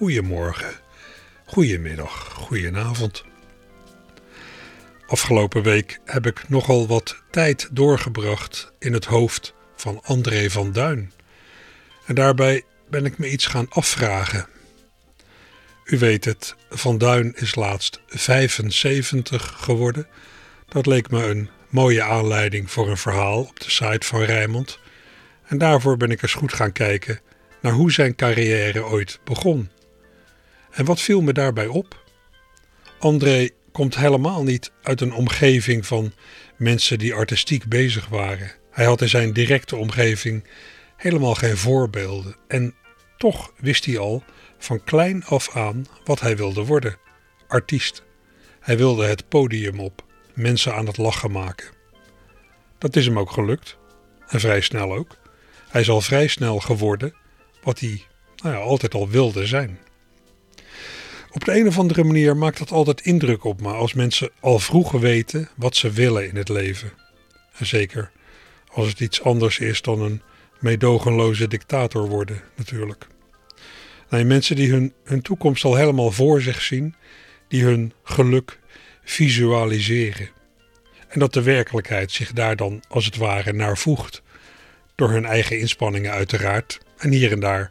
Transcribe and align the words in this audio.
Goedemorgen, 0.00 0.74
goedemiddag, 1.44 2.32
goedenavond. 2.32 3.24
Afgelopen 5.06 5.62
week 5.62 6.00
heb 6.04 6.26
ik 6.26 6.48
nogal 6.48 6.86
wat 6.86 7.22
tijd 7.30 7.68
doorgebracht 7.72 8.72
in 8.78 8.92
het 8.92 9.04
hoofd 9.04 9.54
van 9.76 10.00
André 10.02 10.50
van 10.50 10.72
Duin. 10.72 11.12
En 12.06 12.14
daarbij 12.14 12.62
ben 12.88 13.04
ik 13.04 13.18
me 13.18 13.30
iets 13.30 13.46
gaan 13.46 13.68
afvragen. 13.68 14.46
U 15.84 15.98
weet 15.98 16.24
het, 16.24 16.54
Van 16.70 16.98
Duin 16.98 17.32
is 17.36 17.54
laatst 17.54 18.00
75 18.06 19.54
geworden. 19.58 20.06
Dat 20.68 20.86
leek 20.86 21.10
me 21.10 21.26
een 21.26 21.50
mooie 21.68 22.02
aanleiding 22.02 22.70
voor 22.70 22.88
een 22.88 22.96
verhaal 22.96 23.40
op 23.40 23.60
de 23.60 23.70
site 23.70 24.06
van 24.06 24.22
Rijmond. 24.22 24.78
En 25.46 25.58
daarvoor 25.58 25.96
ben 25.96 26.10
ik 26.10 26.22
eens 26.22 26.34
goed 26.34 26.52
gaan 26.52 26.72
kijken 26.72 27.20
naar 27.60 27.72
hoe 27.72 27.92
zijn 27.92 28.14
carrière 28.14 28.84
ooit 28.84 29.20
begon. 29.24 29.70
En 30.70 30.84
wat 30.84 31.00
viel 31.00 31.20
me 31.20 31.32
daarbij 31.32 31.66
op? 31.66 32.04
André 32.98 33.48
komt 33.72 33.96
helemaal 33.96 34.42
niet 34.42 34.72
uit 34.82 35.00
een 35.00 35.14
omgeving 35.14 35.86
van 35.86 36.12
mensen 36.56 36.98
die 36.98 37.14
artistiek 37.14 37.64
bezig 37.64 38.08
waren. 38.08 38.52
Hij 38.70 38.84
had 38.84 39.00
in 39.00 39.08
zijn 39.08 39.32
directe 39.32 39.76
omgeving 39.76 40.44
helemaal 40.96 41.34
geen 41.34 41.56
voorbeelden. 41.56 42.36
En 42.48 42.74
toch 43.16 43.52
wist 43.56 43.84
hij 43.84 43.98
al 43.98 44.24
van 44.58 44.84
klein 44.84 45.24
af 45.24 45.56
aan 45.56 45.86
wat 46.04 46.20
hij 46.20 46.36
wilde 46.36 46.64
worden: 46.64 46.96
artiest. 47.46 48.02
Hij 48.60 48.76
wilde 48.76 49.06
het 49.06 49.28
podium 49.28 49.80
op, 49.80 50.04
mensen 50.34 50.74
aan 50.74 50.86
het 50.86 50.96
lachen 50.96 51.30
maken. 51.30 51.68
Dat 52.78 52.96
is 52.96 53.06
hem 53.06 53.18
ook 53.18 53.30
gelukt, 53.30 53.78
en 54.28 54.40
vrij 54.40 54.60
snel 54.60 54.94
ook. 54.94 55.16
Hij 55.68 55.80
is 55.80 55.90
al 55.90 56.00
vrij 56.00 56.26
snel 56.26 56.58
geworden 56.58 57.14
wat 57.62 57.80
hij 57.80 58.02
nou 58.36 58.54
ja, 58.54 58.60
altijd 58.60 58.94
al 58.94 59.08
wilde 59.08 59.46
zijn. 59.46 59.78
Op 61.32 61.44
de 61.44 61.58
een 61.58 61.66
of 61.66 61.78
andere 61.78 62.04
manier 62.04 62.36
maakt 62.36 62.58
dat 62.58 62.70
altijd 62.70 63.00
indruk 63.00 63.44
op 63.44 63.60
me 63.60 63.72
als 63.72 63.94
mensen 63.94 64.30
al 64.40 64.58
vroeg 64.58 64.90
weten 64.90 65.48
wat 65.56 65.76
ze 65.76 65.90
willen 65.90 66.28
in 66.28 66.36
het 66.36 66.48
leven. 66.48 66.92
En 67.58 67.66
zeker 67.66 68.10
als 68.68 68.88
het 68.88 69.00
iets 69.00 69.22
anders 69.22 69.58
is 69.58 69.82
dan 69.82 70.00
een 70.00 70.22
meedogenloze 70.58 71.48
dictator 71.48 72.08
worden, 72.08 72.42
natuurlijk. 72.56 73.06
Nee, 74.10 74.24
mensen 74.24 74.56
die 74.56 74.70
hun, 74.70 74.92
hun 75.04 75.22
toekomst 75.22 75.64
al 75.64 75.74
helemaal 75.74 76.10
voor 76.10 76.40
zich 76.40 76.62
zien, 76.62 76.94
die 77.48 77.64
hun 77.64 77.92
geluk 78.02 78.58
visualiseren. 79.04 80.28
En 81.08 81.20
dat 81.20 81.32
de 81.32 81.42
werkelijkheid 81.42 82.12
zich 82.12 82.32
daar 82.32 82.56
dan 82.56 82.82
als 82.88 83.04
het 83.04 83.16
ware 83.16 83.52
naar 83.52 83.78
voegt. 83.78 84.22
Door 84.94 85.10
hun 85.10 85.24
eigen 85.24 85.58
inspanningen 85.58 86.10
uiteraard. 86.10 86.80
En 86.96 87.10
hier 87.10 87.32
en 87.32 87.40
daar 87.40 87.70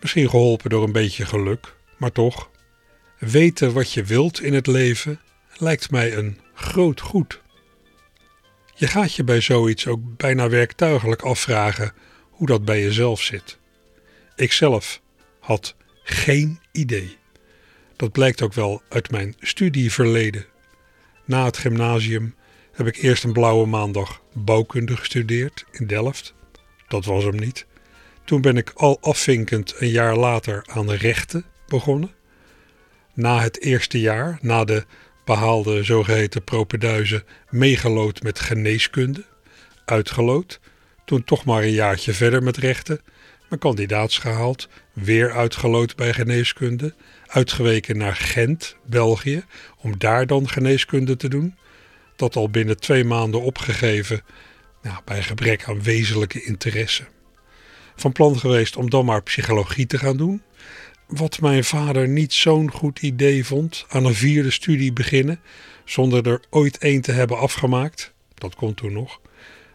misschien 0.00 0.30
geholpen 0.30 0.70
door 0.70 0.84
een 0.84 0.92
beetje 0.92 1.26
geluk. 1.26 1.74
Maar 1.96 2.12
toch, 2.12 2.50
weten 3.18 3.72
wat 3.72 3.92
je 3.92 4.04
wilt 4.04 4.42
in 4.42 4.54
het 4.54 4.66
leven 4.66 5.20
lijkt 5.56 5.90
mij 5.90 6.16
een 6.16 6.40
groot 6.54 7.00
goed. 7.00 7.40
Je 8.74 8.86
gaat 8.86 9.14
je 9.14 9.24
bij 9.24 9.40
zoiets 9.40 9.86
ook 9.86 10.16
bijna 10.16 10.48
werktuigelijk 10.48 11.22
afvragen 11.22 11.92
hoe 12.30 12.46
dat 12.46 12.64
bij 12.64 12.82
jezelf 12.82 13.20
zit. 13.20 13.58
Ikzelf 14.36 15.00
had 15.40 15.74
geen 16.02 16.60
idee. 16.72 17.16
Dat 17.96 18.12
blijkt 18.12 18.42
ook 18.42 18.52
wel 18.52 18.82
uit 18.88 19.10
mijn 19.10 19.34
studieverleden. 19.40 20.46
Na 21.24 21.44
het 21.44 21.56
gymnasium 21.56 22.34
heb 22.72 22.86
ik 22.86 22.96
eerst 22.96 23.24
een 23.24 23.32
blauwe 23.32 23.66
maandag 23.66 24.22
bouwkunde 24.32 24.96
gestudeerd 24.96 25.64
in 25.70 25.86
Delft. 25.86 26.34
Dat 26.88 27.04
was 27.04 27.24
hem 27.24 27.36
niet. 27.36 27.66
Toen 28.24 28.40
ben 28.40 28.56
ik 28.56 28.70
al 28.74 28.98
afvinkend 29.00 29.74
een 29.78 29.88
jaar 29.88 30.16
later 30.16 30.64
aan 30.66 30.86
de 30.86 30.96
rechten 30.96 31.44
begonnen. 31.66 32.10
Na 33.16 33.40
het 33.40 33.60
eerste 33.60 34.00
jaar, 34.00 34.38
na 34.40 34.64
de 34.64 34.84
behaalde 35.24 35.82
zogeheten 35.82 36.44
propeduizen, 36.44 37.24
meegelood 37.50 38.22
met 38.22 38.40
geneeskunde, 38.40 39.24
uitgelood. 39.84 40.60
Toen 41.04 41.24
toch 41.24 41.44
maar 41.44 41.62
een 41.62 41.72
jaartje 41.72 42.12
verder 42.12 42.42
met 42.42 42.56
rechten, 42.56 43.00
mijn 43.48 43.60
kandidaats 43.60 44.18
gehaald, 44.18 44.68
weer 44.92 45.32
uitgelood 45.32 45.96
bij 45.96 46.12
geneeskunde, 46.12 46.94
uitgeweken 47.26 47.96
naar 47.96 48.16
Gent, 48.16 48.76
België, 48.86 49.44
om 49.78 49.98
daar 49.98 50.26
dan 50.26 50.48
geneeskunde 50.48 51.16
te 51.16 51.28
doen. 51.28 51.56
Dat 52.16 52.36
al 52.36 52.50
binnen 52.50 52.80
twee 52.80 53.04
maanden 53.04 53.42
opgegeven, 53.42 54.22
nou, 54.82 54.96
bij 55.04 55.22
gebrek 55.22 55.64
aan 55.64 55.82
wezenlijke 55.82 56.42
interesse. 56.42 57.04
Van 57.96 58.12
plan 58.12 58.38
geweest 58.38 58.76
om 58.76 58.90
dan 58.90 59.04
maar 59.04 59.22
psychologie 59.22 59.86
te 59.86 59.98
gaan 59.98 60.16
doen. 60.16 60.42
Wat 61.06 61.40
mijn 61.40 61.64
vader 61.64 62.08
niet 62.08 62.32
zo'n 62.32 62.70
goed 62.70 63.02
idee 63.02 63.44
vond, 63.44 63.84
aan 63.88 64.04
een 64.04 64.14
vierde 64.14 64.50
studie 64.50 64.92
beginnen, 64.92 65.40
zonder 65.84 66.26
er 66.28 66.40
ooit 66.50 66.78
één 66.78 67.00
te 67.00 67.12
hebben 67.12 67.38
afgemaakt. 67.38 68.12
Dat 68.34 68.54
kon 68.54 68.74
toen 68.74 68.92
nog. 68.92 69.20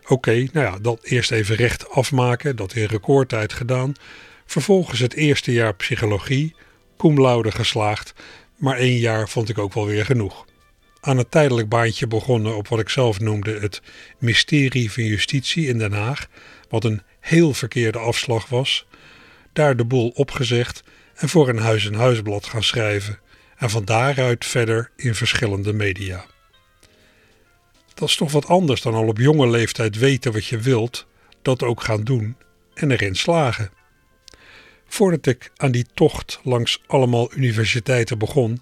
Oké, 0.07 0.31
nou 0.31 0.65
ja, 0.65 0.77
dat 0.79 1.03
eerst 1.03 1.31
even 1.31 1.55
recht 1.55 1.89
afmaken, 1.89 2.55
dat 2.55 2.75
in 2.75 2.85
recordtijd 2.85 3.53
gedaan. 3.53 3.93
Vervolgens 4.45 4.99
het 4.99 5.13
eerste 5.13 5.51
jaar 5.51 5.75
psychologie, 5.75 6.55
cum 6.97 7.21
laude 7.21 7.51
geslaagd, 7.51 8.13
maar 8.55 8.77
één 8.77 8.97
jaar 8.97 9.29
vond 9.29 9.49
ik 9.49 9.57
ook 9.57 9.73
wel 9.73 9.85
weer 9.85 10.05
genoeg. 10.05 10.45
Aan 10.99 11.17
een 11.17 11.29
tijdelijk 11.29 11.69
baantje 11.69 12.07
begonnen 12.07 12.55
op 12.55 12.67
wat 12.67 12.79
ik 12.79 12.89
zelf 12.89 13.19
noemde 13.19 13.59
het 13.59 13.81
mysterie 14.17 14.91
van 14.91 15.03
justitie 15.03 15.67
in 15.67 15.77
Den 15.77 15.93
Haag, 15.93 16.27
wat 16.69 16.83
een 16.83 17.01
heel 17.19 17.53
verkeerde 17.53 17.99
afslag 17.99 18.49
was. 18.49 18.85
Daar 19.53 19.75
de 19.75 19.85
boel 19.85 20.09
opgezegd 20.09 20.83
en 21.21 21.29
voor 21.29 21.49
een 21.49 21.57
huis- 21.57 21.85
en 21.85 21.93
huisblad 21.93 22.45
gaan 22.45 22.63
schrijven 22.63 23.19
en 23.57 23.69
van 23.69 23.85
daaruit 23.85 24.45
verder 24.45 24.91
in 24.95 25.15
verschillende 25.15 25.73
media. 25.73 26.25
Dat 27.93 28.09
is 28.09 28.15
toch 28.15 28.31
wat 28.31 28.45
anders 28.47 28.81
dan 28.81 28.93
al 28.93 29.07
op 29.07 29.17
jonge 29.17 29.49
leeftijd 29.49 29.97
weten 29.97 30.31
wat 30.31 30.45
je 30.45 30.57
wilt, 30.57 31.07
dat 31.41 31.63
ook 31.63 31.83
gaan 31.83 32.03
doen 32.03 32.35
en 32.73 32.91
erin 32.91 33.15
slagen. 33.15 33.71
Voordat 34.87 35.25
ik 35.25 35.51
aan 35.55 35.71
die 35.71 35.85
tocht 35.93 36.39
langs 36.43 36.81
allemaal 36.87 37.33
universiteiten 37.33 38.17
begon, 38.17 38.61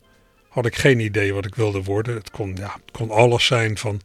had 0.50 0.66
ik 0.66 0.76
geen 0.76 1.00
idee 1.00 1.34
wat 1.34 1.46
ik 1.46 1.56
wilde 1.56 1.84
worden. 1.84 2.16
Het 2.16 2.32
kon, 2.32 2.56
ja, 2.56 2.80
het 2.86 2.92
kon 2.92 3.12
alles 3.12 3.46
zijn 3.46 3.78
van, 3.78 4.02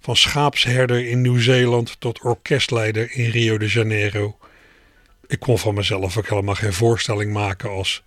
van 0.00 0.16
schaapsherder 0.16 1.06
in 1.06 1.20
Nieuw-Zeeland 1.20 2.00
tot 2.00 2.22
orkestleider 2.22 3.10
in 3.12 3.30
Rio 3.30 3.58
de 3.58 3.68
Janeiro. 3.68 4.36
Ik 5.32 5.40
kon 5.40 5.58
van 5.58 5.74
mezelf 5.74 6.16
ook 6.16 6.28
helemaal 6.28 6.54
geen 6.54 6.72
voorstelling 6.72 7.32
maken 7.32 7.70
als 7.70 8.02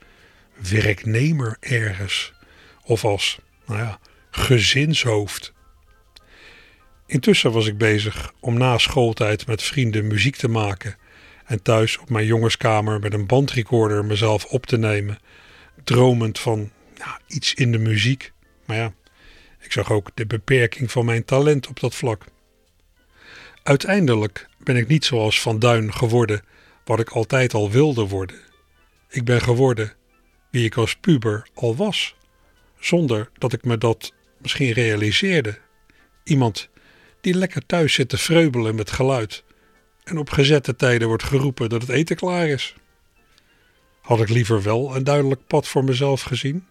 werknemer 0.69 1.57
ergens 1.59 2.33
of 2.83 3.05
als 3.05 3.39
nou 3.65 3.79
ja, 3.79 3.99
gezinshoofd. 4.31 5.53
Intussen 7.05 7.51
was 7.51 7.67
ik 7.67 7.77
bezig 7.77 8.33
om 8.39 8.57
na 8.57 8.77
schooltijd 8.77 9.47
met 9.47 9.63
vrienden 9.63 10.07
muziek 10.07 10.35
te 10.35 10.47
maken 10.47 10.97
en 11.45 11.61
thuis 11.61 11.97
op 11.97 12.09
mijn 12.09 12.25
jongenskamer 12.25 12.99
met 12.99 13.13
een 13.13 13.25
bandrecorder 13.25 14.05
mezelf 14.05 14.45
op 14.45 14.65
te 14.65 14.77
nemen, 14.77 15.19
dromend 15.83 16.39
van 16.39 16.71
iets 17.27 17.53
in 17.53 17.71
de 17.71 17.79
muziek. 17.79 18.31
Maar 18.65 18.77
ja, 18.77 18.93
ik 19.59 19.71
zag 19.71 19.91
ook 19.91 20.09
de 20.13 20.25
beperking 20.25 20.91
van 20.91 21.05
mijn 21.05 21.25
talent 21.25 21.67
op 21.67 21.79
dat 21.79 21.95
vlak. 21.95 22.25
Uiteindelijk 23.63 24.47
ben 24.57 24.75
ik 24.75 24.87
niet 24.87 25.05
zoals 25.05 25.41
Van 25.41 25.59
Duin 25.59 25.93
geworden 25.93 26.41
wat 26.85 26.99
ik 26.99 27.09
altijd 27.09 27.53
al 27.53 27.71
wilde 27.71 28.07
worden. 28.07 28.39
Ik 29.09 29.23
ben 29.23 29.41
geworden 29.41 29.93
wie 30.51 30.65
ik 30.65 30.75
als 30.75 30.95
puber 30.95 31.47
al 31.53 31.75
was, 31.75 32.15
zonder 32.79 33.29
dat 33.37 33.53
ik 33.53 33.63
me 33.63 33.77
dat 33.77 34.13
misschien 34.37 34.71
realiseerde. 34.71 35.57
Iemand 36.23 36.69
die 37.21 37.33
lekker 37.33 37.65
thuis 37.65 37.93
zit 37.93 38.09
te 38.09 38.17
vreubelen 38.17 38.75
met 38.75 38.91
geluid 38.91 39.43
en 40.03 40.17
op 40.17 40.29
gezette 40.29 40.75
tijden 40.75 41.07
wordt 41.07 41.23
geroepen 41.23 41.69
dat 41.69 41.81
het 41.81 41.89
eten 41.89 42.15
klaar 42.15 42.47
is. 42.47 42.75
Had 44.01 44.21
ik 44.21 44.29
liever 44.29 44.63
wel 44.63 44.95
een 44.95 45.03
duidelijk 45.03 45.47
pad 45.47 45.67
voor 45.67 45.83
mezelf 45.83 46.21
gezien? 46.21 46.67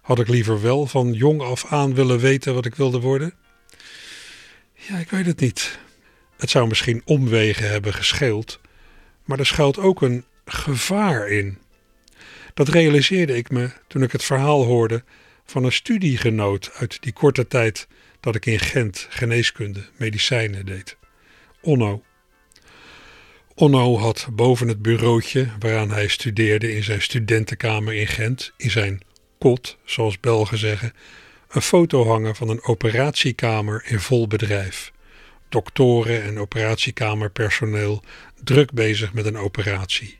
Had 0.00 0.18
ik 0.18 0.28
liever 0.28 0.62
wel 0.62 0.86
van 0.86 1.12
jong 1.12 1.40
af 1.40 1.66
aan 1.66 1.94
willen 1.94 2.18
weten 2.18 2.54
wat 2.54 2.66
ik 2.66 2.74
wilde 2.74 3.00
worden? 3.00 3.34
Ja, 4.74 4.98
ik 4.98 5.10
weet 5.10 5.26
het 5.26 5.40
niet. 5.40 5.78
Het 6.36 6.50
zou 6.50 6.68
misschien 6.68 7.02
omwegen 7.04 7.70
hebben 7.70 7.94
gescheeld, 7.94 8.59
maar 9.30 9.38
er 9.38 9.46
schuilt 9.46 9.78
ook 9.78 10.02
een 10.02 10.24
gevaar 10.44 11.28
in. 11.28 11.58
Dat 12.54 12.68
realiseerde 12.68 13.36
ik 13.36 13.50
me 13.50 13.70
toen 13.86 14.02
ik 14.02 14.12
het 14.12 14.24
verhaal 14.24 14.64
hoorde 14.64 15.04
van 15.44 15.64
een 15.64 15.72
studiegenoot 15.72 16.70
uit 16.74 17.02
die 17.02 17.12
korte 17.12 17.46
tijd 17.46 17.88
dat 18.20 18.34
ik 18.34 18.46
in 18.46 18.58
Gent 18.58 19.06
geneeskunde, 19.10 19.84
medicijnen 19.96 20.66
deed. 20.66 20.96
Onno. 21.60 22.02
Onno 23.54 23.98
had 23.98 24.28
boven 24.32 24.68
het 24.68 24.82
bureautje 24.82 25.48
waaraan 25.58 25.90
hij 25.90 26.08
studeerde 26.08 26.74
in 26.74 26.82
zijn 26.82 27.02
studentenkamer 27.02 27.94
in 27.94 28.06
Gent, 28.06 28.52
in 28.56 28.70
zijn 28.70 29.00
kot, 29.38 29.78
zoals 29.84 30.20
Belgen 30.20 30.58
zeggen, 30.58 30.92
een 31.48 31.62
foto 31.62 32.06
hangen 32.06 32.36
van 32.36 32.48
een 32.48 32.62
operatiekamer 32.62 33.82
in 33.86 34.00
vol 34.00 34.26
bedrijf. 34.26 34.92
Doktoren 35.50 36.22
en 36.22 36.38
operatiekamerpersoneel 36.38 38.02
druk 38.44 38.72
bezig 38.72 39.12
met 39.12 39.26
een 39.26 39.36
operatie. 39.36 40.18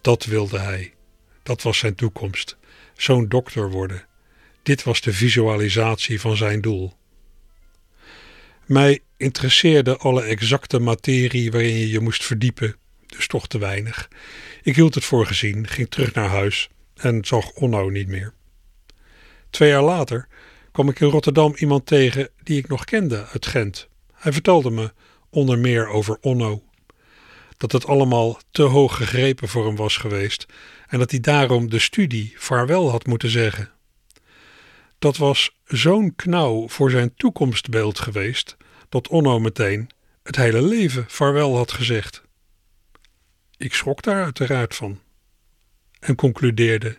Dat 0.00 0.24
wilde 0.24 0.58
hij. 0.58 0.94
Dat 1.42 1.62
was 1.62 1.78
zijn 1.78 1.94
toekomst. 1.94 2.56
Zo'n 2.96 3.28
dokter 3.28 3.70
worden. 3.70 4.06
Dit 4.62 4.82
was 4.82 5.00
de 5.00 5.12
visualisatie 5.12 6.20
van 6.20 6.36
zijn 6.36 6.60
doel. 6.60 6.92
Mij 8.66 9.00
interesseerde 9.16 9.96
alle 9.96 10.22
exacte 10.22 10.78
materie 10.78 11.50
waarin 11.50 11.74
je 11.74 11.88
je 11.88 12.00
moest 12.00 12.24
verdiepen, 12.24 12.76
dus 13.06 13.26
toch 13.26 13.48
te 13.48 13.58
weinig. 13.58 14.08
Ik 14.62 14.74
hield 14.74 14.94
het 14.94 15.04
voor 15.04 15.26
gezien, 15.26 15.66
ging 15.66 15.90
terug 15.90 16.12
naar 16.14 16.28
huis 16.28 16.68
en 16.94 17.24
zag 17.24 17.50
Onno 17.50 17.88
niet 17.88 18.08
meer. 18.08 18.32
Twee 19.50 19.68
jaar 19.68 19.82
later 19.82 20.28
kwam 20.72 20.88
ik 20.88 21.00
in 21.00 21.08
Rotterdam 21.08 21.54
iemand 21.56 21.86
tegen 21.86 22.30
die 22.42 22.58
ik 22.58 22.68
nog 22.68 22.84
kende 22.84 23.26
uit 23.26 23.46
Gent. 23.46 23.87
Hij 24.18 24.32
vertelde 24.32 24.70
me 24.70 24.92
onder 25.30 25.58
meer 25.58 25.88
over 25.88 26.18
Onno. 26.20 26.62
Dat 27.56 27.72
het 27.72 27.86
allemaal 27.86 28.38
te 28.50 28.62
hoog 28.62 28.96
gegrepen 28.96 29.48
voor 29.48 29.66
hem 29.66 29.76
was 29.76 29.96
geweest 29.96 30.46
en 30.86 30.98
dat 30.98 31.10
hij 31.10 31.20
daarom 31.20 31.70
de 31.70 31.78
studie 31.78 32.34
vaarwel 32.36 32.90
had 32.90 33.06
moeten 33.06 33.30
zeggen. 33.30 33.70
Dat 34.98 35.16
was 35.16 35.56
zo'n 35.64 36.14
knauw 36.16 36.68
voor 36.68 36.90
zijn 36.90 37.14
toekomstbeeld 37.14 37.98
geweest 37.98 38.56
dat 38.88 39.08
Onno 39.08 39.38
meteen 39.38 39.90
het 40.22 40.36
hele 40.36 40.62
leven 40.62 41.04
vaarwel 41.08 41.56
had 41.56 41.72
gezegd. 41.72 42.22
Ik 43.56 43.74
schrok 43.74 44.02
daar 44.02 44.24
uiteraard 44.24 44.74
van 44.74 45.00
en 46.00 46.14
concludeerde: 46.14 46.98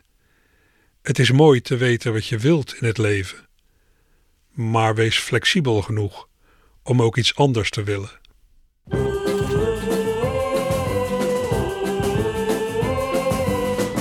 Het 1.01 1.19
is 1.19 1.31
mooi 1.31 1.62
te 1.62 1.77
weten 1.77 2.13
wat 2.13 2.25
je 2.25 2.38
wilt 2.38 2.75
in 2.75 2.88
het 2.88 2.98
leven, 2.98 3.48
maar 4.50 4.95
wees 4.95 5.18
flexibel 5.19 5.81
genoeg 5.81 6.29
om 6.90 7.02
ook 7.02 7.18
iets 7.18 7.36
anders 7.36 7.70
te 7.70 7.84
willen. 7.84 8.10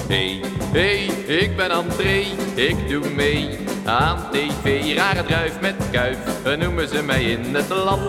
Hey, 0.08 0.40
hey, 0.73 1.05
ik 1.26 1.56
ben 1.56 1.70
André, 1.70 2.25
ik 2.55 2.88
doe 2.88 3.08
mee 3.08 3.58
aan 3.85 4.31
tv. 4.31 4.94
Rare 4.94 5.25
druif 5.25 5.61
met 5.61 5.75
kuif, 5.90 6.19
noemen 6.58 6.88
ze 6.88 7.02
mij 7.02 7.25
in 7.25 7.55
het 7.55 7.69
land. 7.69 8.00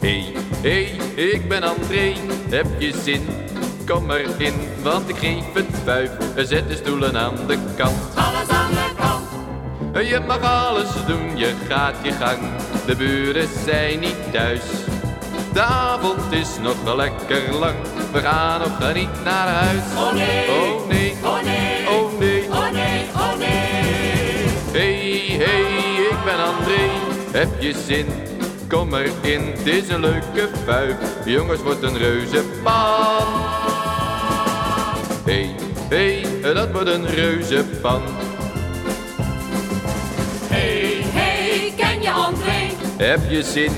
Hey, 0.00 0.32
hey, 0.62 0.82
ik 1.14 1.48
ben 1.48 1.62
André, 1.62 2.14
heb 2.50 2.66
je 2.78 2.92
zin? 3.02 3.26
Kom 3.86 4.10
erin, 4.10 4.54
want 4.82 5.08
ik 5.08 5.16
geef 5.16 5.52
het 5.52 5.78
vijf. 5.84 6.10
Zet 6.36 6.68
de 6.68 6.76
stoelen 6.76 7.16
aan 7.16 7.46
de 7.46 7.58
kant. 7.76 8.16
Alles 8.16 8.48
aan 8.48 8.70
de 8.70 8.74
kant. 8.74 8.81
Je 10.00 10.20
mag 10.26 10.40
alles 10.40 10.88
doen, 11.06 11.36
je 11.36 11.54
gaat 11.68 11.94
je 12.02 12.12
gang. 12.12 12.38
De 12.86 12.96
buren 12.96 13.48
zijn 13.64 14.00
niet 14.00 14.32
thuis. 14.32 14.60
De 15.52 15.60
avond 15.60 16.32
is 16.32 16.48
nog 16.62 16.82
wel 16.84 16.96
lekker 16.96 17.52
lang. 17.52 17.74
We 18.12 18.20
gaan 18.20 18.60
nog 18.60 18.94
niet 18.94 19.24
naar 19.24 19.48
huis. 19.48 19.82
Oh 19.96 20.12
nee. 20.12 20.48
Oh 20.48 20.88
nee. 20.88 21.16
Oh 21.22 21.42
nee. 21.42 21.88
Oh 21.88 22.18
nee. 22.18 22.48
Oh 22.50 22.72
nee, 22.72 23.04
oh 23.14 23.38
nee. 23.38 23.52
Hey, 24.72 25.36
hey, 25.38 26.04
ik 26.10 26.24
ben 26.24 26.44
André. 26.44 26.90
Heb 27.32 27.60
je 27.60 27.74
zin? 27.86 28.06
Kom 28.68 28.94
erin, 28.94 29.42
het 29.56 29.66
is 29.66 29.88
een 29.88 30.00
leuke 30.00 30.48
vuif. 30.64 30.96
Jongens, 31.24 31.62
wordt 31.62 31.82
een 31.82 31.98
reuze 31.98 32.44
pan. 32.62 33.26
Hey, 35.24 35.54
hey, 35.88 36.26
dat 36.54 36.70
wordt 36.72 36.88
een 36.88 37.06
reuze 37.06 37.64
pan. 37.80 38.02
Heb 42.96 43.20
je 43.28 43.42
zin? 43.42 43.72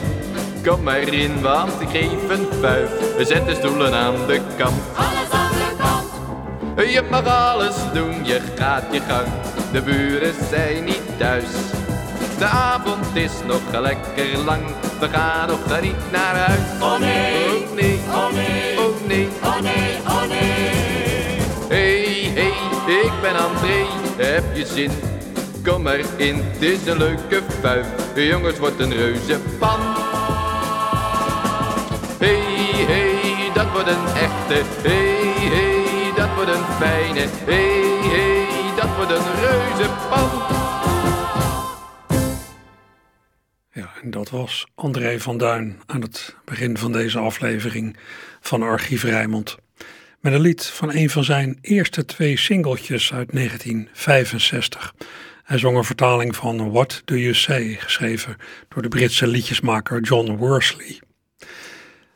Kom 0.65 0.83
maar 0.83 1.13
in, 1.13 1.41
want 1.41 1.81
ik 1.81 1.89
geef 1.89 2.29
een 2.29 2.47
vuif. 2.61 3.17
We 3.17 3.25
zetten 3.25 3.57
stoelen 3.57 3.95
aan 3.95 4.27
de 4.27 4.41
kant. 4.57 4.83
Alles 4.97 5.31
aan 5.31 5.53
de 5.53 5.75
kant. 5.79 6.91
Je 6.91 7.03
mag 7.11 7.27
alles 7.27 7.75
doen, 7.93 8.25
je 8.25 8.41
gaat 8.55 8.85
je 8.91 9.01
gang. 9.09 9.27
De 9.73 9.83
buren 9.83 10.35
zijn 10.51 10.85
niet 10.85 11.19
thuis. 11.19 11.45
De 12.39 12.45
avond 12.45 13.17
is 13.17 13.33
nog 13.47 13.81
lekker 13.81 14.39
lang. 14.45 14.63
We 15.01 15.09
gaan 15.09 15.49
nog 15.49 15.81
niet 15.81 16.11
naar 16.13 16.37
huis. 16.37 16.61
Oh 16.81 16.99
nee. 16.99 17.45
Oh 17.57 17.75
nee. 17.75 17.99
Oh 18.09 18.33
nee. 18.33 18.79
Oh 18.79 19.07
nee. 19.07 19.29
Oh 19.43 19.61
nee, 19.61 19.99
oh 20.07 20.29
nee. 20.29 20.71
Hey, 21.69 22.31
hey, 22.35 23.01
ik 23.03 23.13
ben 23.23 23.37
André. 23.37 23.87
Heb 24.17 24.45
je 24.55 24.67
zin? 24.67 24.91
Kom 25.65 25.83
maar 25.83 26.21
in, 26.21 26.37
het 26.37 26.63
is 26.63 26.87
een 26.87 26.99
leuke 26.99 27.43
vuif. 27.61 27.87
Jongens, 28.15 28.59
wordt 28.59 28.81
een 28.81 28.93
reuze 28.93 29.41
pan. 29.59 29.81
Hey, 32.19 32.85
hey, 32.87 33.53
dat 33.55 33.73
wordt 33.73 33.89
een 33.89 34.07
echte. 34.07 34.89
Hey, 34.89 35.49
hey, 35.55 36.13
dat 36.17 36.35
wordt 36.35 36.51
een 36.51 36.65
fijne. 36.65 37.27
Hey, 37.45 38.09
hey, 38.11 38.75
dat 38.77 38.97
wordt 38.97 39.11
een 39.11 39.35
reuze 39.41 39.91
pan. 40.09 40.31
Ja, 43.73 43.93
en 44.03 44.11
dat 44.11 44.31
was 44.31 44.67
André 44.75 45.21
van 45.21 45.39
Duin 45.39 45.81
aan 45.87 46.01
het 46.01 46.37
begin 46.45 46.79
van 46.79 46.93
deze 46.93 47.19
aflevering 47.19 47.97
van 48.41 48.63
Archief 48.63 49.03
Rijmond. 49.03 49.57
Met 50.21 50.33
een 50.33 50.41
lied 50.41 50.67
van 50.67 50.95
een 50.95 51.11
van 51.11 51.25
zijn 51.25 51.59
eerste 51.61 52.05
twee 52.05 52.39
singeltjes 52.39 53.13
uit 53.13 53.33
1965. 53.33 54.95
Hij 55.45 55.59
zong 55.59 55.77
een 55.77 55.85
vertaling 55.85 56.37
van 56.37 56.71
What 56.71 57.03
Do 57.05 57.17
You 57.17 57.35
Say, 57.35 57.77
geschreven 57.81 58.37
door 58.69 58.83
de 58.83 58.89
Britse 58.89 59.27
liedjesmaker 59.27 60.01
John 60.01 60.33
Worsley. 60.33 61.01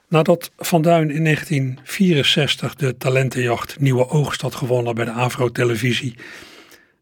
Nadat 0.09 0.51
Van 0.57 0.83
Duin 0.83 1.11
in 1.11 1.25
1964 1.25 2.75
de 2.75 2.97
talentenjacht 2.97 3.81
Nieuwe 3.81 4.09
Oogst 4.09 4.41
had 4.41 4.55
gewonnen 4.55 4.95
bij 4.95 5.05
de 5.05 5.11
Avro-televisie, 5.11 6.15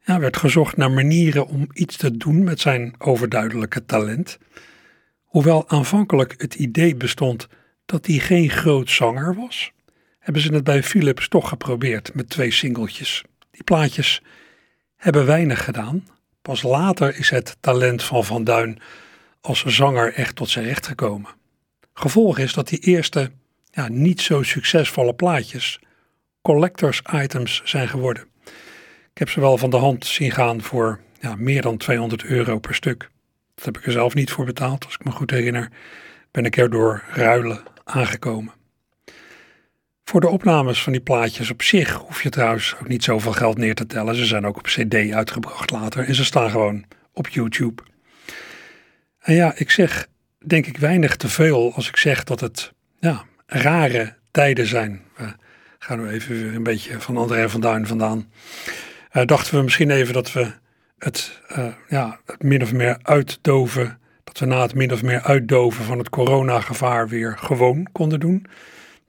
ja, 0.04 0.18
werd 0.18 0.36
gezocht 0.36 0.76
naar 0.76 0.90
manieren 0.90 1.46
om 1.46 1.68
iets 1.72 1.96
te 1.96 2.16
doen 2.16 2.44
met 2.44 2.60
zijn 2.60 2.94
overduidelijke 2.98 3.84
talent. 3.84 4.38
Hoewel 5.24 5.68
aanvankelijk 5.68 6.34
het 6.36 6.54
idee 6.54 6.94
bestond 6.94 7.48
dat 7.84 8.06
hij 8.06 8.18
geen 8.18 8.50
groot 8.50 8.90
zanger 8.90 9.34
was, 9.34 9.72
hebben 10.18 10.42
ze 10.42 10.52
het 10.52 10.64
bij 10.64 10.82
Philips 10.82 11.28
toch 11.28 11.48
geprobeerd 11.48 12.14
met 12.14 12.30
twee 12.30 12.50
singeltjes. 12.50 13.24
Die 13.50 13.64
plaatjes 13.64 14.22
hebben 14.96 15.26
weinig 15.26 15.64
gedaan. 15.64 16.04
Pas 16.46 16.62
later 16.62 17.18
is 17.18 17.30
het 17.30 17.56
talent 17.60 18.02
van 18.02 18.24
Van 18.24 18.44
Duin 18.44 18.78
als 19.40 19.64
zanger 19.64 20.14
echt 20.14 20.36
tot 20.36 20.48
zijn 20.48 20.64
recht 20.64 20.86
gekomen. 20.86 21.30
Gevolg 21.94 22.38
is 22.38 22.52
dat 22.52 22.68
die 22.68 22.78
eerste 22.78 23.30
ja, 23.70 23.88
niet 23.88 24.20
zo 24.20 24.42
succesvolle 24.42 25.14
plaatjes 25.14 25.80
collectors 26.42 27.02
items 27.12 27.62
zijn 27.64 27.88
geworden. 27.88 28.26
Ik 29.12 29.18
heb 29.18 29.30
ze 29.30 29.40
wel 29.40 29.58
van 29.58 29.70
de 29.70 29.76
hand 29.76 30.06
zien 30.06 30.30
gaan 30.30 30.62
voor 30.62 31.00
ja, 31.20 31.34
meer 31.36 31.62
dan 31.62 31.76
200 31.76 32.24
euro 32.24 32.58
per 32.58 32.74
stuk. 32.74 33.10
Dat 33.54 33.64
heb 33.64 33.78
ik 33.78 33.86
er 33.86 33.92
zelf 33.92 34.14
niet 34.14 34.30
voor 34.30 34.44
betaald. 34.44 34.84
Als 34.84 34.94
ik 34.94 35.04
me 35.04 35.10
goed 35.10 35.30
herinner, 35.30 35.70
ben 36.30 36.44
ik 36.44 36.56
er 36.56 36.70
door 36.70 37.04
ruilen 37.08 37.62
aangekomen. 37.84 38.52
Voor 40.10 40.20
de 40.20 40.28
opnames 40.28 40.82
van 40.82 40.92
die 40.92 41.00
plaatjes 41.00 41.50
op 41.50 41.62
zich 41.62 41.92
hoef 41.92 42.22
je 42.22 42.30
trouwens 42.30 42.74
ook 42.80 42.88
niet 42.88 43.04
zoveel 43.04 43.32
geld 43.32 43.58
neer 43.58 43.74
te 43.74 43.86
tellen. 43.86 44.14
Ze 44.14 44.24
zijn 44.24 44.46
ook 44.46 44.56
op 44.56 44.66
CD 44.66 44.94
uitgebracht 45.12 45.70
later 45.70 46.04
en 46.04 46.14
ze 46.14 46.24
staan 46.24 46.50
gewoon 46.50 46.84
op 47.12 47.28
YouTube. 47.28 47.82
En 49.20 49.34
ja, 49.34 49.52
ik 49.56 49.70
zeg 49.70 50.06
denk 50.46 50.66
ik 50.66 50.76
weinig 50.76 51.16
te 51.16 51.28
veel 51.28 51.72
als 51.74 51.88
ik 51.88 51.96
zeg 51.96 52.24
dat 52.24 52.40
het 52.40 52.72
ja, 52.98 53.24
rare 53.46 54.14
tijden 54.30 54.66
zijn. 54.66 55.02
We 55.16 55.34
gaan 55.78 56.02
nu 56.02 56.08
even 56.08 56.34
weer 56.42 56.54
een 56.54 56.62
beetje 56.62 57.00
van 57.00 57.16
André 57.16 57.48
van 57.48 57.60
Duin 57.60 57.86
vandaan. 57.86 58.30
Uh, 59.12 59.24
dachten 59.24 59.54
we 59.54 59.62
misschien 59.62 59.90
even 59.90 60.14
dat 60.14 60.32
we 60.32 60.52
het, 60.98 61.40
uh, 61.56 61.66
ja, 61.88 62.20
het 62.26 62.42
min 62.42 62.62
of 62.62 62.72
meer 62.72 62.98
uitdoven, 63.02 63.98
dat 64.24 64.38
we 64.38 64.46
na 64.46 64.62
het 64.62 64.74
min 64.74 64.92
of 64.92 65.02
meer 65.02 65.22
uitdoven 65.22 65.84
van 65.84 65.98
het 65.98 66.08
coronagevaar 66.08 67.08
weer 67.08 67.38
gewoon 67.38 67.88
konden 67.92 68.20
doen. 68.20 68.46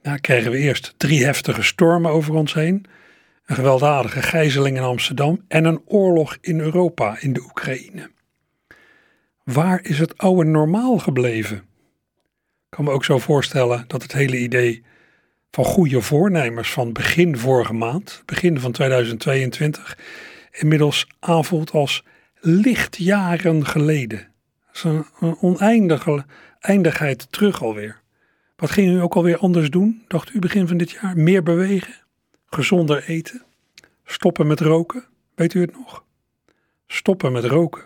Nou, 0.02 0.20
kregen 0.20 0.52
we 0.52 0.58
eerst 0.58 0.94
drie 0.98 1.26
heftige 1.26 1.64
stormen 1.64 2.12
over 2.12 2.34
ons 2.34 2.54
heen, 2.54 2.86
een 3.46 3.56
gewelddadige 3.56 4.22
gijzeling 4.22 4.78
in 4.78 4.84
Amsterdam 4.84 5.44
en 5.48 5.66
een 5.66 5.82
oorlog 5.86 6.38
in 6.42 6.60
Europa, 6.60 7.18
in 7.20 7.34
de 7.34 7.42
Oekraïne. 7.44 8.12
Waar 9.44 9.80
is 9.84 10.00
het 10.00 10.18
oude 10.18 10.50
normaal 10.50 10.98
gebleven? 10.98 11.58
Ik 11.58 11.64
kan 12.70 12.86
me 12.86 12.92
ook 12.92 13.06
zo 13.06 13.18
voorstellen 13.18 13.84
dat 13.88 14.02
het 14.02 14.14
hele 14.14 14.38
idee 14.38 14.84
van 15.52 15.66
goede 15.66 16.02
voornemens 16.02 16.72
van 16.72 16.94
begin 16.94 17.38
vorige 17.38 17.74
maand, 17.74 18.24
begin 18.26 18.60
van 18.60 18.72
2022, 18.72 19.98
inmiddels 20.52 21.08
aanvoelt 21.20 21.72
als 21.72 22.04
lichtjaren 22.40 23.66
geleden. 23.66 24.28
Dat 24.66 24.76
is 24.76 24.84
een 24.84 25.38
oneindige 25.42 26.26
eindigheid 26.60 27.32
terug 27.32 27.64
alweer. 27.64 28.02
Wat 28.58 28.72
ging 28.72 28.96
u 28.96 29.02
ook 29.02 29.16
alweer 29.16 29.38
anders 29.38 29.70
doen, 29.70 30.04
dacht 30.08 30.34
u 30.34 30.40
begin 30.40 30.68
van 30.68 30.78
dit 30.78 30.92
jaar? 30.92 31.18
Meer 31.18 31.44
bewegen, 31.44 31.94
gezonder 32.46 33.04
eten, 33.04 33.44
stoppen 34.06 34.48
met 34.48 34.60
roken, 34.60 35.06
weet 35.36 35.54
u 35.54 35.62
het 35.62 35.72
nog? 35.72 36.04
Stoppen 36.88 37.32
met 37.32 37.44
roken. 37.44 37.84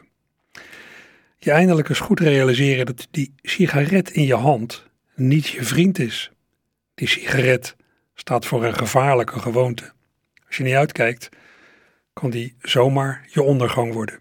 Je 1.38 1.52
eindelijk 1.52 1.90
eens 1.90 2.00
goed 2.00 2.20
realiseren 2.20 2.86
dat 2.86 3.08
die 3.12 3.34
sigaret 3.42 4.10
in 4.10 4.26
je 4.26 4.36
hand 4.36 4.86
niet 5.16 5.48
je 5.48 5.64
vriend 5.64 6.00
is. 6.00 6.32
Die 6.94 7.08
sigaret 7.08 7.76
staat 8.14 8.46
voor 8.46 8.66
een 8.66 8.76
gevaarlijke 8.76 9.40
gewoonte. 9.40 9.92
Als 10.48 10.58
je 10.58 10.64
niet 10.64 10.74
uitkijkt, 10.74 11.30
kan 12.14 12.30
die 12.30 12.56
zomaar 12.62 13.28
je 13.30 13.42
ondergang 13.42 13.94
worden. 13.94 14.20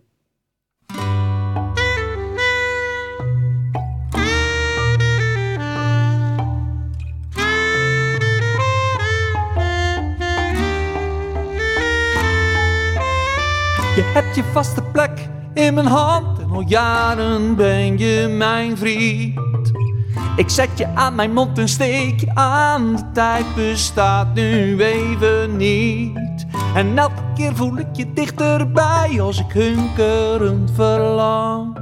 Je 14.00 14.06
hebt 14.06 14.36
je 14.36 14.44
vaste 14.52 14.82
plek 14.82 15.28
in 15.54 15.74
mijn 15.74 15.86
hand 15.86 16.38
en 16.38 16.50
al 16.50 16.64
jaren 16.66 17.56
ben 17.56 17.98
je 17.98 18.34
mijn 18.38 18.76
vriend. 18.76 19.72
Ik 20.36 20.48
zet 20.48 20.68
je 20.74 20.86
aan 20.94 21.14
mijn 21.14 21.32
mond 21.32 21.58
en 21.58 21.68
steek 21.68 22.20
je 22.20 22.34
aan, 22.34 22.96
de 22.96 23.10
tijd 23.12 23.44
bestaat 23.54 24.34
nu 24.34 24.82
even 24.82 25.56
niet. 25.56 26.46
En 26.74 26.98
elke 26.98 27.22
keer 27.34 27.56
voel 27.56 27.78
ik 27.78 27.86
je 27.92 28.12
dichterbij 28.12 29.20
als 29.20 29.38
ik 29.38 29.52
hunkerend 29.52 30.70
verlang. 30.74 31.78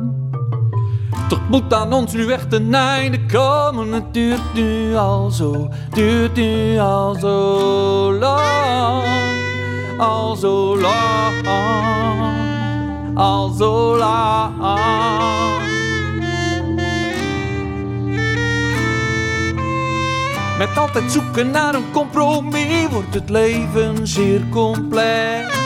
Toch 1.28 1.48
moet 1.48 1.74
aan 1.74 1.92
ons 1.92 2.12
nu 2.12 2.32
echt 2.32 2.52
een 2.52 2.74
einde 2.74 3.26
komen. 3.26 3.92
Het 3.92 4.14
duurt 4.14 4.54
nu 4.54 4.96
al 4.96 5.30
zo, 5.30 5.68
duurt 5.90 6.36
nu 6.36 6.78
al 6.78 7.14
zo 7.14 8.12
lang. 8.12 9.47
Al 9.98 10.36
zo 10.36 10.78
lang, 10.78 11.46
al 13.14 13.48
zo 13.48 13.96
lang. 13.96 14.54
Met 20.58 20.78
altijd 20.78 21.12
zoeken 21.12 21.50
naar 21.50 21.74
een 21.74 21.90
compromis 21.92 22.88
wordt 22.90 23.14
het 23.14 23.30
leven 23.30 24.06
zeer 24.06 24.48
complex. 24.48 25.56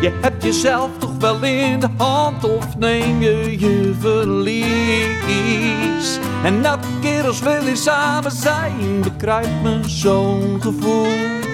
Je 0.00 0.18
hebt 0.20 0.42
jezelf 0.42 0.90
toch 0.98 1.16
wel 1.18 1.42
in 1.42 1.80
de 1.80 1.88
hand 1.96 2.44
of 2.44 2.76
neem 2.78 3.22
je 3.22 3.58
je 3.58 3.94
verlies. 4.00 6.18
En 6.44 6.64
elke 6.64 6.88
keer 7.00 7.26
als 7.26 7.40
we 7.40 7.60
weer 7.64 7.76
samen 7.76 8.32
zijn, 8.32 9.00
bekruipt 9.00 9.62
me 9.62 9.80
zo'n 9.84 10.58
gevoel. 10.60 11.45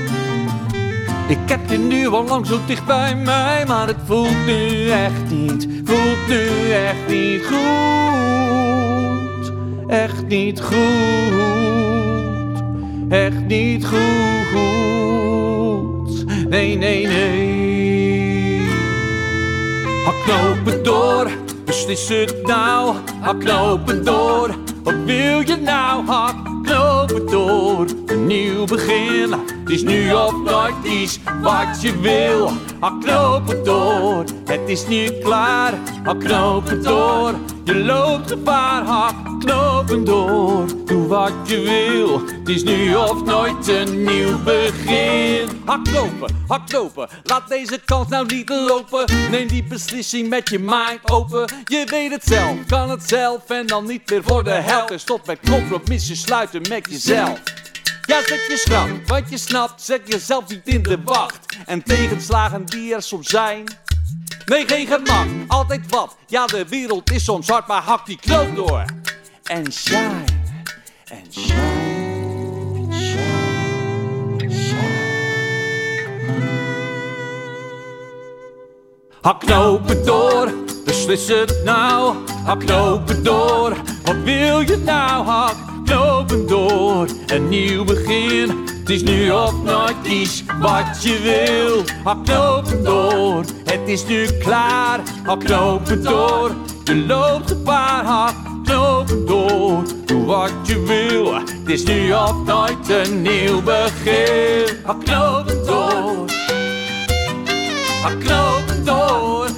Ik 1.32 1.48
heb 1.48 1.70
je 1.70 1.78
nu 1.78 2.08
al 2.08 2.24
lang 2.24 2.46
zo 2.46 2.58
dicht 2.66 2.86
bij 2.86 3.16
mij, 3.16 3.64
maar 3.66 3.86
het 3.86 3.96
voelt 4.06 4.46
nu 4.46 4.90
echt 4.90 5.30
niet, 5.30 5.68
voelt 5.84 6.28
nu 6.28 6.70
echt 6.70 7.08
niet 7.08 7.46
goed. 7.46 7.62
Echt 9.86 10.26
niet 10.26 10.60
goed, 10.60 10.74
echt 13.08 13.46
niet 13.46 13.86
goed. 13.86 13.96
Nee, 16.48 16.76
nee, 16.76 17.06
nee. 17.06 18.60
Hak 20.04 20.22
knopen 20.24 20.82
door, 20.84 21.30
beslis 21.64 22.08
het 22.08 22.46
nou. 22.46 22.96
Hak 23.20 23.40
knopen 23.40 24.04
door, 24.04 24.54
wat 24.82 24.94
wil 25.04 25.40
je 25.40 25.56
nou? 25.64 26.06
Hak 26.06 26.51
door, 27.21 27.87
een 28.07 28.26
nieuw 28.26 28.64
begin. 28.64 29.33
Het 29.33 29.71
is 29.71 29.83
nu 29.83 30.12
of 30.12 30.42
nooit 30.45 30.85
iets 30.85 31.19
wat 31.42 31.83
je 31.83 32.00
wil. 32.00 32.50
Hak 32.81 33.00
knopen 33.00 33.64
door, 33.64 34.25
het 34.45 34.61
is 34.66 34.87
nu 34.87 35.11
klaar. 35.11 35.75
Hak 36.02 36.21
knopen 36.21 36.83
door, 36.83 37.35
je 37.64 37.75
loopt 37.75 38.31
gevaar. 38.31 38.85
Hak 38.85 39.40
knopen 39.40 40.04
door, 40.04 40.66
doe 40.85 41.07
wat 41.07 41.33
je 41.45 41.61
wil. 41.61 42.26
Het 42.26 42.49
is 42.49 42.62
nu 42.62 42.95
of 42.95 43.25
nooit 43.25 43.69
een 43.69 44.02
nieuw 44.02 44.42
begin. 44.42 45.49
Hak 45.64 45.85
knopen, 45.85 46.45
hak 46.49 46.66
knopen, 46.66 47.09
laat 47.23 47.49
deze 47.49 47.81
kans 47.85 48.09
nou 48.09 48.26
niet 48.26 48.49
lopen. 48.49 49.04
Neem 49.31 49.49
die 49.49 49.64
beslissing 49.64 50.28
met 50.28 50.49
je 50.49 50.59
mind 50.59 51.11
open. 51.11 51.52
Je 51.64 51.87
weet 51.87 52.11
het 52.11 52.25
zelf, 52.25 52.57
kan 52.66 52.90
het 52.90 53.02
zelf 53.09 53.50
en 53.50 53.66
dan 53.66 53.87
niet 53.87 54.11
meer 54.11 54.23
voor 54.25 54.45
de 54.45 54.50
helft. 54.50 54.90
En 54.90 55.00
stop 55.00 55.26
met 55.26 55.38
compromissen 55.50 56.16
sluiten 56.16 56.62
met 56.69 56.87
jezelf. 56.90 57.40
Ja, 58.07 58.21
zet 58.26 58.47
je 58.49 58.57
schrap, 58.57 58.88
wat 59.07 59.31
je 59.31 59.38
snapt, 59.38 59.83
zet 59.83 60.00
jezelf 60.04 60.49
niet 60.49 60.66
in 60.66 60.83
de 60.83 60.99
wacht. 61.04 61.57
En 61.66 61.83
tegenslagen 61.83 62.64
die 62.64 62.95
er 62.95 63.02
soms 63.02 63.28
zijn. 63.28 63.64
Nee, 64.46 64.66
geen 64.66 64.87
gemak, 64.87 65.26
altijd 65.49 65.80
wat. 65.88 66.16
Ja, 66.26 66.46
de 66.46 66.68
wereld 66.68 67.12
is 67.12 67.25
soms 67.25 67.49
hard, 67.49 67.66
maar 67.66 67.82
hak 67.82 68.06
die 68.06 68.18
knoop 68.20 68.56
door. 68.56 68.84
En 69.42 69.72
shine, 69.72 70.25
en 71.04 71.25
shine, 71.30 72.92
shine. 72.92 73.52
Hak 79.22 79.40
knopen 79.40 80.04
door, 80.04 80.52
beslis 80.84 81.28
het 81.28 81.61
nou. 81.64 82.16
Hak 82.44 82.61
knopen 82.61 83.25
door, 83.25 83.76
wat 84.02 84.16
wil 84.25 84.61
je 84.61 84.76
nou? 84.84 85.26
Hak 85.26 85.56
knopen 85.84 86.46
door, 86.46 87.06
een 87.26 87.49
nieuw 87.49 87.84
begin. 87.84 88.64
Het 88.80 88.90
is 88.90 89.02
nu 89.02 89.30
of 89.30 89.62
nooit 89.62 90.06
iets 90.06 90.42
wat 90.61 91.02
je 91.02 91.18
wil. 91.18 91.84
Hak 92.04 92.25
knopen 92.25 92.84
door, 92.84 93.44
het 93.82 93.90
is 93.90 94.06
nu 94.06 94.26
klaar. 94.38 95.00
Hak 95.24 95.44
knopen 95.44 96.02
door, 96.02 96.50
je 96.84 96.96
loopt 96.96 97.48
gevaar. 97.48 98.04
Hak 98.04 98.34
knopen 98.64 99.26
door, 99.26 99.82
doe 100.06 100.24
wat 100.24 100.52
je 100.62 100.82
wil. 100.82 101.34
Het 101.34 101.66
is 101.66 101.84
nu 101.84 102.12
of 102.12 102.44
nooit 102.44 102.88
een 102.88 103.22
nieuw 103.22 103.62
begin. 103.62 104.76
Hak 104.84 105.04
knopen 105.04 105.66
door. 105.66 106.30
Hak 108.02 108.20
knopen 108.20 108.84
door. 108.84 109.48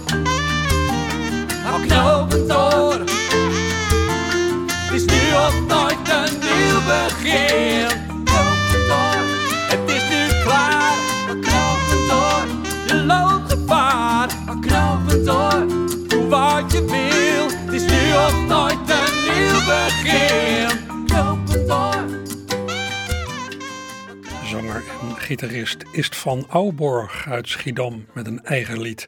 Hak 1.63 1.87
knopen 1.89 2.49
door. 2.49 2.99
Het 4.69 4.93
is 4.93 5.05
nu 5.05 5.35
of 5.47 5.55
nooit 5.69 6.09
een 6.09 6.39
nieuw 6.39 6.81
begin. 6.87 7.54
Gitarist 25.25 25.85
Ist 25.93 26.17
van 26.17 26.47
Auborg 26.49 27.29
uit 27.29 27.49
Schiedam 27.49 28.07
met 28.15 28.27
een 28.27 28.45
eigen 28.45 28.81
lied. 28.81 29.07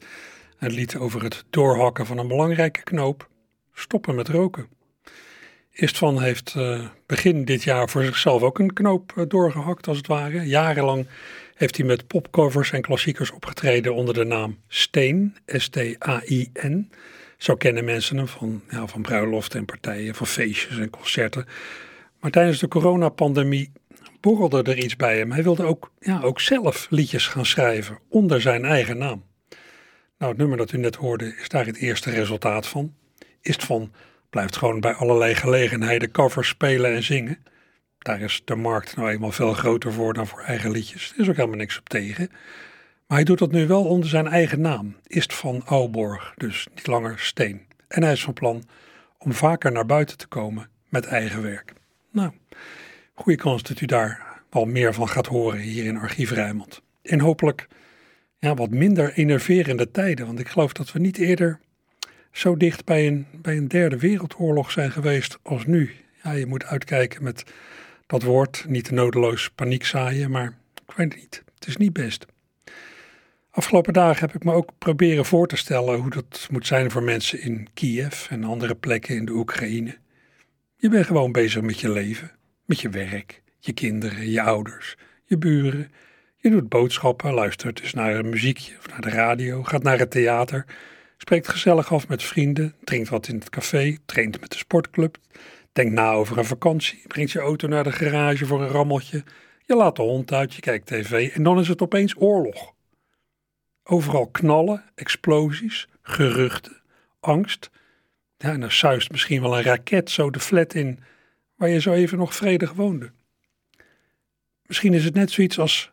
Een 0.59 0.73
lied 0.73 0.97
over 0.97 1.23
het 1.23 1.45
doorhakken 1.51 2.07
van 2.07 2.19
een 2.19 2.29
belangrijke 2.29 2.83
knoop, 2.83 3.29
stoppen 3.73 4.15
met 4.15 4.29
roken. 4.29 4.69
Istvan 5.71 6.23
heeft 6.23 6.55
eh, 6.57 6.87
begin 7.07 7.45
dit 7.45 7.63
jaar 7.63 7.89
voor 7.89 8.05
zichzelf 8.05 8.43
ook 8.43 8.59
een 8.59 8.73
knoop 8.73 9.13
eh, 9.17 9.25
doorgehakt 9.29 9.89
als 9.89 9.97
het 9.97 10.07
ware. 10.07 10.47
Jarenlang 10.47 11.07
heeft 11.55 11.77
hij 11.77 11.87
met 11.87 12.07
popcovers 12.07 12.73
en 12.73 12.83
klassiekers 12.83 13.31
opgetreden 13.31 13.95
onder 13.95 14.15
de 14.15 14.25
naam 14.25 14.59
Steen, 14.69 15.37
S-T-A-I-N. 15.47 16.91
Zo 17.37 17.55
kennen 17.55 17.85
mensen 17.85 18.17
hem 18.17 18.29
van, 18.29 18.63
ja, 18.71 18.87
van 18.87 19.03
bruiloften 19.03 19.59
en 19.59 19.65
partijen, 19.65 20.15
van 20.15 20.27
feestjes 20.27 20.79
en 20.79 20.91
concerten. 20.91 21.47
Maar 22.21 22.31
tijdens 22.31 22.59
de 22.59 22.69
coronapandemie 22.69 23.73
borrelde 24.27 24.63
er 24.63 24.79
iets 24.79 24.97
bij 24.97 25.19
hem. 25.19 25.33
Hij 25.33 25.43
wilde 25.43 25.65
ook, 25.65 25.93
ja, 25.99 26.21
ook 26.21 26.41
zelf 26.41 26.87
liedjes 26.91 27.29
gaan 27.29 27.47
schrijven 27.47 27.99
onder 28.09 28.41
zijn 28.41 28.65
eigen 28.65 28.99
naam. 28.99 29.25
Nou, 30.19 30.31
het 30.33 30.37
nummer 30.37 30.57
dat 30.57 30.73
u 30.73 30.79
net 30.79 30.97
hoorde 30.97 31.37
is 31.37 31.49
daar 31.49 31.67
het 31.67 31.77
eerste 31.77 32.11
resultaat 32.11 32.67
van. 32.67 32.95
Istvan 33.41 33.93
blijft 34.31 34.57
gewoon 34.57 34.81
bij 34.81 34.93
allerlei 34.93 35.35
gelegenheden 35.35 36.11
covers 36.11 36.49
spelen 36.49 36.95
en 36.95 37.03
zingen. 37.03 37.39
Daar 37.99 38.21
is 38.21 38.43
de 38.45 38.55
markt 38.55 38.97
nou 38.97 39.11
eenmaal 39.11 39.33
veel 39.33 39.53
groter 39.53 39.93
voor 39.93 40.15
dan 40.15 40.27
voor 40.27 40.41
eigen 40.41 40.71
liedjes. 40.71 41.13
Er 41.13 41.21
is 41.21 41.29
ook 41.29 41.37
helemaal 41.37 41.59
niks 41.59 41.79
op 41.79 41.89
tegen. 41.89 42.29
Maar 43.07 43.17
hij 43.17 43.25
doet 43.25 43.39
dat 43.39 43.53
nu 43.53 43.67
wel 43.67 43.85
onder 43.85 44.09
zijn 44.09 44.27
eigen 44.27 44.61
naam. 44.61 44.97
Ist 45.07 45.35
van 45.35 45.63
Auborg, 45.65 46.35
dus 46.37 46.67
niet 46.75 46.87
langer 46.87 47.19
Steen. 47.19 47.67
En 47.89 48.03
hij 48.03 48.13
is 48.13 48.23
van 48.23 48.35
plan 48.35 48.65
om 49.19 49.33
vaker 49.33 49.73
naar 49.73 49.87
buiten 49.87 50.17
te 50.17 50.27
komen 50.27 50.69
met 50.89 51.07
eigen 51.07 51.43
werk. 51.43 51.73
Nou, 52.11 52.33
goede 53.17 53.39
kans 53.39 53.63
dat 53.63 53.81
u 53.81 53.87
daar 53.87 54.41
wel 54.51 54.65
meer 54.65 54.95
van 54.95 55.09
gaat 55.09 55.27
horen 55.27 55.61
hier 55.61 55.85
in 55.85 55.97
Archief 55.97 56.31
Rijnmond. 56.31 56.83
En 57.03 57.21
hopelijk 57.21 57.69
ja, 58.39 58.55
wat 58.55 58.71
minder 58.71 59.13
enerverende 59.13 59.91
tijden, 59.91 60.27
want 60.27 60.39
ik 60.39 60.49
geloof 60.49 60.73
dat 60.73 60.93
we 60.93 60.99
niet 60.99 61.19
eerder 61.19 61.61
zo 62.33 62.57
dicht 62.57 62.85
bij 62.85 63.07
een, 63.07 63.27
bij 63.33 63.57
een 63.57 63.69
derde 63.69 63.99
wereldoorlog 63.99 64.71
zijn 64.71 64.91
geweest 64.91 65.39
als 65.43 65.67
nu. 65.67 65.95
Ja, 66.23 66.33
je 66.33 66.47
moet 66.47 66.65
uitkijken 66.65 67.23
met 67.23 67.45
dat 68.07 68.23
woord, 68.23 68.65
niet 68.69 68.91
nodeloos 68.91 69.51
paniek 69.51 69.85
zaaien, 69.85 70.31
maar 70.31 70.57
ik 70.87 70.95
weet 70.97 71.13
het 71.13 71.23
niet. 71.23 71.43
Het 71.55 71.67
is 71.67 71.77
niet 71.77 71.93
best. 71.93 72.27
Afgelopen 73.51 73.93
dagen 73.93 74.27
heb 74.27 74.35
ik 74.35 74.45
me 74.45 74.53
ook 74.53 74.71
proberen 74.79 75.25
voor 75.25 75.47
te 75.47 75.57
stellen 75.57 75.99
hoe 75.99 76.11
dat 76.11 76.49
moet 76.51 76.67
zijn 76.67 76.91
voor 76.91 77.03
mensen 77.03 77.41
in 77.41 77.69
Kiev 77.75 78.31
en 78.31 78.45
andere 78.45 78.75
plekken 78.75 79.17
in 79.17 79.25
de 79.25 79.33
Oekraïne. 79.33 79.97
Je 80.77 80.89
bent 80.89 81.07
gewoon 81.07 81.33
bezig 81.33 81.63
met 81.63 81.81
je 81.81 81.91
leven, 81.91 82.31
met 82.67 82.81
je 82.81 82.89
werk, 82.89 83.43
je 83.59 83.73
kinderen, 83.73 84.31
je 84.31 84.43
ouders, 84.43 84.97
je 85.25 85.39
buren. 85.39 85.91
Je 86.37 86.51
doet 86.51 86.69
boodschappen, 86.69 87.35
luistert 87.35 87.81
dus 87.81 87.95
naar 87.95 88.15
een 88.15 88.29
muziekje 88.29 88.77
of 88.79 88.89
naar 88.89 89.01
de 89.01 89.11
radio, 89.11 89.63
gaat 89.63 89.83
naar 89.83 89.99
het 89.99 90.11
theater, 90.11 90.65
spreekt 91.17 91.49
gezellig 91.49 91.93
af 91.93 92.09
met 92.09 92.23
vrienden, 92.23 92.75
drinkt 92.85 93.09
wat 93.09 93.29
in 93.29 93.35
het 93.35 93.51
café, 93.51 93.97
traint 94.05 94.41
met 94.41 94.51
de 94.51 94.59
sportclub, 94.59 95.17
denkt 95.73 95.93
na 95.93 96.13
over 96.13 96.39
een 96.39 96.45
vakantie, 96.45 97.03
brengt 97.07 97.31
je 97.31 97.39
auto 97.39 97.69
naar 97.69 97.85
de 97.85 97.93
garage 97.93 98.47
voor 98.47 98.63
een 98.63 98.69
rammeltje, 98.69 99.25
je 99.65 99.77
laat 99.77 99.97
de 99.97 100.03
hond 100.03 100.33
uit, 100.33 100.55
je 100.55 100.61
kijkt 100.61 100.87
tv 100.87 101.35
en 101.35 101.43
dan 101.43 101.59
is 101.59 101.69
het 101.69 101.83
opeens 101.83 102.15
oorlog. 102.19 102.75
Overal 103.85 104.27
knallen, 104.27 104.85
explosies, 104.95 105.89
geruchten, 106.03 106.83
angst. 107.21 107.71
Ja, 108.37 108.53
en 108.53 108.63
er 108.63 108.73
suist 108.73 109.11
misschien 109.11 109.43
wel 109.43 109.57
een 109.57 109.65
raket 109.65 110.11
zo 110.11 110.31
de 110.31 110.41
flat 110.41 110.75
in 110.75 110.99
waar 111.57 111.69
je 111.69 111.81
zo 111.81 111.93
even 111.93 112.19
nog 112.19 112.35
vredig 112.35 112.73
woonde. 112.73 113.11
Misschien 114.67 114.95
is 114.95 115.05
het 115.05 115.15
net 115.15 115.31
zoiets 115.31 115.59
als 115.59 115.93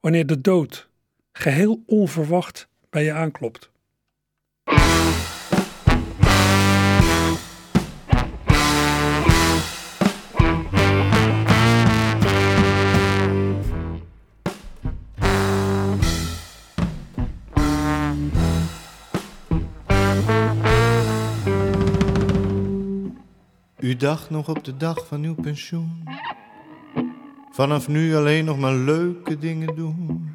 wanneer 0.00 0.26
de 0.26 0.40
dood 0.40 0.88
geheel 1.32 1.82
onverwacht 1.86 2.68
bij 2.90 3.04
je 3.04 3.12
aanklopt. 3.12 3.70
U 23.80 23.96
dacht 23.96 24.30
nog 24.30 24.48
op 24.48 24.64
de 24.64 24.76
dag 24.76 25.06
van 25.06 25.22
uw 25.22 25.34
pensioen. 25.34 26.08
Vanaf 27.50 27.88
nu 27.88 28.14
alleen 28.14 28.44
nog 28.44 28.58
maar 28.58 28.74
leuke 28.74 29.38
dingen 29.38 29.74
doen. 29.74 30.30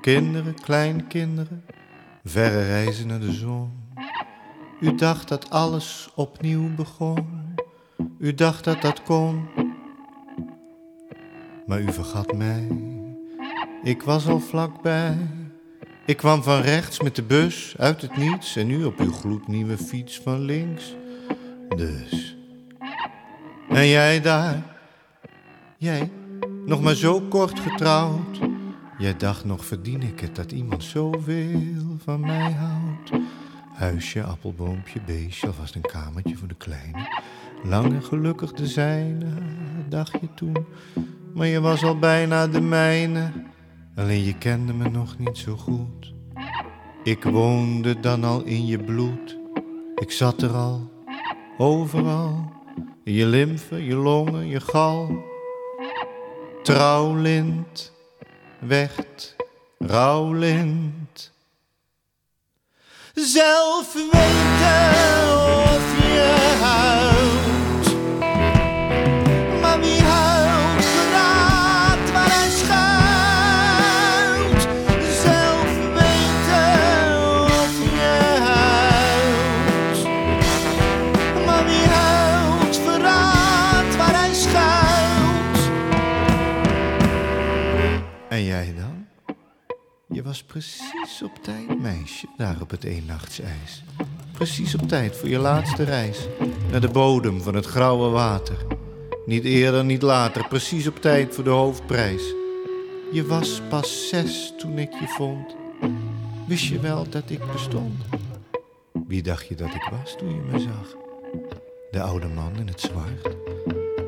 Kinderen, 0.00 0.54
kleinkinderen, 0.54 1.64
verre 2.24 2.66
reizen 2.66 3.06
naar 3.06 3.20
de 3.20 3.32
zon. 3.32 3.70
U 4.80 4.94
dacht 4.94 5.28
dat 5.28 5.50
alles 5.50 6.10
opnieuw 6.14 6.74
begon. 6.74 7.26
U 8.18 8.34
dacht 8.34 8.64
dat 8.64 8.82
dat 8.82 9.02
kon. 9.02 9.48
Maar 11.66 11.80
u 11.80 11.92
vergat 11.92 12.32
mij. 12.32 12.68
Ik 13.82 14.02
was 14.02 14.26
al 14.26 14.40
vlakbij. 14.40 15.16
Ik 16.06 16.16
kwam 16.16 16.42
van 16.42 16.60
rechts 16.60 17.00
met 17.00 17.16
de 17.16 17.22
bus 17.22 17.74
uit 17.78 18.02
het 18.02 18.16
niets 18.16 18.56
en 18.56 18.66
nu 18.66 18.84
op 18.84 18.98
uw 18.98 19.12
gloednieuwe 19.12 19.78
fiets 19.78 20.20
van 20.20 20.40
links. 20.40 20.96
Dus. 21.76 22.36
En 23.68 23.86
jij 23.86 24.20
daar, 24.20 24.62
jij, 25.76 26.10
nog 26.66 26.82
maar 26.82 26.94
zo 26.94 27.20
kort 27.20 27.60
getrouwd. 27.60 28.38
Jij 28.98 29.16
dacht 29.16 29.44
nog, 29.44 29.64
verdien 29.64 30.02
ik 30.02 30.20
het 30.20 30.36
dat 30.36 30.52
iemand 30.52 30.84
zoveel 30.84 31.96
van 32.04 32.20
mij 32.20 32.52
houdt. 32.52 33.24
Huisje, 33.74 34.22
appelboompje, 34.22 35.00
beestje, 35.06 35.46
alvast 35.46 35.74
een 35.74 35.80
kamertje 35.80 36.36
voor 36.36 36.48
de 36.48 36.54
kleine. 36.54 37.08
Lang 37.64 37.92
en 37.92 38.02
gelukkig 38.02 38.52
de 38.52 38.66
zijne, 38.66 39.26
dacht 39.88 40.12
je 40.12 40.34
toen. 40.34 40.66
Maar 41.34 41.46
je 41.46 41.60
was 41.60 41.84
al 41.84 41.98
bijna 41.98 42.46
de 42.46 42.60
mijne, 42.60 43.32
alleen 43.94 44.24
je 44.24 44.38
kende 44.38 44.72
me 44.72 44.88
nog 44.88 45.18
niet 45.18 45.38
zo 45.38 45.56
goed. 45.56 46.12
Ik 47.02 47.24
woonde 47.24 48.00
dan 48.00 48.24
al 48.24 48.42
in 48.42 48.66
je 48.66 48.78
bloed, 48.78 49.38
ik 49.94 50.10
zat 50.10 50.42
er 50.42 50.50
al 50.50 50.90
overal. 51.58 52.52
Je 53.04 53.26
lymfe, 53.26 53.84
je 53.84 53.94
longen, 53.94 54.46
je 54.46 54.60
gal. 54.60 55.24
Trouwlint, 56.62 57.92
wecht, 58.58 59.36
rouwlint. 59.78 61.32
Zelf 63.14 63.92
weten 63.92 64.12
of 65.64 65.96
je 65.96 66.56
huilt. 66.60 66.97
Was 90.28 90.42
precies 90.42 91.22
op 91.22 91.38
tijd, 91.42 91.80
meisje, 91.80 92.26
daar 92.36 92.56
op 92.60 92.70
het 92.70 92.84
eennachtsijs. 92.84 93.82
Precies 94.32 94.74
op 94.74 94.88
tijd 94.88 95.16
voor 95.16 95.28
je 95.28 95.38
laatste 95.38 95.82
reis. 95.82 96.18
Naar 96.70 96.80
de 96.80 96.88
bodem 96.88 97.40
van 97.40 97.54
het 97.54 97.66
grauwe 97.66 98.08
water. 98.08 98.66
Niet 99.26 99.44
eerder, 99.44 99.84
niet 99.84 100.02
later, 100.02 100.48
precies 100.48 100.86
op 100.86 101.00
tijd 101.00 101.34
voor 101.34 101.44
de 101.44 101.50
hoofdprijs. 101.50 102.22
Je 103.12 103.26
was 103.26 103.60
pas 103.68 104.08
zes 104.08 104.52
toen 104.58 104.78
ik 104.78 104.92
je 104.92 105.06
vond. 105.06 105.56
Wist 106.46 106.64
je 106.64 106.80
wel 106.80 107.08
dat 107.08 107.30
ik 107.30 107.52
bestond? 107.52 108.02
Wie 109.06 109.22
dacht 109.22 109.46
je 109.46 109.54
dat 109.54 109.74
ik 109.74 109.90
was 109.90 110.16
toen 110.16 110.34
je 110.34 110.40
me 110.50 110.58
zag? 110.58 110.96
De 111.90 112.00
oude 112.00 112.28
man 112.28 112.56
in 112.56 112.66
het 112.66 112.80
zwart. 112.80 113.22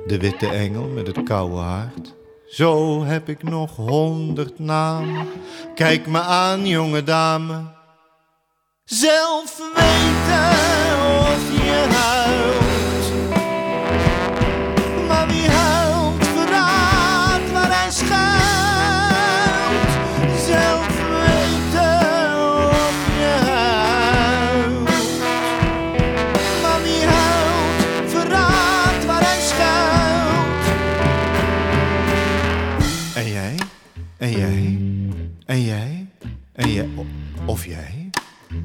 De 0.06 0.18
witte 0.18 0.48
engel 0.48 0.88
met 0.88 1.06
het 1.06 1.22
koude 1.22 1.56
hart. 1.56 2.14
Zo 2.50 3.04
heb 3.04 3.28
ik 3.28 3.42
nog 3.42 3.76
honderd 3.76 4.58
namen. 4.58 5.28
Kijk 5.74 6.06
me 6.06 6.20
aan, 6.20 6.66
jonge 6.66 7.02
dame. 7.02 7.62
Zelf 8.84 9.56
weten 9.74 10.50
of 11.20 11.62
je 11.62 11.86
huilt. 11.90 12.59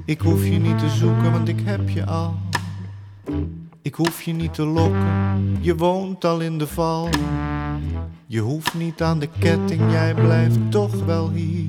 Ik 0.05 0.21
hoef 0.21 0.45
je 0.45 0.59
niet 0.59 0.79
te 0.79 0.89
zoeken, 0.89 1.31
want 1.31 1.47
ik 1.47 1.59
heb 1.63 1.89
je 1.89 2.05
al. 2.05 2.35
Ik 3.81 3.95
hoef 3.95 4.21
je 4.21 4.33
niet 4.33 4.53
te 4.53 4.65
lokken, 4.65 5.57
je 5.61 5.75
woont 5.75 6.25
al 6.25 6.39
in 6.39 6.57
de 6.57 6.67
val. 6.67 7.09
Je 8.25 8.39
hoeft 8.39 8.73
niet 8.73 9.01
aan 9.01 9.19
de 9.19 9.29
ketting, 9.39 9.91
jij 9.91 10.13
blijft 10.13 10.57
toch 10.69 11.05
wel 11.05 11.31
hier. 11.31 11.67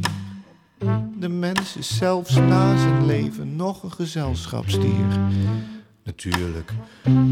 De 1.19 1.29
mens 1.29 1.77
is 1.77 1.97
zelfs 1.97 2.35
na 2.35 2.79
zijn 2.79 3.07
leven 3.07 3.57
nog 3.57 3.83
een 3.83 3.93
gezelschapsdier. 3.93 5.19
Natuurlijk, 6.07 6.73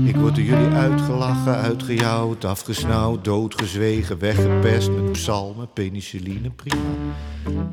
ik 0.05 0.17
word 0.17 0.35
door 0.35 0.45
jullie 0.45 0.69
uitgelachen, 0.69 1.57
uitgejouwd, 1.57 2.45
afgesnauwd, 2.45 3.25
doodgezwegen, 3.25 4.19
weggepest 4.19 4.91
met 4.91 5.13
psalmen, 5.13 5.73
penicilline, 5.73 6.51
prima. 6.51 6.95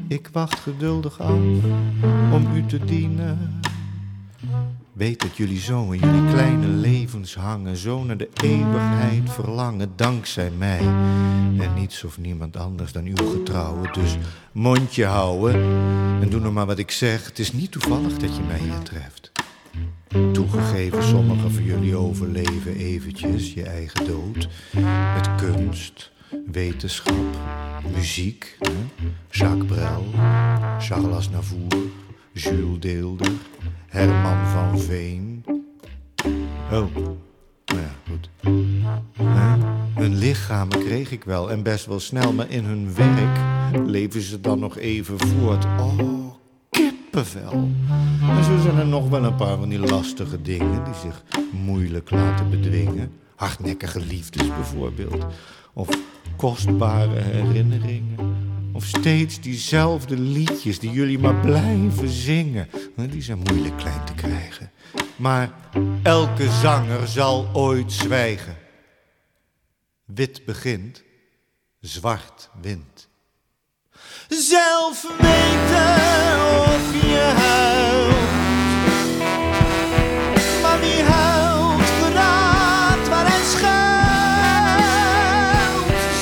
Ik 0.07 0.29
wacht 0.31 0.59
geduldig 0.59 1.19
af 1.19 1.39
om 2.31 2.55
u 2.55 2.65
te 2.65 2.85
dienen. 2.85 3.59
Weet 4.93 5.21
dat 5.21 5.37
jullie 5.37 5.59
zo 5.59 5.91
in 5.91 5.99
jullie 5.99 6.31
kleine 6.31 6.67
levens 6.67 7.35
hangen, 7.35 7.77
zo 7.77 8.03
naar 8.03 8.17
de 8.17 8.29
eeuwigheid 8.43 9.29
verlangen, 9.29 9.91
dankzij 9.95 10.51
mij. 10.57 10.79
En 11.59 11.73
niets 11.75 12.03
of 12.03 12.17
niemand 12.17 12.57
anders 12.57 12.91
dan 12.91 13.05
uw 13.05 13.29
getrouwe. 13.31 13.91
Dus 13.91 14.17
mondje 14.51 15.05
houden 15.05 15.55
en 16.21 16.29
doe 16.29 16.39
nog 16.39 16.53
maar 16.53 16.65
wat 16.65 16.79
ik 16.79 16.91
zeg. 16.91 17.25
Het 17.25 17.39
is 17.39 17.53
niet 17.53 17.71
toevallig 17.71 18.17
dat 18.17 18.35
je 18.35 18.41
mij 18.47 18.59
hier 18.59 18.81
treft. 18.83 19.30
Toegegeven, 20.11 21.03
sommigen 21.03 21.51
van 21.51 21.63
jullie 21.63 21.95
overleven 21.95 22.75
eventjes 22.75 23.53
je 23.53 23.63
eigen 23.63 24.05
dood. 24.05 24.47
Met 25.13 25.35
kunst 25.35 26.11
wetenschap, 26.51 27.15
muziek. 27.95 28.57
Jacques 29.29 29.65
Brel, 29.65 30.03
Charles 30.79 31.15
Aznavour, 31.15 31.77
Jules 32.33 32.79
Deelder, 32.79 33.31
Herman 33.87 34.47
van 34.47 34.79
Veen. 34.79 35.43
Oh, 36.71 36.95
nou 37.65 37.81
ja, 37.81 37.95
goed. 38.09 38.29
Hè? 39.21 39.57
Hun 40.01 40.15
lichamen 40.15 40.79
kreeg 40.79 41.11
ik 41.11 41.23
wel 41.23 41.51
en 41.51 41.63
best 41.63 41.85
wel 41.85 41.99
snel, 41.99 42.33
maar 42.33 42.49
in 42.49 42.63
hun 42.63 42.93
werk 42.95 43.39
leven 43.85 44.21
ze 44.21 44.41
dan 44.41 44.59
nog 44.59 44.77
even 44.77 45.19
voort. 45.19 45.65
Oh, 45.65 46.30
kippenvel. 47.11 47.69
En 48.21 48.43
zo 48.43 48.57
zijn 48.57 48.77
er 48.77 48.87
nog 48.87 49.09
wel 49.09 49.23
een 49.23 49.35
paar 49.35 49.57
van 49.57 49.69
die 49.69 49.79
lastige 49.79 50.41
dingen 50.41 50.83
die 50.83 50.93
zich 50.93 51.23
moeilijk 51.51 52.09
laten 52.09 52.49
bedwingen. 52.49 53.11
Hardnekkige 53.35 53.99
liefdes 53.99 54.47
bijvoorbeeld. 54.47 55.25
Of 55.73 55.87
kostbare 56.35 57.19
herinneringen. 57.19 58.17
Of 58.73 58.83
steeds 58.85 59.41
diezelfde 59.41 60.19
liedjes 60.19 60.79
die 60.79 60.91
jullie 60.91 61.19
maar 61.19 61.35
blijven 61.35 62.09
zingen. 62.09 62.67
Die 62.95 63.21
zijn 63.21 63.39
moeilijk 63.49 63.77
klein 63.77 64.05
te 64.05 64.13
krijgen. 64.13 64.71
Maar 65.15 65.51
elke 66.03 66.49
zanger 66.49 67.07
zal 67.07 67.49
ooit 67.53 67.91
zwijgen. 67.91 68.55
Wit 70.05 70.45
begint, 70.45 71.03
zwart 71.79 72.49
wint. 72.61 73.00
Zelf 74.37 75.01
weten 75.01 75.95
of 76.63 76.93
je 77.01 77.31
huilt. 77.35 78.15
Maar 80.61 80.79
wie 80.79 81.03
huilt, 81.03 81.83
verraadt 81.83 83.07
waar 83.09 83.25
hij 83.27 83.43
schuilt. 83.43 83.85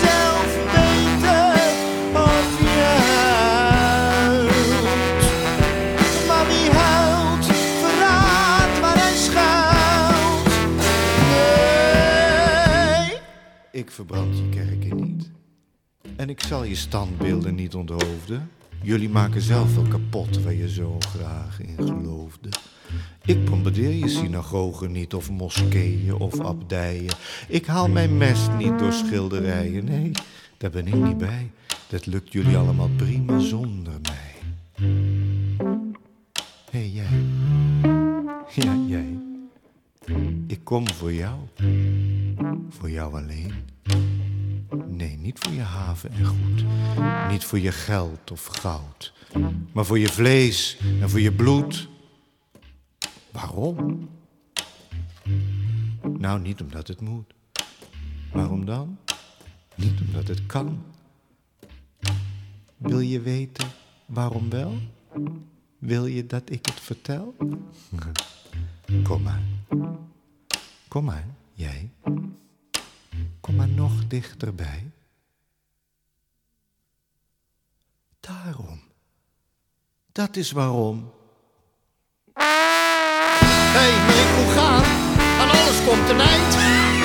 Zelf 0.02 0.56
weten 0.74 1.54
of 2.14 2.60
je 2.60 2.98
huilt. 4.22 4.68
Maar 6.28 6.48
wie 6.48 6.70
huilt, 6.72 7.46
verraadt 7.82 8.80
waar 8.80 8.98
hij 8.98 9.16
schuilt. 9.16 10.48
Ik 13.72 13.92
verbrand 13.92 14.38
je. 14.38 14.69
En 16.20 16.30
ik 16.30 16.42
zal 16.44 16.64
je 16.64 16.76
standbeelden 16.76 17.56
niet 17.56 17.76
onthoofden. 17.76 18.50
Jullie 18.82 19.10
maken 19.10 19.42
zelf 19.42 19.76
wel 19.76 19.84
kapot 19.84 20.44
waar 20.44 20.54
je 20.54 20.70
zo 20.70 20.98
graag 21.00 21.62
in 21.62 21.76
geloofde. 21.76 22.50
Ik 23.26 23.46
bombardeer 23.46 23.94
je 23.94 24.08
synagogen 24.08 24.92
niet, 24.92 25.14
of 25.14 25.32
moskeeën 25.32 26.14
of 26.14 26.40
abdijen. 26.40 27.16
Ik 27.48 27.66
haal 27.66 27.90
mijn 27.90 28.18
mest 28.18 28.50
niet 28.58 28.80
door 28.80 28.94
schilderijen. 28.94 29.86
Nee, 29.86 30.12
daar 30.58 30.70
ben 30.70 30.88
ik 30.88 30.96
niet 30.96 31.18
bij. 31.18 31.52
Dat 31.88 32.06
lukt 32.06 32.32
jullie 32.32 32.58
allemaal 32.58 32.90
prima 32.96 33.40
zonder 33.40 33.94
mij. 34.02 34.36
Hé, 36.72 36.80
hey, 36.80 36.90
jij. 36.90 37.24
Ja, 38.56 38.76
jij. 38.88 39.18
Ik 40.48 40.60
kom 40.64 40.90
voor 40.90 41.14
jou. 41.14 41.40
Voor 42.70 42.90
jou 42.90 43.14
alleen. 43.14 43.54
Nee, 45.00 45.18
niet 45.18 45.40
voor 45.40 45.54
je 45.54 45.62
haven 45.62 46.12
en 46.12 46.26
goed. 46.26 46.66
Niet 47.30 47.44
voor 47.44 47.60
je 47.60 47.72
geld 47.72 48.32
of 48.32 48.46
goud. 48.46 49.14
Maar 49.72 49.86
voor 49.86 50.00
je 50.00 50.08
vlees 50.08 50.78
en 51.02 51.10
voor 51.10 51.20
je 51.20 51.32
bloed. 51.32 51.88
Waarom? 53.32 54.10
Nou, 56.18 56.40
niet 56.40 56.62
omdat 56.62 56.88
het 56.88 57.02
moet. 57.02 57.34
Waarom 58.32 58.66
dan? 58.66 58.98
Niet 59.76 60.02
omdat 60.02 60.28
het 60.28 60.46
kan. 60.46 60.84
Wil 62.78 63.00
je 63.00 63.22
weten 63.22 63.68
waarom 64.06 64.50
wel? 64.50 64.78
Wil 65.78 66.06
je 66.06 66.26
dat 66.26 66.50
ik 66.50 66.66
het 66.66 66.80
vertel? 66.80 67.36
Kom 69.04 69.22
maar. 69.22 69.42
Kom 70.88 71.04
maar, 71.04 71.26
jij. 71.54 71.90
Maar 73.56 73.68
nog 73.68 74.08
dichterbij. 74.08 74.92
Daarom. 78.20 78.82
Dat 80.12 80.36
is 80.36 80.52
waarom. 80.52 81.12
Hé, 82.34 82.44
hey, 83.80 84.44
moet 84.44 84.54
gaan. 84.54 84.84
Aan 85.40 85.50
alles 85.50 85.84
komt 85.86 86.10
een 86.10 86.20
eind. 86.20 86.99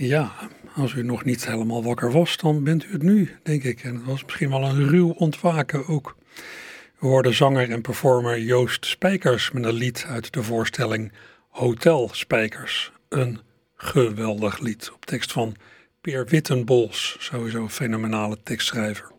Ja, 0.00 0.32
als 0.74 0.92
u 0.92 1.02
nog 1.02 1.24
niet 1.24 1.46
helemaal 1.46 1.82
wakker 1.82 2.12
was, 2.12 2.36
dan 2.36 2.64
bent 2.64 2.84
u 2.84 2.92
het 2.92 3.02
nu, 3.02 3.36
denk 3.42 3.62
ik. 3.62 3.82
En 3.82 3.94
het 3.94 4.04
was 4.04 4.24
misschien 4.24 4.50
wel 4.50 4.64
een 4.64 4.88
ruw 4.88 5.10
ontwaken 5.10 5.86
ook. 5.86 6.16
We 6.98 7.06
hoorden 7.06 7.34
zanger 7.34 7.70
en 7.70 7.80
performer 7.80 8.40
Joost 8.40 8.86
Spijkers 8.86 9.50
met 9.50 9.64
een 9.64 9.72
lied 9.72 10.04
uit 10.08 10.32
de 10.32 10.42
voorstelling 10.42 11.12
Hotel 11.48 12.08
Spijkers. 12.12 12.92
Een 13.08 13.40
geweldig 13.76 14.58
lied 14.58 14.90
op 14.94 15.06
tekst 15.06 15.32
van 15.32 15.56
Peer 16.00 16.26
Wittenbols, 16.26 17.16
sowieso 17.18 17.62
een 17.62 17.70
fenomenale 17.70 18.38
tekstschrijver. 18.42 19.10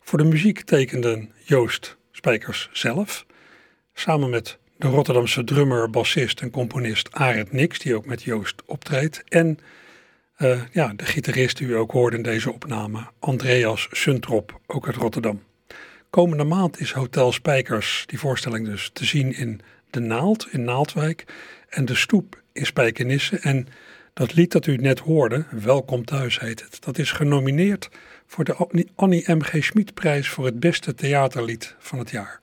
Voor 0.00 0.18
de 0.18 0.24
muziek 0.24 0.60
tekenden 0.60 1.32
Joost 1.44 1.96
Spijkers 2.12 2.68
zelf, 2.72 3.26
samen 3.94 4.30
met 4.30 4.58
de 4.76 4.88
Rotterdamse 4.88 5.44
drummer, 5.44 5.90
bassist 5.90 6.40
en 6.40 6.50
componist 6.50 7.12
Arend 7.12 7.52
Nix, 7.52 7.78
die 7.78 7.94
ook 7.94 8.06
met 8.06 8.22
Joost 8.22 8.62
optreedt, 8.66 9.22
en 9.28 9.58
uh, 10.42 10.60
ja, 10.72 10.92
de 10.96 11.04
gitarist 11.04 11.56
die 11.56 11.66
u 11.66 11.76
ook 11.76 11.90
hoorde 11.90 12.16
in 12.16 12.22
deze 12.22 12.52
opname, 12.52 13.06
Andreas 13.18 13.88
Suntrop, 13.90 14.60
ook 14.66 14.86
uit 14.86 14.96
Rotterdam. 14.96 15.42
Komende 16.10 16.44
maand 16.44 16.80
is 16.80 16.92
Hotel 16.92 17.32
Spijkers, 17.32 18.02
die 18.06 18.18
voorstelling 18.18 18.66
dus, 18.66 18.90
te 18.92 19.04
zien 19.04 19.32
in 19.32 19.60
De 19.90 20.00
Naald 20.00 20.48
in 20.50 20.64
Naaldwijk 20.64 21.24
en 21.68 21.84
De 21.84 21.94
Stoep 21.94 22.42
in 22.52 22.66
Spijkenisse. 22.66 23.38
En 23.38 23.66
dat 24.12 24.34
lied 24.34 24.52
dat 24.52 24.66
u 24.66 24.76
net 24.76 24.98
hoorde, 24.98 25.44
Welkom 25.50 26.04
Thuis 26.04 26.40
heet 26.40 26.62
het, 26.62 26.82
dat 26.82 26.98
is 26.98 27.12
genomineerd 27.12 27.88
voor 28.26 28.44
de 28.44 28.86
Annie 28.94 29.34
M.G. 29.34 29.64
Schmid-prijs 29.64 30.28
voor 30.28 30.44
het 30.44 30.60
beste 30.60 30.94
theaterlied 30.94 31.74
van 31.78 31.98
het 31.98 32.10
jaar. 32.10 32.40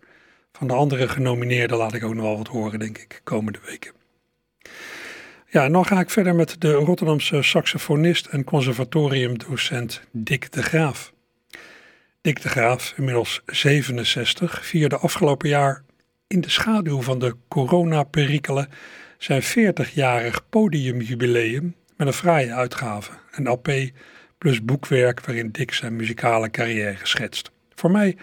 Van 0.51 0.67
de 0.67 0.73
andere 0.73 1.07
genomineerden 1.07 1.77
laat 1.77 1.93
ik 1.93 2.03
ook 2.03 2.13
nog 2.13 2.23
wel 2.23 2.38
wat 2.38 2.47
horen, 2.47 2.79
denk 2.79 2.97
ik, 2.97 3.21
komende 3.23 3.60
weken. 3.65 3.91
Ja, 5.49 5.63
en 5.63 5.71
dan 5.71 5.86
ga 5.86 5.99
ik 5.99 6.10
verder 6.10 6.36
met 6.36 6.55
de 6.60 6.71
Rotterdamse 6.71 7.41
saxofonist 7.41 8.25
en 8.25 8.43
conservatoriumdocent 8.43 10.01
Dick 10.12 10.51
de 10.51 10.63
Graaf. 10.63 11.13
Dick 12.21 12.41
de 12.41 12.49
Graaf, 12.49 12.93
inmiddels 12.97 13.41
67, 13.45 14.65
vierde 14.65 14.97
afgelopen 14.97 15.49
jaar 15.49 15.83
in 16.27 16.41
de 16.41 16.49
schaduw 16.49 17.01
van 17.01 17.19
de 17.19 17.36
coronaperikelen 17.47 18.69
zijn 19.17 19.43
40-jarig 19.43 20.49
podiumjubileum 20.49 21.75
met 21.95 22.07
een 22.07 22.13
fraaie 22.13 22.53
uitgave, 22.53 23.12
een 23.31 23.49
LP 23.49 23.71
plus 24.38 24.65
boekwerk 24.65 25.25
waarin 25.25 25.51
Dick 25.51 25.73
zijn 25.73 25.95
muzikale 25.95 26.49
carrière 26.49 26.97
schetst. 27.03 27.51
Voor 27.75 27.91
mij 27.91 28.17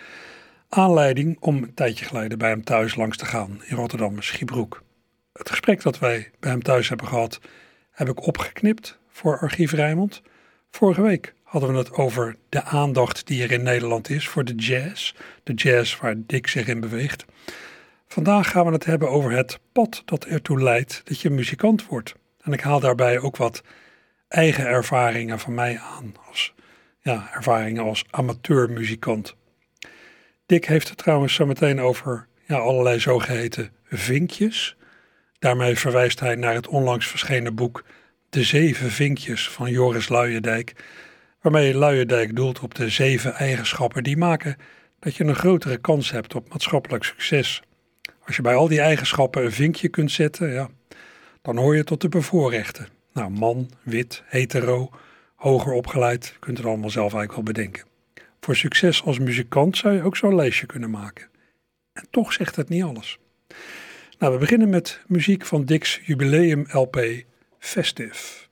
aanleiding 0.68 1.36
om 1.40 1.56
een 1.56 1.74
tijdje 1.74 2.04
geleden 2.04 2.38
bij 2.38 2.48
hem 2.48 2.64
thuis 2.64 2.94
langs 2.94 3.16
te 3.16 3.24
gaan 3.24 3.62
in 3.64 3.76
Rotterdam, 3.76 4.22
Schiebroek. 4.22 4.83
Het 5.38 5.50
gesprek 5.50 5.82
dat 5.82 5.98
wij 5.98 6.30
bij 6.40 6.50
hem 6.50 6.62
thuis 6.62 6.88
hebben 6.88 7.06
gehad, 7.06 7.40
heb 7.90 8.08
ik 8.08 8.26
opgeknipt 8.26 8.98
voor 9.08 9.38
Archief 9.38 9.72
Rijnmond. 9.72 10.22
Vorige 10.70 11.02
week 11.02 11.34
hadden 11.42 11.72
we 11.72 11.78
het 11.78 11.92
over 11.92 12.36
de 12.48 12.62
aandacht 12.62 13.26
die 13.26 13.42
er 13.42 13.52
in 13.52 13.62
Nederland 13.62 14.10
is 14.10 14.28
voor 14.28 14.44
de 14.44 14.54
jazz. 14.54 15.14
De 15.42 15.54
jazz 15.54 16.00
waar 16.00 16.14
Dick 16.16 16.46
zich 16.46 16.66
in 16.66 16.80
beweegt. 16.80 17.24
Vandaag 18.06 18.50
gaan 18.50 18.66
we 18.66 18.72
het 18.72 18.84
hebben 18.84 19.10
over 19.10 19.30
het 19.30 19.58
pad 19.72 20.02
dat 20.04 20.24
ertoe 20.24 20.62
leidt 20.62 21.02
dat 21.04 21.20
je 21.20 21.30
muzikant 21.30 21.86
wordt. 21.86 22.14
En 22.40 22.52
ik 22.52 22.60
haal 22.60 22.80
daarbij 22.80 23.18
ook 23.18 23.36
wat 23.36 23.62
eigen 24.28 24.66
ervaringen 24.66 25.38
van 25.38 25.54
mij 25.54 25.78
aan. 25.78 26.14
Als, 26.28 26.54
ja, 27.00 27.30
ervaringen 27.32 27.82
als 27.84 28.04
amateurmuzikant. 28.10 29.36
Dick 30.46 30.64
heeft 30.64 30.88
het 30.88 30.98
trouwens 30.98 31.34
zo 31.34 31.46
meteen 31.46 31.80
over 31.80 32.26
ja, 32.46 32.56
allerlei 32.56 33.00
zogeheten 33.00 33.70
vinkjes. 33.84 34.76
Daarmee 35.44 35.78
verwijst 35.78 36.20
hij 36.20 36.34
naar 36.34 36.54
het 36.54 36.68
onlangs 36.68 37.06
verschenen 37.06 37.54
boek 37.54 37.84
De 38.30 38.42
Zeven 38.42 38.90
Vinkjes 38.90 39.50
van 39.50 39.70
Joris 39.70 40.08
Luijendijk, 40.08 40.72
waarmee 41.40 41.74
Luijendijk 41.74 42.36
doelt 42.36 42.60
op 42.60 42.74
de 42.74 42.88
zeven 42.88 43.34
eigenschappen 43.34 44.02
die 44.02 44.16
maken 44.16 44.56
dat 44.98 45.16
je 45.16 45.24
een 45.24 45.34
grotere 45.34 45.76
kans 45.76 46.10
hebt 46.10 46.34
op 46.34 46.48
maatschappelijk 46.48 47.04
succes. 47.04 47.62
Als 48.26 48.36
je 48.36 48.42
bij 48.42 48.54
al 48.54 48.68
die 48.68 48.80
eigenschappen 48.80 49.44
een 49.44 49.52
vinkje 49.52 49.88
kunt 49.88 50.10
zetten, 50.10 50.52
ja, 50.52 50.68
dan 51.42 51.56
hoor 51.56 51.76
je 51.76 51.84
tot 51.84 52.00
de 52.00 52.08
bevoorrechten. 52.08 52.88
Nou, 53.12 53.30
man, 53.30 53.70
wit, 53.82 54.22
hetero, 54.26 54.90
hoger 55.34 55.72
opgeleid, 55.72 56.36
kunt 56.38 56.56
het 56.58 56.66
allemaal 56.66 56.90
zelf 56.90 57.14
eigenlijk 57.14 57.34
wel 57.34 57.54
bedenken. 57.54 57.84
Voor 58.40 58.56
succes 58.56 59.02
als 59.02 59.18
muzikant 59.18 59.76
zou 59.76 59.94
je 59.94 60.02
ook 60.02 60.16
zo'n 60.16 60.34
lijstje 60.34 60.66
kunnen 60.66 60.90
maken. 60.90 61.28
En 61.92 62.06
toch 62.10 62.32
zegt 62.32 62.56
het 62.56 62.68
niet 62.68 62.82
alles. 62.82 63.18
Nou, 64.18 64.32
we 64.32 64.38
beginnen 64.38 64.68
met 64.68 65.00
muziek 65.06 65.46
van 65.46 65.64
Dick's 65.64 66.00
jubileum 66.04 66.66
LP 66.68 67.24
Festive. 67.58 68.42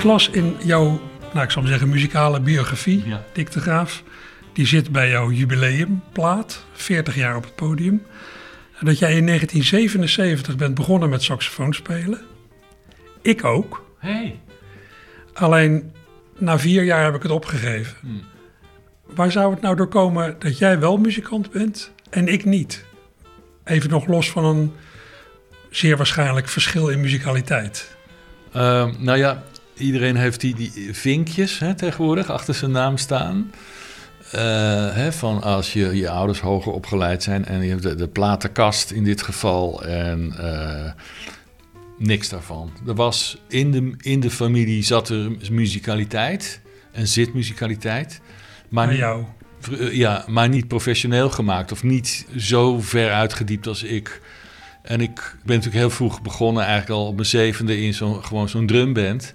Ik 0.00 0.06
las 0.06 0.28
in 0.30 0.56
jouw, 0.64 1.00
nou 1.32 1.44
ik 1.44 1.50
zal 1.50 1.62
maar 1.62 1.70
zeggen, 1.70 1.88
muzikale 1.88 2.40
biografie, 2.40 3.02
Ja. 3.06 3.24
Dick 3.32 3.52
de 3.52 3.60
Graaf. 3.60 4.02
Die 4.52 4.66
zit 4.66 4.90
bij 4.92 5.10
jouw 5.10 5.30
jubileumplaat, 5.30 6.64
40 6.72 7.14
jaar 7.14 7.36
op 7.36 7.42
het 7.42 7.54
podium. 7.54 8.02
Dat 8.80 8.98
jij 8.98 9.16
in 9.16 9.26
1977 9.26 10.56
bent 10.56 10.74
begonnen 10.74 11.08
met 11.08 11.22
saxofoon 11.22 11.74
spelen. 11.74 12.20
Ik 13.22 13.44
ook. 13.44 13.84
Hey. 13.98 14.40
Alleen 15.32 15.92
na 16.38 16.58
vier 16.58 16.82
jaar 16.82 17.04
heb 17.04 17.14
ik 17.14 17.22
het 17.22 17.32
opgegeven. 17.32 17.96
Waar 19.14 19.32
zou 19.32 19.52
het 19.52 19.62
nou 19.62 19.76
door 19.76 19.88
komen 19.88 20.36
dat 20.38 20.58
jij 20.58 20.78
wel 20.78 20.96
muzikant 20.96 21.50
bent 21.50 21.92
en 22.10 22.28
ik 22.28 22.44
niet? 22.44 22.84
Even 23.64 23.90
nog 23.90 24.06
los 24.06 24.30
van 24.30 24.44
een 24.44 24.72
zeer 25.70 25.96
waarschijnlijk 25.96 26.48
verschil 26.48 26.88
in 26.88 27.00
muzikaliteit. 27.00 27.96
Ehm, 28.52 28.92
nou 28.98 29.18
ja, 29.18 29.42
iedereen 29.80 30.16
heeft 30.16 30.40
die, 30.40 30.54
die 30.54 30.88
vinkjes 30.92 31.58
hè, 31.58 31.74
tegenwoordig 31.74 32.30
achter 32.30 32.54
zijn 32.54 32.70
naam 32.70 32.96
staan. 32.96 33.50
Eh, 34.32 34.40
hè, 34.94 35.12
van 35.12 35.42
als 35.42 35.72
je, 35.72 35.96
je 35.96 36.10
ouders 36.10 36.40
hoger 36.40 36.72
opgeleid 36.72 37.22
zijn 37.22 37.44
en 37.44 37.62
je 37.62 37.70
hebt 37.70 37.82
de, 37.82 37.94
de 37.94 38.08
platenkast 38.08 38.90
in 38.90 39.04
dit 39.04 39.22
geval 39.22 39.84
en 39.84 40.32
eh, 40.38 40.92
niks 41.98 42.28
daarvan. 42.28 42.70
Er 42.86 42.94
was 42.94 43.38
in 43.48 43.70
de, 43.70 43.94
in 44.00 44.20
de 44.20 44.30
familie 44.30 44.82
zat 44.82 45.08
er 45.08 45.30
muzikaliteit 45.50 46.60
en 46.92 47.08
zit 47.08 47.34
muzikaliteit. 47.34 48.20
Maar 48.68 48.86
Bij 48.86 48.96
jou. 48.96 49.24
eh, 49.78 49.92
ja, 49.92 50.24
maar 50.28 50.48
niet 50.48 50.68
professioneel 50.68 51.30
gemaakt 51.30 51.72
of 51.72 51.82
niet 51.82 52.26
zo 52.36 52.80
ver 52.80 53.12
uitgediept 53.12 53.66
als 53.66 53.82
ik. 53.82 54.20
En 54.82 55.00
ik 55.00 55.36
ben 55.44 55.56
natuurlijk 55.56 55.74
heel 55.74 55.90
vroeg 55.90 56.22
begonnen, 56.22 56.62
eigenlijk 56.62 57.00
al 57.00 57.06
op 57.06 57.14
mijn 57.14 57.26
zevende 57.26 57.82
in 57.82 57.94
zo'n 57.94 58.24
gewoon 58.24 58.48
zo'n 58.48 58.66
drumband. 58.66 59.34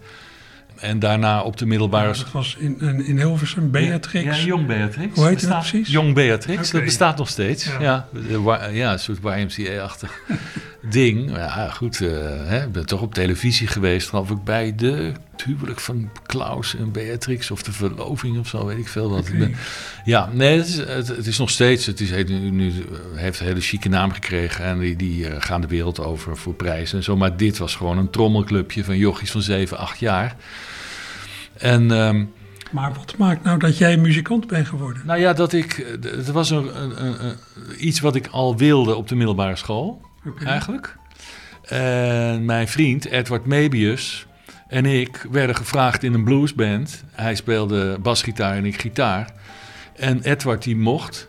En 0.80 1.00
daarna 1.00 1.42
op 1.42 1.58
de 1.58 1.66
middelbare 1.66 2.08
Dat 2.08 2.32
was 2.32 2.56
in, 2.60 2.78
in, 2.82 3.06
in 3.06 3.18
Hilversum, 3.18 3.72
Beatrix. 3.72 4.38
Ja, 4.40 4.46
Jong 4.46 4.68
Beatrix. 4.68 5.16
Hoe 5.16 5.24
heet 5.28 5.34
het 5.42 5.50
Bestaat- 5.50 5.70
precies? 5.70 5.90
Jong 5.90 6.14
Beatrix, 6.14 6.72
dat 6.72 6.84
bestaat 6.84 7.18
nog 7.18 7.30
steeds. 7.30 7.70
Ja. 7.80 8.08
Ja, 8.46 8.66
ja 8.68 8.92
een 8.92 9.00
soort 9.00 9.18
YMCA-achtig 9.24 10.22
ding. 10.90 11.32
Ja, 11.36 11.70
goed, 11.70 12.02
eh, 12.02 12.10
hè, 12.46 12.64
ik 12.64 12.72
ben 12.72 12.86
toch 12.86 13.02
op 13.02 13.14
televisie 13.14 13.68
geweest, 13.68 14.10
geloof 14.10 14.30
ik, 14.30 14.44
bij 14.44 14.76
de 14.76 15.12
het 15.32 15.44
huwelijk 15.44 15.80
van 15.80 16.10
Klaus 16.26 16.76
en 16.76 16.92
Beatrix 16.92 17.52
of 17.52 17.64
de 17.64 17.72
verloving 17.72 18.40
of 18.40 18.48
zo, 18.48 18.66
weet 18.66 18.78
ik 18.78 18.88
veel. 18.88 19.10
Wat. 19.10 19.30
Ja, 20.06 20.30
nee, 20.34 20.58
het 20.58 20.68
is, 20.68 20.78
het, 20.78 21.08
het 21.08 21.28
is 21.28 21.38
nog 21.38 21.50
steeds, 21.50 21.86
het 21.86 22.00
is, 22.00 22.10
heet 22.12 22.30
nu, 22.30 22.50
nu, 22.50 22.72
heeft 23.16 23.40
een 23.40 23.46
hele 23.46 23.62
chique 23.62 23.90
naam 23.90 24.12
gekregen 24.12 24.66
en 24.66 24.80
die, 24.80 24.96
die 24.96 25.28
eh, 25.30 25.36
gaan 25.42 25.62
de 25.62 25.68
wereld 25.68 26.00
over 26.00 26.38
voor 26.38 26.54
prijzen 26.54 26.98
en 26.98 27.04
zo. 27.04 27.16
Maar 27.18 27.38
dit 27.38 27.58
was 27.58 27.76
gewoon 27.76 27.98
een 27.98 28.10
trommelclubje 28.10 28.84
van 28.84 28.98
jochies 28.98 29.32
van 29.32 29.42
7, 29.42 29.78
8 29.78 30.00
jaar. 30.00 30.36
En... 31.58 31.92
ehm, 31.92 32.24
Maar 32.72 32.94
wat 32.94 33.18
maakt 33.18 33.44
nou 33.44 33.60
dat 33.60 33.78
jij 33.78 33.98
muzikant 33.98 34.48
bent 34.48 34.68
geworden? 34.68 35.02
nou 35.06 35.20
ja, 35.20 35.34
dat 35.34 35.54
ik. 35.54 35.74
eh, 35.78 36.12
Het 36.12 36.32
was 36.32 36.50
een, 36.50 36.82
een- 36.82 37.26
een- 37.26 37.36
iets 37.78 38.00
wat 38.00 38.16
ik 38.16 38.28
al 38.32 38.58
wilde 38.58 38.96
op 38.96 39.08
de 39.08 39.16
middelbare 39.16 39.56
school, 39.56 40.02
Eigenlijk. 40.46 40.98
En 41.62 42.46
mijn 42.46 42.68
vriend 42.68 43.06
Edward 43.06 43.46
Mebius 43.46 44.28
en 44.68 44.86
ik 44.86 45.26
werden 45.32 45.56
gevraagd 45.56 46.04
in 46.04 46.14
een 46.14 46.24
bluesband. 46.24 47.04
Hij 47.12 47.36
speelde 47.36 47.98
basgitaar 48.02 48.56
en 48.56 48.66
ik 48.66 48.82
gitaar. 48.82 49.34
En 49.96 50.22
Edward 50.22 50.64
die 50.64 50.76
mocht. 50.76 51.28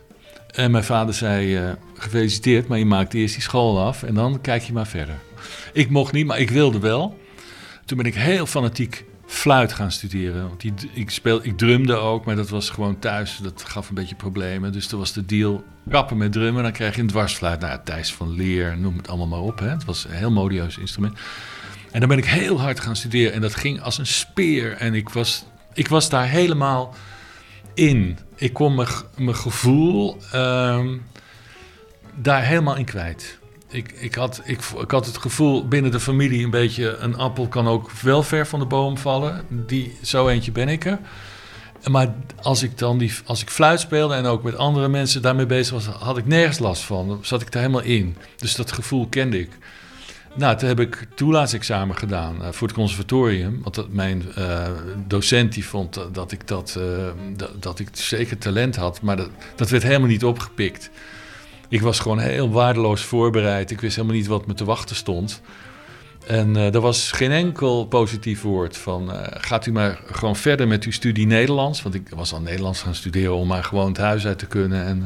En 0.55 0.71
mijn 0.71 0.85
vader 0.85 1.15
zei: 1.15 1.57
eh, 1.57 1.71
Gefeliciteerd, 1.95 2.69
maar 2.69 2.79
je 2.79 2.85
maakt 2.85 3.15
eerst 3.15 3.35
die 3.35 3.43
school 3.43 3.81
af 3.81 4.03
en 4.03 4.15
dan 4.15 4.41
kijk 4.41 4.63
je 4.63 4.73
maar 4.73 4.87
verder. 4.87 5.15
Ik 5.73 5.91
mocht 5.91 6.13
niet, 6.13 6.27
maar 6.27 6.39
ik 6.39 6.51
wilde 6.51 6.79
wel. 6.79 7.19
Toen 7.85 7.97
ben 7.97 8.07
ik 8.07 8.15
heel 8.15 8.47
fanatiek 8.47 9.05
fluit 9.27 9.73
gaan 9.73 9.93
studeren. 9.93 10.49
Want 10.49 10.61
die, 10.61 10.73
ik, 10.93 11.11
speel, 11.11 11.45
ik 11.45 11.59
drumde 11.59 11.95
ook, 11.95 12.25
maar 12.25 12.37
dat 12.37 12.49
was 12.49 12.71
gewoon 12.71 12.99
thuis. 12.99 13.39
Dat 13.43 13.65
gaf 13.65 13.89
een 13.89 13.95
beetje 13.95 14.15
problemen. 14.15 14.73
Dus 14.73 14.87
toen 14.87 14.99
was 14.99 15.13
de 15.13 15.25
deal 15.25 15.65
kappen 15.91 16.17
met 16.17 16.33
drummen. 16.33 16.63
Dan 16.63 16.73
krijg 16.73 16.95
je 16.95 17.01
een 17.01 17.07
dwarsfluit. 17.07 17.61
Nou, 17.61 17.81
Thijs 17.85 18.15
van 18.15 18.35
Leer, 18.35 18.79
noem 18.79 18.97
het 18.97 19.09
allemaal 19.09 19.27
maar 19.27 19.49
op. 19.49 19.59
Hè. 19.59 19.69
Het 19.69 19.85
was 19.85 20.05
een 20.05 20.15
heel 20.15 20.31
modieus 20.31 20.79
instrument. 20.79 21.19
En 21.91 22.01
dan 22.01 22.09
ben 22.09 22.19
ik 22.19 22.25
heel 22.25 22.61
hard 22.61 22.81
gaan 22.81 22.97
studeren. 22.97 23.33
En 23.33 23.41
dat 23.41 23.55
ging 23.55 23.81
als 23.81 23.99
een 23.99 24.07
speer. 24.07 24.73
En 24.73 24.95
ik 24.95 25.09
was, 25.09 25.45
ik 25.73 25.89
was 25.89 26.09
daar 26.09 26.29
helemaal 26.29 26.95
in. 27.75 28.19
Ik 28.35 28.53
kon 28.53 28.75
mijn 29.17 29.37
gevoel 29.37 30.17
ehm, 30.33 30.97
daar 32.15 32.45
helemaal 32.45 32.77
in 32.77 32.85
kwijt. 32.85 33.39
Ik, 33.77 33.93
ik, 33.93 34.15
had, 34.15 34.41
ik, 34.45 34.61
ik 34.81 34.91
had 34.91 35.07
het 35.07 35.19
gevoel 35.19 35.69
binnen 35.69 35.91
de 35.91 36.01
familie 36.01 36.45
een 36.45 36.51
beetje... 36.51 36.97
een 36.97 37.17
appel 37.17 37.49
kan 37.49 37.69
ook 37.69 37.91
wel 37.91 38.23
ver 38.23 38.47
van 38.47 38.59
de 38.59 38.67
boom 38.67 38.99
vallen. 38.99 39.45
Die, 39.49 39.97
zo 40.03 40.29
eentje 40.29 40.53
ben 40.53 40.69
ik 40.69 40.85
er. 40.85 40.99
Maar 41.91 42.15
als 42.43 42.63
ik 42.63 42.79
dan 42.79 42.99
die, 42.99 43.13
als 43.25 43.43
ik 43.43 43.51
fluit 43.51 43.81
speelde 43.81 44.15
en 44.15 44.25
ook 44.25 44.43
met 44.43 44.57
andere 44.57 44.89
mensen 44.89 45.23
daarmee 45.23 45.47
bezig 45.47 45.73
was... 45.73 45.87
had 45.87 46.19
ik 46.19 46.27
nergens 46.27 46.59
last 46.59 46.83
van. 46.83 47.09
Dan 47.09 47.19
zat 47.23 47.43
ik 47.43 47.55
er 47.55 47.61
helemaal 47.61 47.83
in. 47.83 48.17
Dus 48.37 48.55
dat 48.55 48.73
gevoel 48.73 49.07
kende 49.07 49.41
ik. 49.41 49.51
Nou, 50.35 50.57
toen 50.57 50.69
heb 50.69 50.81
ik 50.81 51.07
toelaatsexamen 51.15 51.97
gedaan 51.97 52.43
eh, 52.43 52.53
voor 52.53 52.67
het 52.67 52.77
conservatorium. 52.77 53.61
Want 53.63 53.75
dat, 53.75 53.89
mijn 53.89 54.35
eh, 54.35 54.67
docent 55.07 55.53
die 55.53 55.67
vond 55.67 56.01
dat, 56.13 56.33
ik 56.33 56.49
dat, 56.49 56.77
eh, 56.79 57.09
dat, 57.37 57.63
dat 57.63 57.79
ik 57.79 57.89
zeker 57.93 58.39
talent 58.39 58.77
had. 58.77 59.01
Maar 59.03 59.17
dat, 59.17 59.31
dat 59.57 59.71
werd 59.71 59.83
helemaal 59.83 60.09
niet 60.09 60.25
opgepikt. 60.25 60.91
Ik 61.69 61.81
was 61.81 61.99
gewoon 61.99 62.19
heel 62.19 62.51
waardeloos 62.51 63.03
voorbereid. 63.03 63.71
Ik 63.71 63.81
wist 63.81 63.97
helemaal 63.97 64.17
niet 64.17 64.27
wat 64.27 64.47
me 64.47 64.55
te 64.55 64.65
wachten 64.65 64.97
stond. 64.97 65.41
En 66.27 66.57
eh 66.57 66.75
er 66.75 66.81
was 66.81 67.13
geen 67.13 67.31
enkel 67.31 67.87
positief 67.87 68.43
woord 68.43 68.77
van... 68.77 69.13
eh, 69.13 69.41
gaat 69.41 69.67
u 69.67 69.73
maar 69.73 70.01
gewoon 70.13 70.37
verder 70.37 70.69
met 70.69 70.85
uw 70.85 70.93
studie 70.93 71.27
Nederlands. 71.27 71.83
Want 71.83 71.95
ik 71.95 72.09
was 72.15 72.33
al 72.33 72.41
Nederlands 72.41 72.83
gaan 72.83 72.95
studeren 72.95 73.35
om 73.35 73.47
maar 73.47 73.65
gewoon 73.65 73.89
het 73.89 73.97
huis 73.97 74.27
uit 74.27 74.39
te 74.39 74.47
kunnen 74.47 74.85
en, 74.85 75.03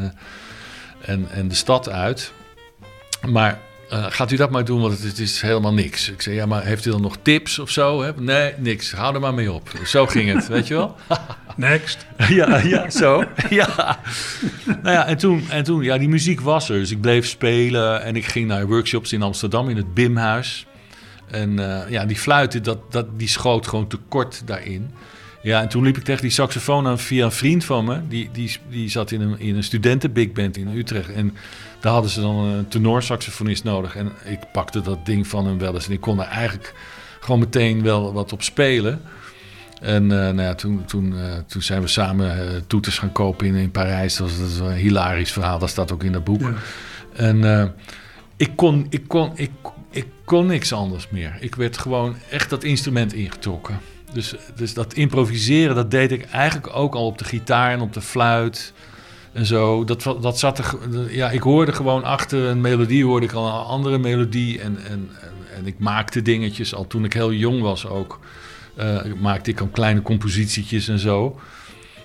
eh, 1.00 1.12
en, 1.12 1.28
en 1.30 1.48
de 1.48 1.54
stad 1.54 1.88
uit. 1.88 2.32
Maar 3.28 3.58
gaat 3.90 4.30
u 4.30 4.36
dat 4.36 4.50
maar 4.50 4.64
doen, 4.64 4.80
want 4.80 4.92
het, 4.92 5.02
het 5.02 5.18
is 5.18 5.40
helemaal 5.40 5.72
niks. 5.72 6.10
Ik 6.10 6.22
zei, 6.22 6.34
ja, 6.36 6.46
maar 6.46 6.64
heeft 6.64 6.84
u 6.86 6.90
dan 6.90 7.00
nog 7.00 7.16
tips 7.22 7.58
of 7.58 7.70
zo? 7.70 8.02
Hè? 8.02 8.12
Nee, 8.16 8.54
niks. 8.56 8.92
Hou 8.92 9.14
er 9.14 9.20
maar 9.20 9.34
mee 9.34 9.52
op. 9.52 9.70
Zo 9.84 10.06
ging 10.06 10.32
het, 10.32 10.48
weet 10.56 10.66
je 10.68 10.74
wel? 10.74 10.96
Next. 11.60 12.06
ja, 12.28 12.58
ja, 12.58 12.90
zo. 12.90 13.24
ja. 13.50 13.98
Nou 14.66 14.94
ja, 14.94 15.06
en 15.06 15.16
toen, 15.16 15.50
en 15.50 15.64
toen, 15.64 15.82
ja, 15.82 15.98
die 15.98 16.08
muziek 16.08 16.40
was 16.40 16.68
er. 16.68 16.78
Dus 16.78 16.90
ik 16.90 17.00
bleef 17.00 17.26
spelen 17.26 18.02
en 18.02 18.16
ik 18.16 18.24
ging 18.24 18.46
naar 18.46 18.66
workshops 18.66 19.12
in 19.12 19.22
Amsterdam 19.22 19.68
in 19.68 19.76
het 19.76 19.94
Bimhuis. 19.94 20.66
En 21.26 21.58
eh, 21.58 21.90
ja, 21.90 22.04
die 22.04 22.16
fluiten, 22.16 22.62
dat, 22.62 22.92
dat, 22.92 23.18
die 23.18 23.28
schoot 23.28 23.66
gewoon 23.66 23.86
tekort 23.86 24.42
daarin. 24.44 24.90
Ja, 25.42 25.60
en 25.60 25.68
toen 25.68 25.84
liep 25.84 25.96
ik 25.96 26.04
tegen 26.04 26.22
die 26.22 26.30
saxofoon 26.30 26.86
aan 26.86 26.98
via 26.98 27.24
een 27.24 27.32
vriend 27.32 27.64
van 27.64 27.84
me. 27.84 28.00
Die, 28.08 28.28
die, 28.32 28.56
die 28.70 28.88
zat 28.88 29.10
in 29.10 29.20
een, 29.20 29.38
in 29.38 29.56
een 29.56 29.64
studenten 29.64 30.12
big 30.12 30.32
band 30.32 30.56
in 30.56 30.76
Utrecht. 30.76 31.12
En 31.12 31.36
daar 31.80 31.92
hadden 31.92 32.10
ze 32.10 32.20
dan 32.20 32.36
een 32.36 32.68
tenorsaxofonist 32.68 33.64
nodig. 33.64 33.96
En 33.96 34.12
ik 34.24 34.38
pakte 34.52 34.80
dat 34.80 35.06
ding 35.06 35.26
van 35.26 35.46
hem 35.46 35.58
wel 35.58 35.74
eens. 35.74 35.86
En 35.86 35.92
ik 35.92 36.00
kon 36.00 36.20
er 36.20 36.26
eigenlijk 36.26 36.74
gewoon 37.20 37.40
meteen 37.40 37.82
wel 37.82 38.12
wat 38.12 38.32
op 38.32 38.42
spelen. 38.42 39.00
En 39.80 40.02
eh, 40.02 40.18
nou 40.18 40.42
ja, 40.42 40.54
toen, 40.54 40.84
toen, 40.84 41.18
eh, 41.18 41.36
toen 41.46 41.62
zijn 41.62 41.80
we 41.80 41.88
samen 41.88 42.38
eh, 42.38 42.56
toeters 42.66 42.98
gaan 42.98 43.12
kopen 43.12 43.46
in, 43.46 43.54
in 43.54 43.70
Parijs. 43.70 44.16
Dat 44.16 44.36
was, 44.36 44.58
een 44.58 44.72
hilarisch 44.72 45.32
verhaal. 45.32 45.58
Dat 45.58 45.68
staat 45.68 45.92
ook 45.92 46.04
in 46.04 46.12
dat 46.12 46.24
boek. 46.24 46.40
Ja. 46.40 46.54
En 47.12 47.74
ik, 48.36 48.50
kon, 48.56 48.86
ik, 48.88 49.08
kon, 49.08 49.30
ik, 49.34 49.50
ik 49.90 50.06
kon 50.24 50.46
niks 50.46 50.72
anders 50.72 51.08
meer. 51.08 51.36
Ik 51.40 51.54
werd 51.54 51.78
gewoon 51.78 52.16
echt 52.30 52.50
dat 52.50 52.64
instrument 52.64 53.12
ingetrokken. 53.12 53.78
Dus, 54.12 54.34
dus 54.54 54.74
dat 54.74 54.94
improviseren, 54.94 55.74
dat 55.74 55.90
deed 55.90 56.12
ik 56.12 56.24
eigenlijk 56.24 56.76
ook 56.76 56.94
al 56.94 57.06
op 57.06 57.18
de 57.18 57.24
gitaar 57.24 57.72
en 57.72 57.80
op 57.80 57.92
de 57.92 58.00
fluit 58.00 58.72
en 59.32 59.46
zo. 59.46 59.84
Dat, 59.84 60.02
dat 60.20 60.38
zat 60.38 60.58
er, 60.58 60.76
ja, 61.10 61.30
ik 61.30 61.42
hoorde 61.42 61.72
gewoon 61.72 62.04
achter 62.04 62.44
een 62.44 62.60
melodie, 62.60 63.04
hoorde 63.04 63.26
ik 63.26 63.32
al 63.32 63.46
een 63.46 63.64
andere 63.64 63.98
melodie. 63.98 64.60
En, 64.60 64.78
en, 64.88 65.10
en 65.56 65.66
ik 65.66 65.78
maakte 65.78 66.22
dingetjes 66.22 66.74
al 66.74 66.86
toen 66.86 67.04
ik 67.04 67.12
heel 67.12 67.32
jong 67.32 67.60
was 67.60 67.86
ook. 67.86 68.18
Eh, 68.80 69.12
maakte 69.20 69.50
ik 69.50 69.60
al 69.60 69.66
kleine 69.66 70.02
compositietjes 70.02 70.88
en 70.88 70.98
zo. 70.98 71.40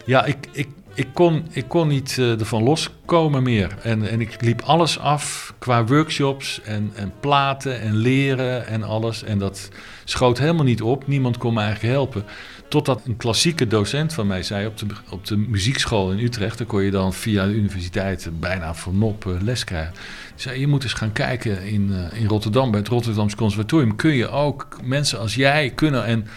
Ja, 0.05 0.25
ik, 0.25 0.37
ik, 0.51 0.67
ik, 0.93 1.07
kon, 1.13 1.45
ik 1.51 1.67
kon 1.67 1.87
niet 1.87 2.17
eh, 2.17 2.39
ervan 2.39 2.63
loskomen 2.63 3.43
meer. 3.43 3.75
En, 3.81 4.09
en 4.09 4.21
ik 4.21 4.41
liep 4.41 4.61
alles 4.61 4.99
af 4.99 5.53
qua 5.57 5.85
workshops 5.85 6.61
en, 6.61 6.91
en 6.95 7.13
platen 7.19 7.79
en 7.81 7.95
leren 7.95 8.67
en 8.67 8.83
alles. 8.83 9.23
En 9.23 9.39
dat 9.39 9.69
schoot 10.03 10.37
helemaal 10.37 10.63
niet 10.63 10.81
op. 10.81 11.07
Niemand 11.07 11.37
kon 11.37 11.53
me 11.53 11.61
eigenlijk 11.61 11.93
helpen. 11.93 12.23
Totdat 12.67 13.01
een 13.05 13.17
klassieke 13.17 13.67
docent 13.67 14.13
van 14.13 14.27
mij 14.27 14.43
zei 14.43 14.67
op 14.67 14.77
de, 14.77 14.85
op 15.09 15.25
de 15.25 15.37
muziekschool 15.37 16.11
in 16.11 16.19
Utrecht... 16.19 16.57
daar 16.57 16.67
kon 16.67 16.83
je 16.83 16.91
dan 16.91 17.13
via 17.13 17.45
de 17.45 17.53
universiteit 17.53 18.29
bijna 18.39 18.73
voor 18.73 18.93
nop 18.93 19.25
eh, 19.25 19.41
les 19.41 19.63
krijgen. 19.63 19.93
Zei, 20.35 20.59
je 20.59 20.67
moet 20.67 20.83
eens 20.83 20.93
gaan 20.93 21.11
kijken 21.11 21.63
in, 21.63 21.93
in 22.13 22.27
Rotterdam, 22.27 22.71
bij 22.71 22.79
het 22.79 22.89
Rotterdamse 22.89 23.35
Conservatorium. 23.35 23.95
Kun 23.95 24.13
je 24.13 24.29
ook 24.29 24.67
mensen 24.83 25.19
als 25.19 25.35
jij 25.35 25.69
kunnen... 25.69 26.05
en 26.05 26.27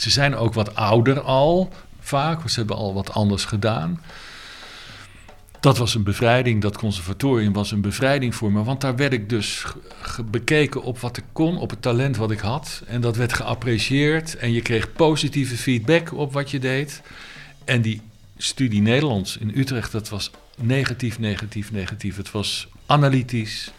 ze 0.00 0.10
zijn 0.10 0.36
ook 0.36 0.54
wat 0.54 0.74
ouder 0.74 1.20
al, 1.20 1.72
vaak. 2.00 2.48
Ze 2.48 2.58
hebben 2.58 2.76
al 2.76 2.94
wat 2.94 3.12
anders 3.12 3.44
gedaan. 3.44 4.00
Dat 5.60 5.78
was 5.78 5.94
een 5.94 6.02
bevrijding, 6.02 6.62
dat 6.62 6.78
conservatorium 6.78 7.52
was 7.52 7.70
een 7.70 7.80
bevrijding 7.80 8.34
voor 8.34 8.52
me. 8.52 8.62
Want 8.62 8.80
daar 8.80 8.96
werd 8.96 9.12
ik 9.12 9.28
dus 9.28 9.64
bekeken 10.24 10.82
op 10.82 10.98
wat 10.98 11.16
ik 11.16 11.24
kon, 11.32 11.58
op 11.58 11.70
het 11.70 11.82
talent 11.82 12.16
wat 12.16 12.30
ik 12.30 12.38
had. 12.38 12.82
En 12.86 13.00
dat 13.00 13.16
werd 13.16 13.32
geapprecieerd 13.32 14.36
en 14.36 14.52
je 14.52 14.62
kreeg 14.62 14.92
positieve 14.92 15.56
feedback 15.56 16.12
op 16.12 16.32
wat 16.32 16.50
je 16.50 16.58
deed. 16.58 17.02
En 17.64 17.82
die 17.82 18.02
studie 18.36 18.82
Nederlands 18.82 19.36
in 19.36 19.52
Utrecht, 19.54 19.92
dat 19.92 20.08
was 20.08 20.30
negatief, 20.56 21.18
negatief, 21.18 21.72
negatief. 21.72 22.16
Het 22.16 22.30
was 22.30 22.68
analytisch, 22.86 23.70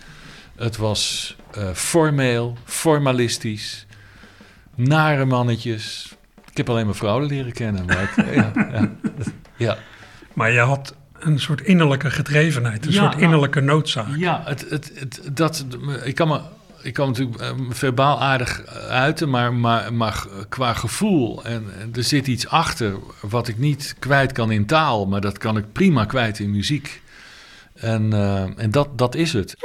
het 0.55 0.77
was 0.77 1.35
eh, 1.51 1.71
formeel, 1.73 2.57
formalistisch, 2.65 3.85
nare 4.79 5.25
mannetjes. 5.25 6.15
Ik 6.51 6.57
heb 6.57 6.69
alleen 6.69 6.85
maar 6.85 6.95
vrouwen 6.95 7.27
leren 7.27 7.51
kennen. 7.53 7.85
Maar 7.85 8.01
ik- 8.03 8.25
ja, 8.35 8.51
ja, 8.71 8.89
ja. 9.57 9.77
Maar 10.33 10.51
je 10.51 10.59
had 10.59 10.95
een 11.19 11.39
soort 11.39 11.61
innerlijke 11.61 12.11
gedrevenheid, 12.11 12.85
een 12.85 12.91
Ja, 12.91 12.97
soort 12.99 13.11
nou, 13.11 13.23
innerlijke 13.23 13.59
noodzaak. 13.61 14.07
Ja, 14.17 14.41
het, 14.45 14.65
het, 14.69 14.91
het, 14.95 15.21
dat, 15.33 15.65
ik 16.03 16.15
kan 16.15 16.27
me, 16.27 16.39
ik 16.81 16.93
kan 16.93 17.09
me 17.09 17.11
natuurlijk 17.17 17.41
eh, 17.41 17.65
verbaal 17.69 18.21
aardig 18.21 18.65
uiten, 18.89 19.29
maar, 19.29 19.53
maar, 19.53 19.93
maar 19.93 20.25
qua 20.49 20.73
gevoel, 20.73 21.43
en, 21.43 21.65
en 21.79 21.91
er 21.95 22.03
zit 22.03 22.27
iets 22.27 22.47
achter 22.47 22.93
wat 23.21 23.47
ik 23.47 23.57
niet 23.57 23.95
kwijt 23.99 24.31
kan 24.31 24.51
in 24.51 24.65
taal, 24.65 25.05
maar 25.05 25.21
dat 25.21 25.37
kan 25.37 25.57
ik 25.57 25.71
prima 25.71 26.05
kwijt 26.05 26.39
in 26.39 26.51
muziek. 26.51 27.01
En, 27.73 28.13
eh, 28.13 28.43
en 28.57 28.71
dat, 28.71 28.97
dat 28.97 29.15
is 29.15 29.33
het. 29.33 29.55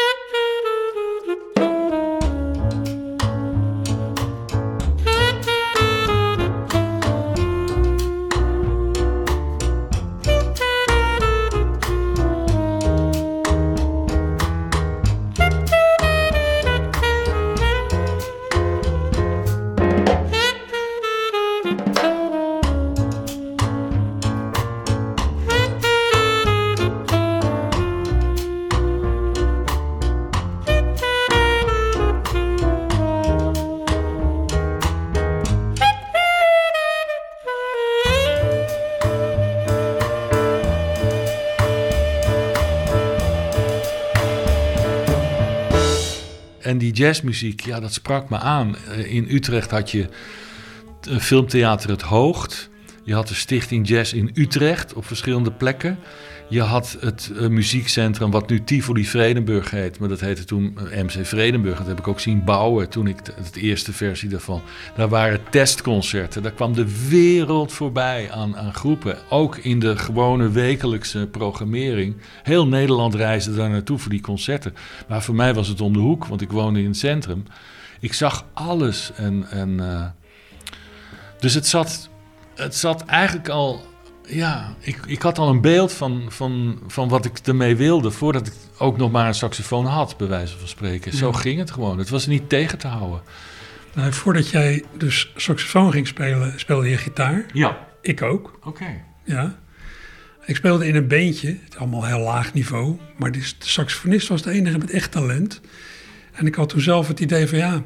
Jazzmuziek, 47.05 47.61
ja, 47.61 47.81
dat 47.81 47.93
sprak 47.93 48.29
me 48.29 48.39
aan. 48.39 48.77
Eh, 48.77 49.15
In 49.15 49.27
Utrecht 49.29 49.71
had 49.71 49.91
je 49.91 50.09
eh, 51.11 51.19
filmtheater 51.19 51.91
Het 51.91 52.03
Hoogt. 52.03 52.71
Je 53.03 53.15
had 53.15 53.29
de 53.29 53.35
Stichting 53.35 53.89
Jazz 53.89 54.13
in 54.13 54.31
Utrecht 54.35 54.95
op 54.95 55.07
verschillende 55.07 55.53
plekken. 55.53 55.99
Je 56.49 56.61
had 56.61 56.97
het 57.01 57.33
eh, 57.39 57.47
muziekcentrum 57.47 58.31
wat 58.31 58.49
nu 58.49 58.65
Tivoli 58.65 59.07
Vredenburg 59.07 59.71
heet. 59.71 59.99
Maar 59.99 60.09
dat 60.09 60.21
heette 60.21 60.45
toen 60.45 60.79
eh, 60.91 61.03
MC 61.03 61.27
Vredenburg. 61.27 61.79
Dat 61.79 61.87
heb 61.87 61.99
ik 61.99 62.09
ook 62.09 62.21
zien 62.21 62.45
bouwen 62.45 62.89
toen 62.89 63.07
ik 63.07 63.25
de, 63.25 63.61
eerste 63.61 63.93
versie 63.93 64.29
daarvan. 64.29 64.63
Daar 64.97 65.09
waren 65.09 65.41
testconcerten. 65.51 66.43
Daar 66.43 66.53
kwam 66.53 66.73
de 66.75 67.09
wereld 67.09 67.73
voorbij 67.73 68.31
aan, 68.33 68.57
aan 68.57 68.75
groepen. 68.75 69.17
Ook 69.29 69.57
in 69.57 69.79
de 69.79 69.97
gewone 69.97 70.51
wekelijkse 70.51 71.29
programmering. 71.31 72.17
Heel 72.43 72.67
Nederland 72.67 73.15
reisde 73.15 73.55
daar 73.55 73.71
naartoe 73.71 73.99
voor 73.99 74.11
die 74.11 74.21
concerten. 74.21 74.75
Maar 75.09 75.23
voor 75.23 75.35
mij 75.35 75.55
was 75.55 75.69
het 75.69 75.81
om 75.81 75.93
de 75.93 75.99
hoek, 75.99 76.27
want 76.27 76.41
ik 76.41 76.51
woonde 76.51 76.81
in 76.81 76.87
het 76.87 76.97
centrum. 76.97 77.45
Ik 78.01 78.13
zag 78.13 78.45
alles. 78.53 79.13
En, 79.17 79.47
en, 79.51 79.81
eh, 79.81 80.07
dus 81.39 81.55
het 81.55 81.67
zat, 81.67 82.09
het 82.55 82.75
zat 82.75 83.05
eigenlijk 83.05 83.49
al. 83.49 83.93
Ja, 84.27 84.75
ik, 84.81 84.99
ik 85.07 85.23
had 85.23 85.39
al 85.39 85.49
een 85.49 85.61
beeld 85.61 85.93
van, 85.93 86.25
van, 86.29 86.79
van 86.87 87.09
wat 87.09 87.25
ik 87.25 87.39
ermee 87.39 87.77
wilde. 87.77 88.11
voordat 88.11 88.47
ik 88.47 88.53
ook 88.79 88.97
nog 88.97 89.11
maar 89.11 89.27
een 89.27 89.35
saxofoon 89.35 89.87
had, 89.87 90.17
bij 90.17 90.27
wijze 90.27 90.59
van 90.59 90.69
spreken. 90.69 91.17
Zo 91.17 91.33
ging 91.33 91.59
het 91.59 91.71
gewoon. 91.71 91.99
Het 91.99 92.09
was 92.09 92.27
niet 92.27 92.49
tegen 92.49 92.79
te 92.79 92.87
houden. 92.87 93.21
Nou, 93.95 94.13
voordat 94.13 94.49
jij 94.51 94.85
dus 94.99 95.33
saxofoon 95.37 95.93
ging 95.93 96.07
spelen, 96.07 96.61
speelde 96.61 96.89
je 96.89 96.97
gitaar. 96.97 97.45
Ja, 97.53 97.79
Ik 98.03 98.23
ook, 98.23 98.59
oké. 98.63 99.03
ja. 99.25 99.59
Ik 100.47 100.57
speelde 100.57 100.87
in 100.87 100.95
een 100.95 101.09
beentje, 101.09 101.59
het 101.65 101.77
allemaal 101.77 102.05
heel 102.05 102.19
laag 102.19 102.53
niveau. 102.55 102.99
Maar 103.17 103.33
de 103.33 103.51
saxofonist 103.59 104.29
was 104.29 104.43
de 104.43 104.51
enige 104.51 104.79
met 104.79 104.91
echt 104.91 105.11
talent. 105.13 105.61
En 106.33 106.47
ik 106.47 106.55
had 106.55 106.69
toen 106.69 106.81
zelf 106.81 107.09
het 107.09 107.21
idee 107.21 107.47
van 107.49 107.59
ja, 107.59 107.83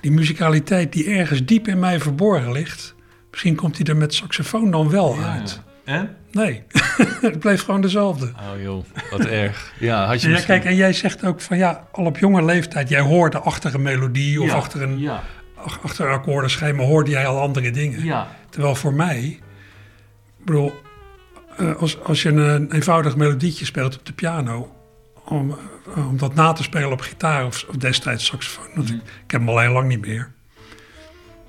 die 0.00 0.10
muzikaliteit 0.10 0.92
die 0.92 1.06
ergens 1.10 1.44
diep 1.44 1.68
in 1.68 1.78
mij 1.78 2.00
verborgen 2.00 2.52
ligt. 2.52 2.94
Misschien 3.34 3.54
komt 3.54 3.76
hij 3.76 3.86
er 3.86 3.96
met 3.96 4.14
saxofoon 4.14 4.70
dan 4.70 4.90
wel 4.90 5.18
uit. 5.22 5.60
En? 5.84 6.16
Nee, 6.32 6.62
het 7.20 7.38
bleef 7.38 7.62
gewoon 7.62 7.80
dezelfde. 7.80 8.26
Oh 8.26 8.62
joh, 8.62 8.84
wat 9.10 9.24
erg. 9.26 9.72
Ja, 9.78 10.06
had 10.06 10.20
je 10.20 10.26
Ja, 10.28 10.32
misschien- 10.34 10.54
kijk, 10.54 10.64
en 10.68 10.74
jij 10.76 10.92
zegt 10.92 11.24
ook 11.24 11.40
van 11.40 11.56
ja, 11.56 11.86
al 11.92 12.04
op 12.04 12.18
jonge 12.18 12.44
leeftijd, 12.44 12.88
jij 12.88 13.00
hoorde 13.00 13.38
achter 13.38 13.74
een 13.74 13.82
melodie 13.82 14.42
of 14.42 14.48
Ja, 14.48 14.54
achter 14.54 14.82
een 14.82 14.98
Ja, 14.98 15.22
ach- 15.56 15.82
achter 15.82 16.06
een 16.06 16.12
akkoordenschema 16.12 16.82
hoorde 16.82 17.10
jij 17.10 17.26
al 17.26 17.40
andere 17.40 17.70
dingen. 17.70 18.04
ja. 18.04 18.26
Terwijl 18.50 18.74
voor 18.74 18.94
mij, 18.94 19.20
ik 20.38 20.44
bedoel, 20.44 20.72
eh, 21.56 21.74
als, 21.76 22.00
als 22.02 22.22
je 22.22 22.28
een 22.28 22.72
eenvoudig 22.72 23.16
melodietje 23.16 23.64
speelt 23.64 23.98
op 23.98 24.06
de 24.06 24.12
piano, 24.12 24.72
om, 25.24 25.58
eh, 25.96 26.08
om 26.08 26.16
dat 26.18 26.34
na 26.34 26.52
te 26.52 26.62
spelen 26.62 26.92
op 26.92 27.00
gitaar 27.00 27.46
of, 27.46 27.64
of 27.68 27.74
destijds 27.76 28.24
saxofoon, 28.26 28.66
Mhm. 28.74 28.80
ik, 28.80 28.88
ik 29.24 29.30
heb 29.30 29.40
hem 29.40 29.48
al 29.48 29.58
heel 29.58 29.72
lang 29.72 29.88
niet 29.88 30.06
meer. 30.06 30.32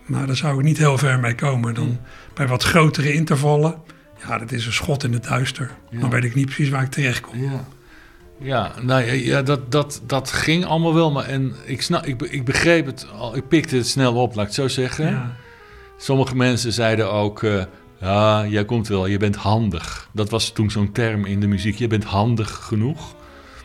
Maar 0.05 0.27
daar 0.27 0.35
zou 0.35 0.57
ik 0.57 0.63
niet 0.65 0.77
heel 0.77 0.97
ver 0.97 1.19
mee 1.19 1.35
komen. 1.35 1.73
Dan 1.73 1.87
Mhm. 1.87 1.95
bij 2.33 2.47
wat 2.47 2.63
grotere 2.63 3.13
intervallen, 3.13 3.75
ja, 4.27 4.37
dat 4.37 4.51
is 4.51 4.65
een 4.65 4.73
schot 4.73 5.03
in 5.03 5.13
het 5.13 5.23
duister. 5.23 5.71
Ja. 5.89 5.99
Dan 5.99 6.09
weet 6.09 6.23
ik 6.23 6.35
niet 6.35 6.45
precies 6.45 6.69
waar 6.69 6.83
ik 6.83 6.91
terecht 6.91 7.21
kom. 7.21 7.43
Ja, 7.43 7.65
ja, 8.39 8.71
nou, 8.81 9.11
ja, 9.11 9.41
dat, 9.41 9.71
dat, 9.71 10.01
dat 10.07 10.31
ging 10.31 10.65
allemaal 10.65 10.93
wel. 10.93 11.11
Maar 11.11 11.25
en 11.25 11.55
ik, 11.65 11.81
snap, 11.81 12.05
ik, 12.05 12.21
ik 12.21 12.45
begreep 12.45 12.85
het 12.85 13.07
al. 13.17 13.35
Ik 13.35 13.47
pikte 13.47 13.75
het 13.75 13.87
snel 13.87 14.13
op, 14.15 14.29
laat 14.35 14.39
ik 14.41 14.45
het 14.45 14.53
zo 14.53 14.67
zeggen. 14.67 15.05
Ja. 15.09 15.35
Sommige 15.97 16.35
mensen 16.35 16.73
zeiden 16.73 17.11
ook... 17.11 17.45
ja, 17.99 18.45
jij 18.47 18.65
komt 18.65 18.87
wel, 18.87 19.05
je 19.05 19.17
bent 19.17 19.35
handig. 19.35 20.09
Dat 20.13 20.29
was 20.29 20.49
toen 20.49 20.71
zo'n 20.71 20.91
term 20.91 21.25
in 21.25 21.39
de 21.39 21.47
muziek. 21.47 21.75
Je 21.77 21.87
bent 21.87 22.03
handig 22.03 22.51
genoeg. 22.51 23.15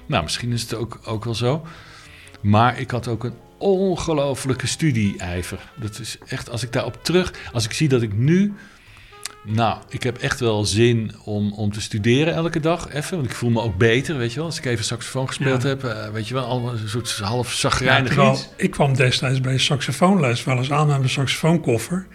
Nou, 0.07 0.23
misschien 0.23 0.53
is 0.53 0.63
het 0.63 0.75
ook, 0.75 1.01
ook 1.05 1.25
wel 1.25 1.35
zo. 1.35 1.67
Maar 2.41 2.79
ik 2.81 2.91
had 2.91 3.09
ook 3.09 3.25
een 3.25 3.35
ongelofelijke 3.61 4.67
studie-ijver. 4.67 5.59
Dat 5.77 5.99
is 5.99 6.17
echt, 6.27 6.51
als 6.51 6.63
ik 6.63 6.73
daarop 6.73 6.99
terug... 7.05 7.33
Als 7.53 7.65
ik 7.65 7.73
zie 7.73 7.89
dat 7.89 8.03
ik 8.03 8.13
nu 8.13 8.53
Nou, 9.45 9.79
ik 9.89 10.03
heb 10.03 10.19
echt 10.19 10.41
wel 10.41 10.65
zin 10.65 11.13
om, 11.25 11.53
om 11.53 11.73
te 11.73 11.81
studeren 11.81 12.35
elke 12.35 12.61
dag 12.61 12.93
even. 12.93 13.17
Want 13.17 13.31
ik 13.31 13.37
voel 13.37 13.51
me 13.51 13.61
ook 13.63 13.77
beter, 13.77 14.17
weet 14.19 14.31
je 14.33 14.37
wel. 14.37 14.45
Als 14.47 14.59
ik 14.59 14.65
even 14.65 14.85
saxofoon 14.85 15.27
gespeeld 15.27 15.63
Ja. 15.63 15.69
heb, 15.69 15.85
eh, 15.85 16.09
weet 16.09 16.29
je 16.29 16.35
wel, 16.35 16.45
al 16.45 16.73
een 16.73 16.89
soort 16.89 17.19
half 17.19 17.51
Ja, 17.51 17.57
zagrijnig 17.57 18.31
iets. 18.31 18.49
ik 18.57 18.71
kwam 18.71 18.95
destijds 18.95 19.41
bij 19.41 19.59
saxofoonles 19.59 20.45
wel 20.45 20.57
eens 20.57 20.73
aan 20.73 20.87
met 20.87 20.99
mijn 20.99 21.11
saxofoonkoffer. 21.11 22.07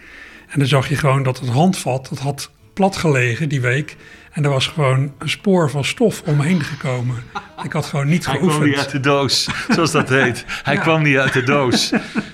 En 0.48 0.58
dan 0.58 0.68
zag 0.68 0.88
je 0.88 0.96
gewoon 0.96 1.22
dat 1.22 1.38
het 1.40 1.48
handvat, 1.48 2.06
dat 2.08 2.18
had 2.18 2.50
plat 2.72 2.96
gelegen 2.96 3.48
die 3.48 3.60
week. 3.60 3.96
En 4.36 4.44
er 4.44 4.50
was 4.50 4.66
gewoon 4.66 5.12
een 5.18 5.28
spoor 5.28 5.70
van 5.70 5.84
stof 5.84 6.22
omheen 6.26 6.62
gekomen. 6.62 7.16
Ik 7.62 7.72
had 7.72 7.86
gewoon 7.86 8.08
niet 8.08 8.26
Hij 8.26 8.34
kwam 8.36 8.46
niet 8.48 8.54
geoefend. 8.56 8.78
uit 8.84 8.90
de 8.90 9.00
doos, 9.00 9.48
zoals 9.68 9.90
dat 9.92 10.08
heet. 10.08 10.44
Hij 10.62 10.74
Ja. 10.74 10.80
kwam 10.80 11.02
niet 11.02 11.16
uit 11.16 11.32
de 11.32 11.42
doos. 11.42 11.90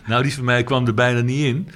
Nou, 0.06 0.22
die 0.22 0.34
van 0.34 0.44
mij 0.44 0.62
kwam 0.64 0.86
er 0.86 0.94
bijna 0.94 1.20
niet 1.20 1.44
in. 1.44 1.68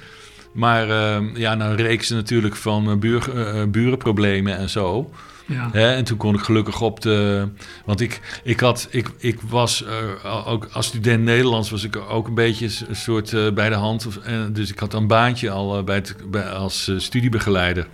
Maar 0.53 0.89
eh, 0.89 1.17
ja, 1.33 1.55
nou 1.55 1.75
reeks 1.75 2.09
natuurlijk 2.09 2.55
van 2.55 2.89
eh, 2.89 2.95
buur, 2.97 3.37
eh, 3.47 3.63
burenproblemen 3.67 4.57
en 4.57 4.69
zo. 4.69 5.11
Ja. 5.45 5.69
Hè, 5.71 5.93
en 5.95 6.03
toen 6.03 6.17
kon 6.17 6.33
ik 6.35 6.41
gelukkig 6.41 6.81
op 6.81 7.01
de. 7.01 7.47
Want 7.85 8.01
ik, 8.01 8.19
ik, 8.43 8.59
had, 8.59 8.87
ik, 8.91 9.09
ik 9.17 9.39
was 9.49 9.83
eh, 10.23 10.47
ook 10.47 10.67
als 10.71 10.85
student 10.85 11.23
Nederlands 11.23 11.69
was 11.69 11.83
ik 11.83 11.95
ook 12.09 12.27
een 12.27 12.33
beetje 12.33 12.69
een 12.87 12.95
soort 12.95 13.33
eh, 13.33 13.51
bij 13.51 13.69
de 13.69 13.75
hand. 13.75 14.05
Of- 14.05 14.19
dus 14.51 14.71
ik 14.71 14.79
had 14.79 14.93
een 14.93 15.07
baantje 15.07 15.49
al 15.49 15.77
eh, 15.77 15.83
bij 15.83 15.95
het, 15.95 16.15
bij, 16.31 16.49
als 16.49 16.87
eh, 16.87 16.95
studiebegeleider. 16.99 17.87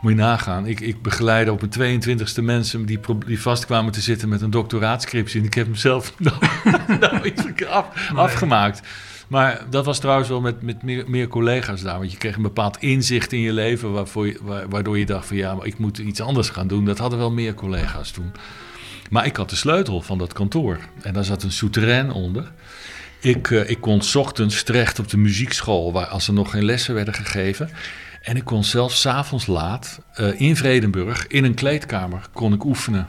Moet 0.00 0.12
je 0.12 0.18
nagaan. 0.18 0.66
Ik, 0.66 0.80
ik 0.80 1.02
begeleidde 1.02 1.52
op 1.52 1.76
mijn 1.76 2.02
22e 2.02 2.42
mensen 2.42 2.86
die, 2.86 3.00
die 3.26 3.40
vast 3.40 3.66
kwamen 3.66 3.92
te 3.92 4.00
zitten 4.00 4.28
met 4.28 4.40
een 4.40 4.50
doctoraatscriptie. 4.50 5.40
En 5.40 5.46
ik 5.46 5.54
heb 5.54 5.66
hem 5.66 5.74
zelf 5.74 6.14
nou, 6.18 6.36
nou 7.00 7.32
af, 7.68 8.10
afgemaakt. 8.14 8.80
Maar 9.28 9.64
dat 9.70 9.84
was 9.84 9.98
trouwens 9.98 10.28
wel 10.28 10.40
met, 10.40 10.62
met 10.62 10.82
meer, 10.82 11.04
meer 11.06 11.28
collega's 11.28 11.82
daar. 11.82 11.98
Want 11.98 12.12
je 12.12 12.18
kreeg 12.18 12.36
een 12.36 12.42
bepaald 12.42 12.76
inzicht 12.80 13.32
in 13.32 13.40
je 13.40 13.52
leven... 13.52 13.92
Waarvoor 13.92 14.26
je, 14.26 14.38
wa- 14.42 14.68
waardoor 14.68 14.98
je 14.98 15.06
dacht 15.06 15.26
van 15.26 15.36
ja, 15.36 15.54
maar 15.54 15.66
ik 15.66 15.78
moet 15.78 15.98
iets 15.98 16.20
anders 16.20 16.48
gaan 16.48 16.66
doen. 16.66 16.84
Dat 16.84 16.98
hadden 16.98 17.18
wel 17.18 17.30
meer 17.30 17.54
collega's 17.54 18.10
toen. 18.10 18.32
Maar 19.10 19.26
ik 19.26 19.36
had 19.36 19.50
de 19.50 19.56
sleutel 19.56 20.00
van 20.02 20.18
dat 20.18 20.32
kantoor. 20.32 20.78
En 21.02 21.12
daar 21.12 21.24
zat 21.24 21.42
een 21.42 21.52
souterrain 21.52 22.10
onder. 22.10 22.52
Ik, 23.20 23.50
eh, 23.50 23.70
ik 23.70 23.80
kon 23.80 24.02
's 24.02 24.14
ochtends 24.14 24.62
terecht 24.62 24.98
op 24.98 25.08
de 25.08 25.16
muziekschool... 25.16 25.92
Waar, 25.92 26.06
als 26.06 26.26
er 26.28 26.34
nog 26.34 26.50
geen 26.50 26.64
lessen 26.64 26.94
werden 26.94 27.14
gegeven... 27.14 27.70
En 28.20 28.36
ik 28.36 28.44
kon 28.44 28.64
zelfs 28.64 29.00
's 29.00 29.06
avonds 29.06 29.46
laat 29.46 30.00
eh, 30.14 30.40
in 30.40 30.56
Vredenburg 30.56 31.26
in 31.26 31.44
een 31.44 31.54
kleedkamer 31.54 32.26
kon 32.32 32.52
ik 32.52 32.64
oefenen. 32.64 33.08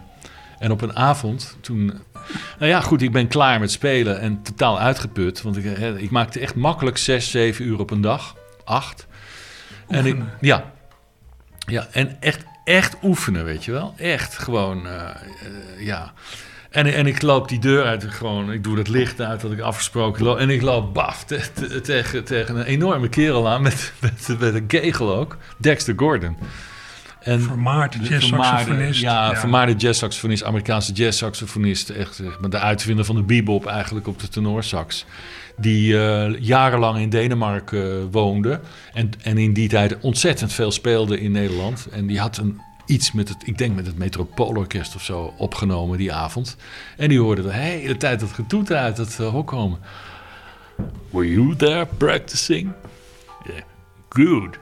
En 0.60 0.72
op 0.72 0.82
een 0.82 0.96
avond 0.96 1.58
toen. 1.62 1.86
Nou 2.60 2.72
ja, 2.72 2.82
goed, 2.82 3.02
ik 3.02 3.12
ben 3.12 3.28
klaar 3.28 3.60
met 3.60 3.72
spelen 3.72 4.20
en 4.20 4.42
totaal 4.42 4.80
uitgeput. 4.80 5.42
Want 5.42 5.58
ik, 5.58 5.78
ik 5.98 6.12
maakte 6.12 6.40
echt 6.40 6.56
makkelijk 6.56 6.98
6, 6.98 7.32
7 7.32 7.66
uur 7.66 7.80
op 7.80 7.92
een 7.92 8.02
dag. 8.02 8.36
8. 8.64 9.08
En 9.88 10.06
ik, 10.06 10.18
ja. 10.42 10.72
Ja, 11.58 11.88
en 11.92 12.18
echt, 12.20 12.44
echt 12.64 12.96
oefenen, 13.04 13.46
weet 13.46 13.66
je 13.66 13.72
wel. 13.72 13.94
Echt 13.98 14.38
gewoon, 14.38 14.88
eh, 14.88 15.10
eh, 15.10 15.16
ja. 15.86 16.14
En, 16.72 16.94
en 16.94 17.08
ik 17.08 17.22
loop 17.22 17.48
die 17.50 17.60
deur 17.60 17.84
uit, 17.86 18.06
gewoon, 18.10 18.52
ik 18.52 18.64
doe 18.64 18.78
het 18.78 18.88
licht 18.88 19.22
uit 19.22 19.42
dat 19.42 19.52
ik 19.52 19.60
afgesproken 19.60 20.24
loop. 20.24 20.38
En 20.38 20.50
ik 20.50 20.62
loop 20.62 20.94
baf 20.94 21.24
te- 21.24 21.42
te- 21.54 21.82
tegen, 21.82 22.24
tegen 22.24 22.56
een 22.56 22.64
enorme 22.66 23.10
kerel 23.10 23.50
aan, 23.50 23.62
met, 23.62 23.94
met, 24.02 24.28
met 24.40 24.54
een 24.56 24.68
kegel 24.68 25.16
ook. 25.16 25.38
Dexter 25.58 25.94
Gordon. 25.98 26.38
En 27.20 27.42
Vermaard 27.42 27.94
de 27.94 28.00
jazzsaxofonist. 28.08 29.02
Ja, 29.02 29.32
Ja. 29.32 29.36
vermaarde 29.40 29.74
jazzsaxofonist, 29.74 30.44
Amerikaanse 30.44 30.92
jazzsaxofonist. 30.92 31.90
Echt 31.90 32.16
zeg 32.16 32.40
maar, 32.40 32.50
de 32.50 32.60
uitvinder 32.60 33.06
van 33.06 33.16
de 33.16 33.24
bebop 33.24 33.66
eigenlijk 33.66 34.08
op 34.08 34.20
de 34.20 34.28
tenorsax. 34.28 35.06
Die 35.58 36.00
eh, 36.06 36.40
jarenlang 36.40 37.00
in 37.00 37.10
Denemarken 37.10 37.92
eh, 37.92 38.04
woonde. 38.12 38.60
En, 38.94 39.10
en 39.24 39.38
in 39.38 39.54
die 39.54 39.70
tijd 39.70 39.98
ontzettend 40.00 40.54
veel 40.54 40.72
speelde 40.72 41.20
in 41.20 41.32
Nederland. 41.32 41.88
En 41.92 42.08
die 42.08 42.20
had 42.20 42.38
een, 42.38 42.62
iets 42.86 43.12
met 43.12 43.30
het, 43.30 43.48
ik 43.48 43.58
denk 43.58 43.76
met 43.76 43.86
het 43.86 43.98
Metropoolorkest 43.98 44.96
of 44.96 45.04
zo, 45.04 45.34
opgenomen 45.38 45.98
die 45.98 46.14
avond. 46.14 46.58
En 46.98 47.10
die 47.10 47.20
hoorde 47.20 47.42
de 47.42 47.54
hele 47.54 47.98
tijd 47.98 48.20
dat 48.20 48.32
getoeter 48.32 48.78
uit 48.78 48.98
het 48.98 49.20
eh, 49.20 49.28
hok 49.28 49.48
komen. 49.48 49.80
Were 51.10 51.32
you 51.32 51.56
there 51.56 51.86
practicing? 51.98 52.72
Yeah. 53.44 53.62
Good. 54.10 54.60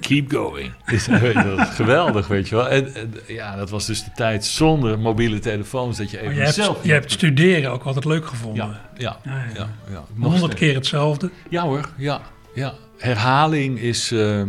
Keep 0.00 0.30
going. 0.32 0.72
Is, 0.86 1.06
weet 1.06 1.32
je, 1.32 1.54
dat 1.56 1.68
is 1.68 1.74
geweldig, 1.74 2.26
weet 2.26 2.48
je 2.48 2.54
wel. 2.54 2.68
En, 2.68 2.94
en, 2.94 3.14
ja, 3.26 3.56
dat 3.56 3.70
was 3.70 3.86
dus 3.86 4.04
de 4.04 4.10
tijd 4.14 4.44
zonder 4.44 4.98
mobiele 4.98 5.38
telefoons 5.38 5.96
dat 5.96 6.10
je 6.10 6.16
even 6.16 6.28
Maar 6.28 6.36
je 6.36 6.42
hebt, 6.42 6.54
zelf... 6.54 6.84
je 6.84 6.92
hebt 6.92 7.12
studeren 7.12 7.70
ook 7.70 7.84
altijd 7.84 8.04
leuk 8.04 8.26
gevonden. 8.26 8.64
ja, 8.64 8.90
ja, 8.96 9.18
Ja, 9.24 9.32
ja. 9.32 9.54
ja, 9.54 9.68
ja. 9.90 10.04
Honderd 10.18 10.42
steeds. 10.42 10.54
keer 10.54 10.74
hetzelfde. 10.74 11.30
Ja 11.48 11.62
hoor, 11.62 11.88
ja. 11.96 12.20
ja. 12.54 12.74
Herhaling 12.98 13.78
is, 13.78 14.10
eh, 14.10 14.42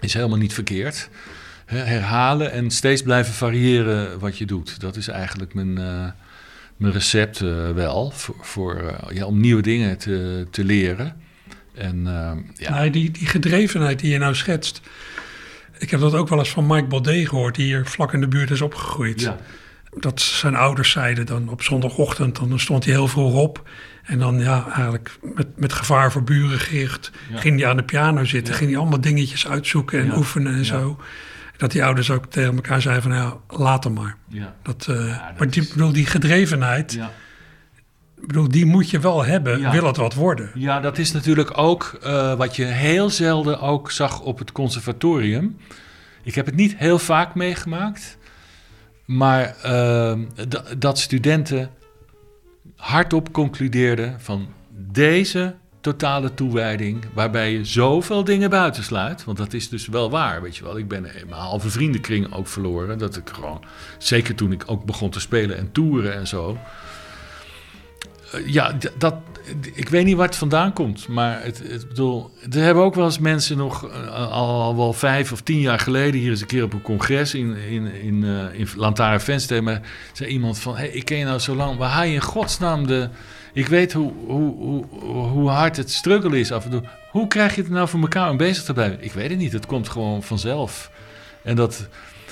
is 0.00 0.14
helemaal 0.14 0.38
niet 0.38 0.54
verkeerd. 0.54 1.08
Herhalen 1.74 2.52
en 2.52 2.70
steeds 2.70 3.02
blijven 3.02 3.34
variëren 3.34 4.18
wat 4.18 4.38
je 4.38 4.46
doet. 4.46 4.80
Dat 4.80 4.96
is 4.96 5.08
eigenlijk 5.08 5.54
mijn, 5.54 5.78
eh, 5.78 6.04
mijn 6.76 6.92
recept 6.92 7.40
eh, 7.40 7.70
wel. 7.70 8.10
Voor, 8.10 8.34
voor, 8.40 8.76
eh, 8.76 9.16
ja, 9.16 9.24
om 9.24 9.40
nieuwe 9.40 9.62
dingen 9.62 9.98
te, 9.98 10.46
te 10.50 10.64
leren. 10.64 11.16
En 11.74 12.02
ja, 12.56 12.78
Nee, 12.78 12.90
die, 12.90 13.10
die 13.10 13.26
gedrevenheid 13.26 13.98
die 13.98 14.10
je 14.10 14.18
nou 14.18 14.34
schetst. 14.34 14.80
Ik 15.78 15.90
heb 15.90 16.00
dat 16.00 16.14
ook 16.14 16.28
wel 16.28 16.38
eens 16.38 16.50
van 16.50 16.66
Mike 16.66 16.86
Baudet 16.86 17.28
gehoord, 17.28 17.54
die 17.54 17.64
hier 17.64 17.86
vlak 17.86 18.12
in 18.12 18.20
de 18.20 18.28
buurt 18.28 18.50
is 18.50 18.60
opgegroeid. 18.60 19.20
ja. 19.20 19.36
Dat 19.98 20.20
zijn 20.20 20.54
ouders 20.54 20.90
zeiden 20.90 21.26
dan 21.26 21.48
op 21.48 21.62
zondagochtend, 21.62 22.36
dan 22.36 22.60
stond 22.60 22.84
hij 22.84 22.94
heel 22.94 23.08
vroeg 23.08 23.34
op. 23.34 23.68
En 24.04 24.18
dan 24.18 24.38
ja, 24.40 24.64
eigenlijk 24.66 25.18
met, 25.34 25.46
met 25.56 25.72
gevaar 25.72 26.12
voor 26.12 26.22
buren 26.22 26.58
gericht, 26.58 27.10
Ja. 27.32 27.38
ging 27.38 27.60
hij 27.60 27.68
aan 27.68 27.76
de 27.76 27.82
piano 27.82 28.24
zitten. 28.24 28.54
Ging 28.54 28.70
hij 28.70 28.78
allemaal 28.78 29.00
dingetjes 29.00 29.48
uitzoeken 29.48 30.00
en 30.00 30.16
oefenen 30.16 30.54
en 30.54 30.64
zo. 30.64 31.00
Dat 31.60 31.70
die 31.70 31.84
ouders 31.84 32.10
ook 32.10 32.26
tegen 32.26 32.54
elkaar 32.54 32.80
zeiden 32.82 33.02
van 33.02 33.12
ja, 33.12 33.36
laat 33.48 33.84
hem 33.84 33.92
maar. 33.92 34.16
ja. 34.28 34.54
Dat, 34.62 34.84
dat 34.84 34.96
maar 35.38 35.50
die, 35.50 35.62
is- 35.62 35.68
bedoel, 35.68 35.92
die 35.92 36.06
gedrevenheid, 36.06 36.92
ja. 36.92 37.10
bedoel, 38.26 38.48
die 38.48 38.66
moet 38.66 38.90
je 38.90 38.98
wel 39.00 39.24
hebben, 39.24 39.70
wil 39.70 39.86
het 39.86 39.96
wat 39.96 40.14
worden. 40.14 40.50
Ja, 40.54 40.80
dat 40.80 40.98
is 40.98 41.12
natuurlijk 41.12 41.58
ook 41.58 41.98
eh, 42.02 42.34
wat 42.34 42.56
je 42.56 42.64
heel 42.64 43.10
zelden 43.10 43.60
ook 43.60 43.90
zag 43.90 44.20
op 44.20 44.38
het 44.38 44.52
conservatorium. 44.52 45.56
Ik 46.22 46.34
heb 46.34 46.46
het 46.46 46.54
niet 46.54 46.76
heel 46.76 46.98
vaak 46.98 47.34
meegemaakt, 47.34 48.18
maar 49.06 49.56
eh, 49.62 50.12
d- 50.48 50.74
dat 50.78 50.98
studenten 50.98 51.70
hardop 52.76 53.32
concludeerden 53.32 54.20
van 54.20 54.48
deze 54.70 55.54
totale 55.80 56.34
toewijding, 56.34 57.04
waarbij 57.14 57.52
je 57.52 57.64
zoveel 57.64 58.24
dingen 58.24 58.50
buitensluit, 58.50 59.24
want 59.24 59.38
dat 59.38 59.52
is 59.52 59.68
dus 59.68 59.86
wel 59.86 60.10
waar, 60.10 60.42
weet 60.42 60.56
je 60.56 60.64
wel. 60.64 60.78
Ik 60.78 60.88
ben 60.88 61.02
mijn 61.02 61.40
halve 61.40 61.70
vriendenkring 61.70 62.34
ook 62.34 62.46
verloren, 62.46 62.98
dat 62.98 63.16
ik 63.16 63.28
gewoon, 63.32 63.64
zeker 63.98 64.34
toen 64.34 64.52
ik 64.52 64.62
ook 64.66 64.84
begon 64.84 65.10
te 65.10 65.20
spelen 65.20 65.56
en 65.56 65.72
toeren 65.72 66.14
en 66.14 66.26
zo, 66.26 66.58
eh, 68.32 68.46
ja, 68.46 68.76
dat, 68.98 69.14
ik 69.74 69.88
weet 69.88 70.04
niet 70.04 70.16
waar 70.16 70.26
het 70.26 70.36
vandaan 70.36 70.72
komt, 70.72 71.08
maar 71.08 71.42
het, 71.42 71.62
het 71.68 71.88
bedoel, 71.88 72.30
er 72.50 72.62
hebben 72.62 72.84
ook 72.84 72.94
wel 72.94 73.04
eens 73.04 73.18
mensen 73.18 73.56
nog 73.56 73.88
eh, 73.88 74.30
al, 74.30 74.76
wel 74.76 74.92
vijf 74.92 75.32
of 75.32 75.40
tien 75.40 75.60
jaar 75.60 75.78
geleden 75.78 76.20
hier 76.20 76.30
eens 76.30 76.40
een 76.40 76.46
keer 76.46 76.64
op 76.64 76.72
een 76.72 76.82
congres 76.82 77.34
in, 77.34 77.56
in, 77.56 77.92
in, 77.92 78.24
eh 78.24 78.58
in 78.58 78.68
Lantaren 78.76 79.20
Venster, 79.20 79.80
zei 80.12 80.30
iemand 80.30 80.58
van, 80.58 80.76
hey, 80.76 80.88
ik 80.88 81.04
ken 81.04 81.18
je 81.18 81.24
nou 81.24 81.38
zo 81.38 81.54
lang, 81.54 81.78
waar 81.78 81.90
haal 81.90 82.04
je 82.04 82.14
in 82.14 82.20
godsnaam 82.20 82.86
de, 82.86 83.08
ik 83.52 83.66
weet 83.66 83.92
hoe, 83.92 84.12
hoe, 84.26 84.86
hoe, 85.10 85.48
hard 85.48 85.76
het 85.76 85.90
struggle 85.90 86.38
is 86.38 86.52
af 86.52 86.64
en 86.64 86.70
toe, 86.70 86.82
hoe 87.10 87.26
krijg 87.26 87.54
je 87.54 87.62
het 87.62 87.70
nou 87.70 87.88
voor 87.88 88.00
elkaar 88.00 88.30
om 88.30 88.36
bezig 88.36 88.64
te 88.64 88.72
blijven? 88.72 89.04
Ik 89.04 89.12
weet 89.12 89.30
het 89.30 89.38
niet, 89.38 89.52
het 89.52 89.66
komt 89.66 89.88
gewoon 89.88 90.22
vanzelf. 90.22 90.90
En 91.42 91.56
dat, 91.56 91.88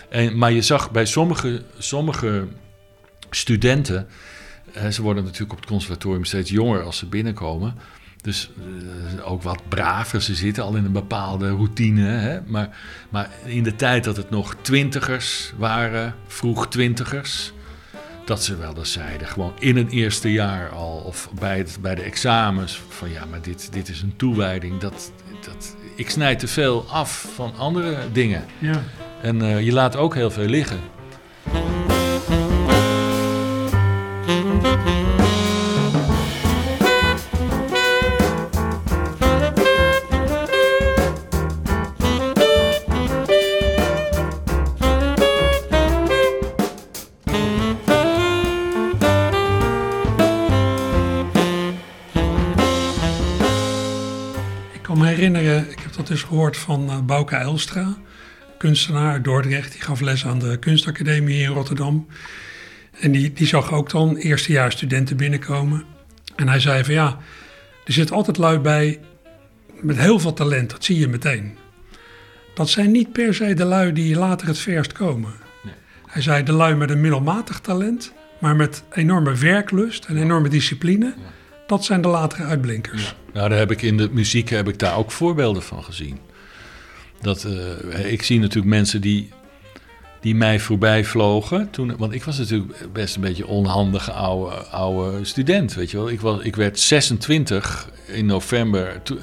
en, 0.09 0.39
maar 0.39 0.53
je 0.53 0.63
zag 0.63 0.91
bij 0.91 1.05
sommige, 1.05 1.63
sommige 1.79 2.47
studenten, 3.31 4.09
ze 4.91 5.03
worden 5.03 5.25
natuurlijk 5.25 5.53
op 5.53 5.59
het 5.59 5.69
conservatorium 5.69 6.25
steeds 6.25 6.51
jonger 6.51 6.83
als 6.83 6.99
ze 6.99 7.07
binnenkomen. 7.07 7.75
Dus 8.23 8.51
eh, 9.17 9.31
ook 9.31 9.43
wat 9.43 9.69
braver. 9.69 10.23
Ze 10.23 10.35
zitten 10.35 10.63
al 10.63 10.75
in 10.75 10.85
een 10.85 10.93
bepaalde 10.93 11.49
routine. 11.49 12.07
Hè? 12.07 12.41
Maar, 12.47 12.77
maar 13.09 13.31
in 13.45 13.63
de 13.63 13.77
tijd 13.77 14.05
dat 14.05 14.17
het 14.17 14.31
nog 14.31 14.57
twintigers 14.61 15.53
waren, 15.57 16.15
vroeg 16.27 16.69
twintigers, 16.69 17.53
dat 18.29 18.45
ze 18.45 18.57
wel 18.57 18.75
eens 18.77 18.93
zeiden, 18.93 19.27
gewoon 19.27 19.53
in 19.59 19.77
een 19.77 19.89
eerste 19.89 20.33
jaar 20.33 20.69
al, 20.71 21.03
of 21.07 21.31
bij, 21.39 21.59
het, 21.59 21.79
bij 21.81 21.95
de 21.95 22.03
examens, 22.03 22.83
van 22.89 23.11
ja, 23.11 23.25
maar 23.25 23.43
dit, 23.43 23.73
dit 23.73 23.89
is 23.89 24.03
een 24.03 24.17
toewijding. 24.17 24.79
Dat, 24.79 25.13
dat, 25.41 25.77
ik 25.97 26.11
snijd 26.11 26.39
te 26.39 26.49
veel 26.49 26.85
af 26.89 27.27
van 27.35 27.53
andere 27.57 27.97
dingen. 28.13 28.45
Ja. 28.59 28.83
En 29.23 29.43
eh, 29.43 29.61
je 29.61 29.73
laat 29.73 29.97
ook 29.97 30.15
heel 30.15 30.31
veel 30.31 30.47
liggen. 30.47 30.81
Dus 56.09 56.23
gehoord 56.23 56.57
van 56.57 56.91
eh 56.91 56.99
Bouke 56.99 57.37
Elstra. 57.37 57.97
kunstenaar 58.59 59.13
uit 59.13 59.25
Dordrecht. 59.25 59.73
Die 59.73 59.81
gaf 59.81 60.01
les 60.01 60.27
aan 60.27 60.39
de 60.39 60.57
kunstacademie 60.57 61.43
in 61.43 61.49
Rotterdam. 61.49 62.07
En 63.01 63.13
die, 63.13 63.33
die 63.33 63.47
zag 63.47 63.73
ook 63.73 63.91
dan 63.91 64.17
eerstejaars 64.17 64.75
studenten 64.75 65.17
binnenkomen. 65.17 65.85
En 66.37 66.49
hij 66.49 66.61
zei 66.61 66.85
van 66.85 66.95
ja, 66.95 67.19
er 67.85 67.93
zit 67.93 68.13
altijd 68.13 68.37
lui 68.37 68.59
bij 68.59 69.01
met 69.81 69.99
heel 69.99 70.19
veel 70.19 70.33
talent. 70.33 70.71
Dat 70.71 70.85
zie 70.85 70.99
je 70.99 71.09
meteen. 71.09 71.57
Dat 72.55 72.69
zijn 72.69 72.91
niet 72.91 73.13
per 73.13 73.35
se 73.35 73.55
de 73.55 73.65
lui 73.65 73.93
die 73.93 74.17
later 74.17 74.47
het 74.47 74.59
verst 74.59 74.93
komen. 74.93 75.33
Hij 76.07 76.23
zei 76.23 76.43
de 76.43 76.53
lui 76.53 76.75
met 76.75 76.91
een 76.91 77.01
middelmatig 77.01 77.61
talent, 77.61 78.13
maar 78.41 78.57
met 78.57 78.83
enorme 78.93 79.35
werklust 79.35 80.05
en 80.05 80.17
enorme 80.17 80.49
discipline. 80.49 81.15
Dat 81.69 81.85
zijn 81.85 82.01
de 82.01 82.09
latere 82.09 82.43
uitblinkers. 82.45 83.15
Nou, 83.33 83.49
daar 83.49 83.59
heb 83.59 83.71
ik 83.71 83.83
in 83.83 83.97
de 83.97 84.09
muziek 84.13 84.49
heb 84.49 84.69
ik 84.69 84.79
daar 84.79 84.97
ook 84.97 85.11
voorbeelden 85.11 85.63
van 85.63 85.85
gezien. 85.85 86.19
Dat, 87.21 87.45
eh, 87.45 88.13
ik 88.13 88.23
zie 88.23 88.39
natuurlijk 88.41 88.75
mensen 88.75 89.01
die, 89.01 89.29
die 90.21 90.35
mij 90.35 90.61
voorbij 90.61 91.05
vlogen. 91.05 91.71
Toen, 91.71 91.97
want 91.97 92.13
ik 92.13 92.25
was 92.25 92.39
natuurlijk 92.39 92.93
best 92.93 93.15
een 93.15 93.21
beetje 93.21 93.47
onhandige 93.47 94.13
oude, 94.13 94.55
oude 94.57 95.25
student. 95.25 95.75
Weet 95.75 95.91
je 95.91 95.97
wel. 95.97 96.11
Ik, 96.11 96.21
was, 96.21 96.41
ik 96.43 96.57
werd 96.57 96.81
26 96.81 97.89
in 98.07 98.27
november 98.27 99.03
to- 99.03 99.17
eh, 99.17 99.23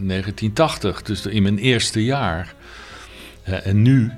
1980, 0.00 1.02
dus 1.02 1.26
in 1.26 1.42
mijn 1.42 1.58
eerste 1.58 2.04
jaar. 2.04 2.54
Eh, 3.42 3.66
en 3.66 3.82
nu 3.82 4.12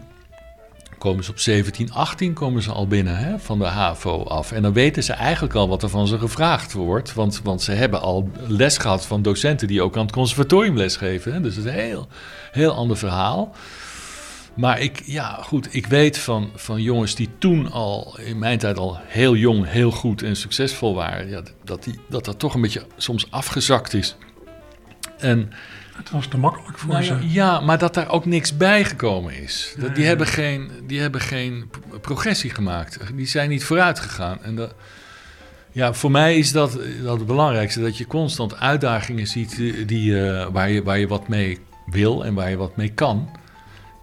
komen 1.06 1.24
ze 1.24 1.30
op 1.30 1.38
17, 1.38 1.92
18 1.92 2.32
komen 2.32 2.62
ze 2.62 2.72
al 2.72 2.86
binnen 2.86 3.16
hè, 3.16 3.38
van 3.38 3.58
de 3.58 3.64
HAVO 3.64 4.22
af. 4.24 4.52
En 4.52 4.62
dan 4.62 4.72
weten 4.72 5.02
ze 5.02 5.12
eigenlijk 5.12 5.54
al 5.54 5.68
wat 5.68 5.82
er 5.82 5.88
van 5.88 6.06
ze 6.06 6.18
gevraagd 6.18 6.72
wordt. 6.72 7.14
Want, 7.14 7.40
want 7.42 7.62
ze 7.62 7.72
hebben 7.72 8.00
al 8.00 8.30
les 8.46 8.78
gehad 8.78 9.06
van 9.06 9.22
docenten 9.22 9.68
die 9.68 9.82
ook 9.82 9.96
aan 9.96 10.02
het 10.02 10.12
conservatorium 10.12 10.76
lesgeven. 10.76 11.32
Hè. 11.32 11.40
Dus 11.40 11.54
dat 11.54 11.64
is 11.64 11.70
een 11.70 11.78
heel, 11.78 12.08
heel 12.52 12.72
ander 12.72 12.96
verhaal. 12.96 13.54
Maar 14.54 14.80
ik, 14.80 15.02
ja, 15.04 15.38
goed, 15.42 15.74
ik 15.74 15.86
weet 15.86 16.18
van, 16.18 16.50
van 16.54 16.82
jongens 16.82 17.14
die 17.14 17.28
toen 17.38 17.70
al, 17.70 18.18
in 18.18 18.38
mijn 18.38 18.58
tijd 18.58 18.78
al 18.78 18.98
heel 19.02 19.36
jong, 19.36 19.68
heel 19.68 19.90
goed 19.90 20.22
en 20.22 20.36
succesvol 20.36 20.94
waren, 20.94 21.28
ja, 21.28 21.42
dat, 21.64 21.84
die, 21.84 21.98
dat 22.08 22.24
dat 22.24 22.38
toch 22.38 22.54
een 22.54 22.60
beetje 22.60 22.86
soms 22.96 23.30
afgezakt 23.30 23.94
is. 23.94 24.16
En 25.18 25.50
Het 25.96 26.10
was 26.10 26.26
te 26.26 26.38
makkelijk 26.38 26.78
voor 26.78 26.92
nou 26.92 27.04
ze. 27.04 27.16
ja, 27.22 27.60
maar 27.60 27.78
dat 27.78 27.94
daar 27.94 28.08
ook 28.08 28.24
niks 28.24 28.56
bij 28.56 28.84
gekomen 28.84 29.42
is. 29.42 29.74
Dat, 29.78 29.88
die, 29.88 29.96
Nee. 29.98 30.06
hebben 30.06 30.26
geen, 30.26 30.70
die 30.86 31.00
hebben 31.00 31.20
geen 31.20 31.70
progressie 32.00 32.50
gemaakt. 32.50 32.98
Die 33.14 33.26
zijn 33.26 33.48
niet 33.48 33.64
vooruit 33.64 34.00
gegaan. 34.00 34.38
En 34.42 34.54
dat, 34.56 34.74
ja, 35.72 35.92
voor 35.92 36.10
mij 36.10 36.36
is 36.38 36.52
dat, 36.52 36.78
dat 37.02 37.18
het 37.18 37.26
belangrijkste. 37.26 37.80
Dat 37.80 37.98
je 37.98 38.06
constant 38.06 38.56
uitdagingen 38.60 39.26
ziet 39.26 39.56
die, 39.86 40.28
eh, 40.30 40.46
waar, 40.52 40.70
je, 40.70 40.82
waar 40.82 40.98
je 40.98 41.08
wat 41.08 41.28
mee 41.28 41.58
wil 41.86 42.24
en 42.24 42.34
waar 42.34 42.50
je 42.50 42.56
wat 42.56 42.76
mee 42.76 42.92
kan. 42.92 43.30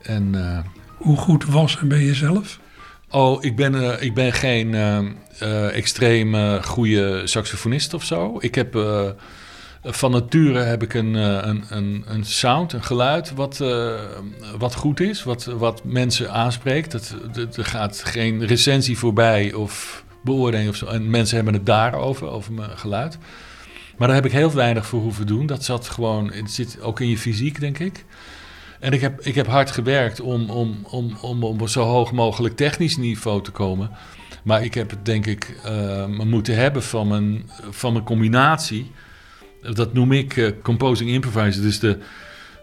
En 0.02 0.36
eh, 0.36 0.60
Hoe 0.98 1.18
goed 1.18 1.46
was 1.46 1.78
en 1.80 1.88
ben 1.88 2.00
je 2.00 2.14
zelf? 2.14 2.60
Oh, 3.10 3.44
ik 3.44 3.56
ben, 3.56 3.76
eh, 3.76 4.02
ik 4.02 4.14
ben 4.14 4.34
geen 4.34 4.76
extreem 5.74 6.62
goede 6.64 7.22
saxofonist 7.28 7.94
of 7.94 8.04
zo. 8.04 8.38
Ik 8.40 8.56
heb 8.56 8.78
van 9.84 10.12
nature 10.12 10.60
heb 10.60 10.84
ik 10.84 10.94
een, 10.94 11.16
eh, 11.16 11.40
een, 11.42 11.64
een, 11.70 12.04
een 12.08 12.26
sound, 12.26 12.74
een 12.74 12.84
geluid 12.84 13.34
wat, 13.34 13.62
eh, 13.62 13.94
wat 14.58 14.76
goed 14.76 15.00
is, 15.00 15.24
wat, 15.24 15.44
wat 15.46 15.82
mensen 15.84 16.32
aanspreekt. 16.32 16.92
Dat, 16.92 17.16
dat- 17.34 17.58
er 17.58 17.66
gaat 17.66 18.02
geen 18.06 18.46
recensie 18.46 18.98
voorbij 18.98 19.54
of 19.54 20.04
beoordeling 20.22 20.70
of 20.70 20.76
zo. 20.76 20.86
En 20.86 21.10
mensen 21.10 21.36
hebben 21.36 21.54
het 21.54 21.66
daarover, 21.66 22.28
over 22.28 22.54
mijn 22.54 22.78
geluid. 22.78 23.18
Maar 23.98 24.08
daar 24.08 24.18
heb 24.18 24.26
ik 24.26 24.32
heel 24.32 24.52
weinig 24.54 24.86
voor 24.86 25.02
hoeven 25.02 25.28
doen. 25.28 25.46
Dat 25.46 25.64
zat 25.64 25.90
gewoon, 25.90 26.32
het 26.32 26.52
zit 26.52 26.82
ook 26.82 27.00
in 27.00 27.08
je 27.10 27.18
fysiek, 27.18 27.60
denk 27.60 27.80
ik. 27.80 28.06
En 28.80 28.92
ik 28.92 29.02
heb, 29.02 29.22
ik 29.22 29.36
heb 29.36 29.48
hard 29.48 29.72
gewerkt 29.72 30.22
om, 30.22 30.50
om, 30.50 30.78
om, 30.90 31.18
om, 31.22 31.44
op 31.44 31.70
zo 31.70 31.84
hoog 31.84 32.12
mogelijk 32.12 32.56
technisch 32.56 32.98
niveau 32.98 33.44
te 33.44 33.52
komen. 33.52 33.92
Maar 34.44 34.64
ik 34.64 34.74
heb 34.74 34.90
het 34.90 35.06
denk 35.06 35.26
ik 35.26 35.60
eh, 35.64 36.06
moeten 36.06 36.56
hebben 36.56 36.84
van 36.84 37.08
mijn, 37.08 37.50
van 37.70 37.94
mijn 37.94 38.06
combinatie. 38.06 38.92
Dat 39.74 39.94
noem 39.94 40.12
ik 40.12 40.38
eh, 40.38 40.52
composing 40.62 41.10
improviser. 41.10 41.62
Dus 41.62 41.80
de, 41.80 41.98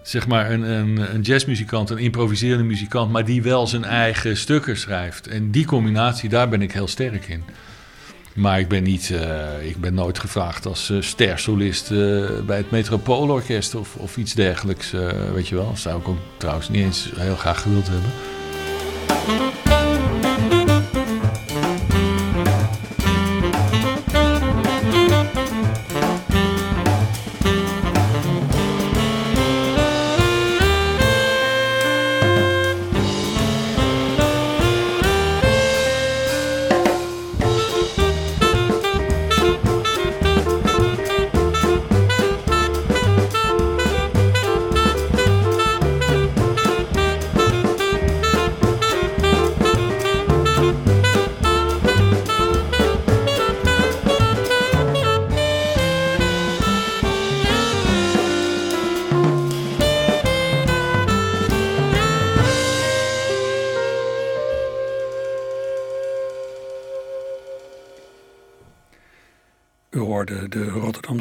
zeg 0.03 0.27
maar 0.27 0.51
een, 0.51 0.63
een, 0.63 1.15
een 1.15 1.21
jazzmuzikant, 1.21 1.91
een 1.91 1.99
improviserende 1.99 2.65
muzikant, 2.65 3.13
maar 3.13 3.25
die 3.25 3.43
wel 3.43 3.67
zijn 3.67 3.85
eigen 3.85 4.37
stukken 4.37 4.77
schrijft. 4.77 5.27
En 5.27 5.51
die 5.51 5.67
combinatie, 5.67 6.29
daar 6.29 6.49
ben 6.49 6.63
ik 6.63 6.73
heel 6.73 6.89
sterk 6.89 7.29
in. 7.29 7.45
Maar 8.35 8.59
ik 8.59 8.69
ben, 8.69 8.83
niet, 8.83 9.11
eh, 9.11 9.69
ik 9.69 9.77
ben 9.77 9.95
nooit 9.95 10.19
gevraagd 10.19 10.67
als 10.67 10.91
eh, 10.91 11.01
stersolist 11.01 11.89
bij 12.47 12.57
het 12.57 12.71
Metropoolorkest 12.71 13.75
of, 13.75 13.95
of 13.97 14.17
iets 14.17 14.35
dergelijks. 14.35 14.91
weet 15.35 15.49
je 15.49 15.55
wel. 15.55 15.69
Dat 15.69 15.79
zou 15.79 16.01
ik 16.01 16.09
ook 16.09 16.19
trouwens 16.37 16.69
niet 16.69 16.83
eens 16.85 17.11
heel 17.17 17.37
graag 17.37 17.63
gewild 17.63 17.89
hebben. 17.89 19.60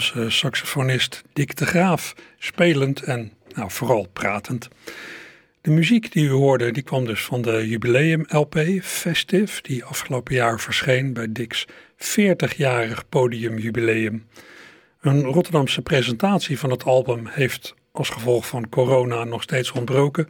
Rotterdamse 0.10 0.38
saxofonist 0.38 1.24
Dick 1.34 1.56
de 1.56 1.66
Graaf 1.66 2.16
spelend 2.38 3.02
en 3.02 3.32
nou, 3.56 3.72
vooral 3.72 4.08
pratend. 4.14 4.68
De 5.62 5.72
muziek 5.72 6.12
die 6.12 6.26
u 6.26 6.30
hoorde, 6.30 6.72
die 6.72 6.84
kwam 6.84 7.06
dus 7.06 7.24
van 7.24 7.42
de 7.42 7.68
jubileum-LP 7.68 8.60
Festive, 8.82 9.62
die 9.62 9.84
afgelopen 9.84 10.36
jaar 10.36 10.60
verscheen 10.60 11.14
bij 11.14 11.32
Dick's 11.32 11.66
40-jarig 11.98 13.10
podiumjubileum. 13.10 14.28
Een 15.02 15.24
Rotterdamse 15.24 15.82
presentatie 15.82 16.60
van 16.60 16.70
het 16.70 16.84
album 16.84 17.28
heeft 17.28 17.76
als 17.92 18.10
gevolg 18.10 18.48
van 18.48 18.70
corona 18.70 19.24
nog 19.24 19.42
steeds 19.42 19.72
ontbroken, 19.72 20.30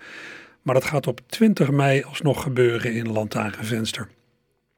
maar 0.62 0.74
dat 0.74 0.86
gaat 0.86 1.08
op 1.08 1.22
20 1.28 1.72
mei 1.72 2.04
alsnog 2.04 2.44
gebeuren 2.44 2.94
in 2.94 3.12
Lantaarnvenster. 3.12 4.08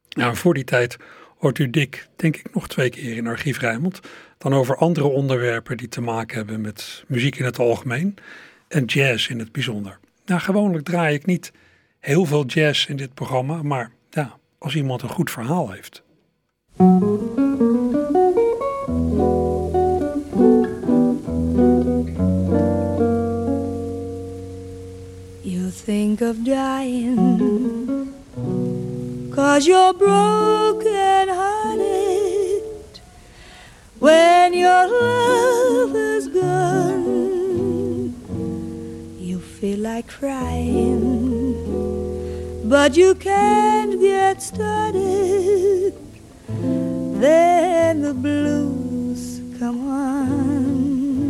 Nou, 0.09 0.35
voor 0.35 0.53
die 0.53 0.63
tijd 0.63 0.97
hoort 1.37 1.59
u 1.59 1.69
Dick, 1.69 2.07
denk 2.15 2.35
ik, 2.35 2.53
nog 2.53 2.67
twee 2.67 2.89
keer 2.89 3.17
in 3.17 3.27
Archief 3.27 3.59
Rijnmond. 3.59 3.99
Dan 4.41 4.53
over 4.53 4.75
andere 4.75 5.07
onderwerpen 5.07 5.77
die 5.77 5.87
te 5.87 6.01
maken 6.01 6.37
hebben 6.37 6.61
met 6.61 7.03
muziek 7.07 7.35
in 7.35 7.45
het 7.45 7.59
algemeen 7.59 8.15
en 8.67 8.85
jazz 8.85 9.29
in 9.29 9.39
het 9.39 9.51
bijzonder. 9.51 9.99
Nou, 10.25 10.41
gewoonlijk 10.41 10.85
draai 10.85 11.15
ik 11.15 11.25
niet 11.25 11.51
heel 11.99 12.25
veel 12.25 12.45
jazz 12.45 12.87
in 12.87 12.95
dit 12.95 13.13
programma, 13.13 13.61
maar 13.63 13.91
ja, 14.09 14.37
als 14.57 14.75
iemand 14.75 15.01
een 15.01 15.09
goed 15.09 15.31
verhaal 15.31 15.71
heeft. 15.71 16.03
You 25.41 25.71
think 25.85 26.21
of 26.21 26.35
dying 26.43 27.39
Cause 29.29 29.69
you're 29.69 29.93
broken 29.93 31.27
hearted 31.27 32.10
When 34.01 34.53
your 34.55 34.87
love 34.87 35.95
is 35.95 36.27
gone 36.27 38.15
You 39.19 39.39
feel 39.39 39.77
like 39.77 40.07
crying. 40.07 40.97
But 42.67 42.97
you 42.97 43.13
can't 43.13 43.99
get 44.01 44.41
started. 44.41 45.93
Then 46.47 48.01
the 48.01 48.15
blues 48.15 49.39
come 49.59 49.87
on. 49.87 51.21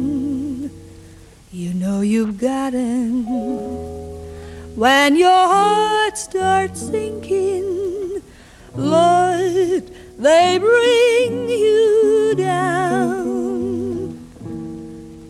You 1.51 1.73
know 1.73 1.99
you've 1.99 2.37
gotten. 2.37 3.25
When 4.77 5.17
your 5.17 5.45
heart 5.55 6.17
starts 6.17 6.83
sinking, 6.83 8.23
Lord, 8.77 9.91
they 10.21 10.57
bring 10.59 11.49
you 11.49 12.35
down. 12.37 14.17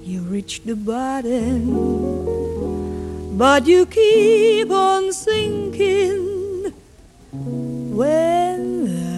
You 0.03 0.21
reach 0.23 0.63
the 0.63 0.75
bottom, 0.75 1.77
but 3.37 3.65
you 3.67 3.85
keep 3.85 4.69
on 4.69 5.13
sinking 5.13 6.73
when 7.31 9.10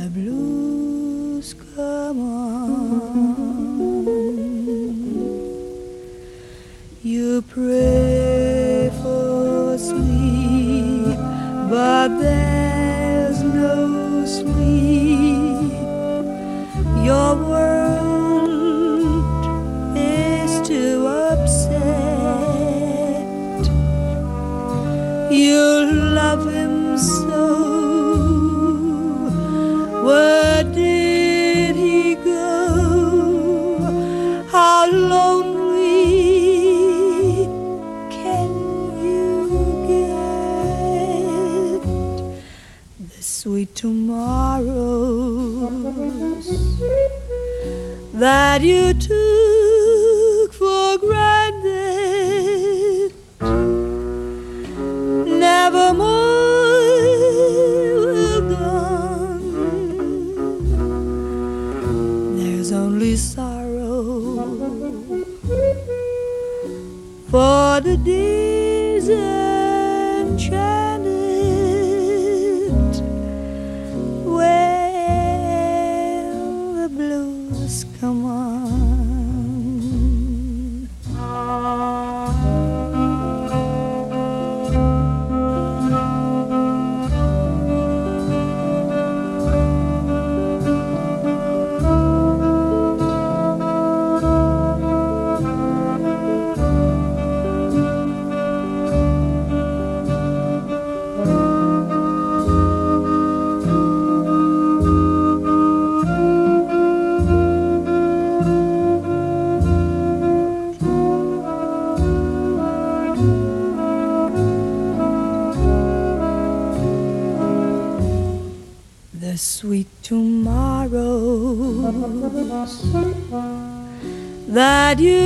adieu 124.93 125.22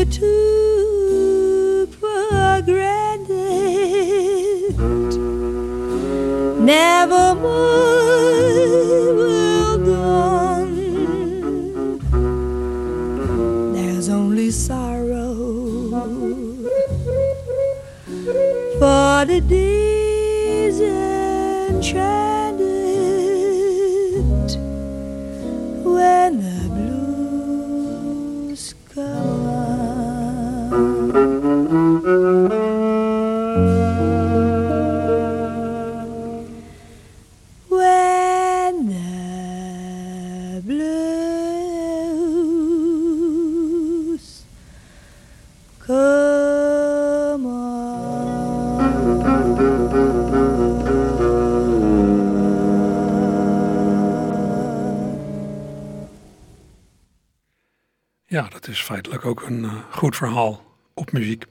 verhaal 60.18 60.64
op 60.94 61.12
muziek. 61.12 61.46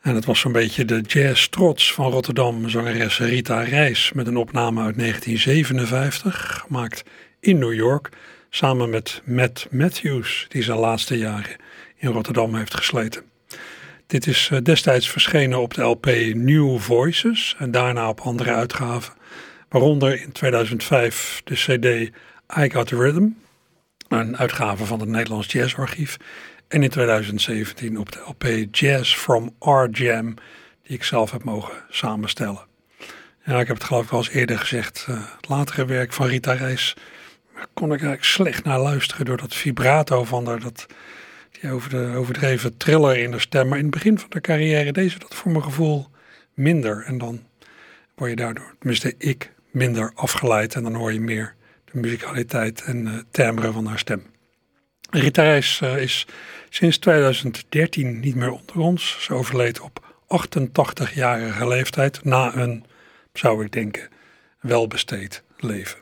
En 0.00 0.14
het 0.14 0.24
was 0.24 0.40
zo'n 0.40 0.52
beetje 0.52 0.84
de 0.84 1.00
jazz 1.00 1.46
trots 1.46 1.92
van 1.92 2.10
Rotterdam, 2.10 2.68
zangeres 2.68 3.18
Rita 3.18 3.60
Reis 3.60 4.12
met 4.12 4.26
een 4.26 4.36
opname 4.36 4.82
uit 4.82 4.98
1957, 4.98 6.62
gemaakt 6.66 7.02
in 7.40 7.58
New 7.58 7.74
York, 7.74 8.08
samen 8.50 8.90
met 8.90 9.22
Matt 9.24 9.66
Matthews, 9.70 10.46
die 10.48 10.62
zijn 10.62 10.78
laatste 10.78 11.18
jaren 11.18 11.56
in 11.96 12.10
Rotterdam 12.10 12.54
heeft 12.54 12.74
gesleten. 12.74 13.22
Dit 14.06 14.26
is 14.26 14.48
eh, 14.52 14.58
destijds 14.62 15.10
verschenen 15.10 15.60
op 15.60 15.74
de 15.74 15.82
LP 15.82 16.06
New 16.34 16.78
Voices 16.78 17.54
en 17.58 17.70
daarna 17.70 18.08
op 18.08 18.20
andere 18.20 18.52
uitgaven, 18.52 19.14
waaronder 19.68 20.22
in 20.22 20.32
2005 20.32 21.40
de 21.44 21.54
CD 21.54 22.10
I 22.58 22.70
Got 22.70 22.86
the 22.86 22.96
Rhythm, 22.96 23.26
een 24.08 24.36
uitgave 24.36 24.84
van 24.84 25.00
het 25.00 25.08
Nederlands 25.08 25.52
Jazzarchief. 25.52 26.16
En 26.68 26.82
in 26.82 26.90
2017 26.90 27.98
op 27.98 28.12
de 28.12 28.18
LP 28.26 28.66
Jazz 28.70 29.14
from 29.14 29.54
Our 29.58 29.90
Jam, 29.90 30.34
die 30.82 30.96
ik 30.96 31.04
zelf 31.04 31.30
heb 31.30 31.44
mogen 31.44 31.84
samenstellen. 31.90 32.66
Ja, 33.44 33.60
ik 33.60 33.66
heb 33.66 33.76
het 33.76 33.84
geloof 33.84 34.04
ik 34.04 34.10
al 34.10 34.18
eens 34.18 34.30
eerder 34.30 34.58
gezegd. 34.58 35.06
eh, 35.08 35.16
het 35.36 35.48
latere 35.48 35.84
werk 35.84 36.12
van 36.12 36.26
Rita 36.26 36.52
Reis 36.52 36.96
kon 37.74 37.84
ik 37.84 37.90
eigenlijk 37.90 38.24
slecht 38.24 38.64
naar 38.64 38.78
luisteren 38.78 39.24
door 39.24 39.36
dat 39.36 39.54
vibrato 39.54 40.24
van 40.24 40.46
haar. 40.46 40.60
Dat, 40.60 40.86
die 41.60 41.70
over 41.70 41.90
de 41.90 42.12
overdreven 42.16 42.76
triller 42.76 43.16
in 43.16 43.30
de 43.30 43.38
stem. 43.38 43.68
Maar 43.68 43.78
in 43.78 43.84
het 43.84 43.94
begin 43.94 44.18
van 44.18 44.30
de 44.30 44.40
carrière 44.40 44.92
deed 44.92 45.10
ze 45.10 45.18
dat 45.18 45.34
voor 45.34 45.50
mijn 45.50 45.64
gevoel 45.64 46.06
minder. 46.54 47.02
En 47.04 47.18
dan 47.18 47.42
word 48.14 48.30
je 48.30 48.36
daardoor, 48.36 48.74
tenminste 48.78 49.14
ik, 49.18 49.52
minder 49.70 50.12
afgeleid. 50.14 50.74
En 50.74 50.82
dan 50.82 50.94
hoor 50.94 51.12
je 51.12 51.20
meer 51.20 51.54
de 51.84 51.98
muzikaliteit 51.98 52.82
en 52.82 53.06
uh, 53.06 53.18
timbre 53.30 53.72
van 53.72 53.86
haar 53.86 53.98
stem. 53.98 54.22
Rita 55.10 55.42
Reis 55.42 55.80
uh, 55.82 56.02
is 56.02 56.26
sinds 56.68 56.98
2013 56.98 58.20
niet 58.20 58.34
meer 58.34 58.50
onder 58.50 58.78
ons. 58.78 59.16
Ze 59.20 59.34
overleed 59.34 59.80
op 59.80 60.14
88-jarige 60.46 61.68
leeftijd 61.68 62.24
na 62.24 62.54
een, 62.54 62.84
zou 63.32 63.64
ik 63.64 63.72
denken, 63.72 64.08
welbesteed 64.60 65.42
leven. 65.56 65.98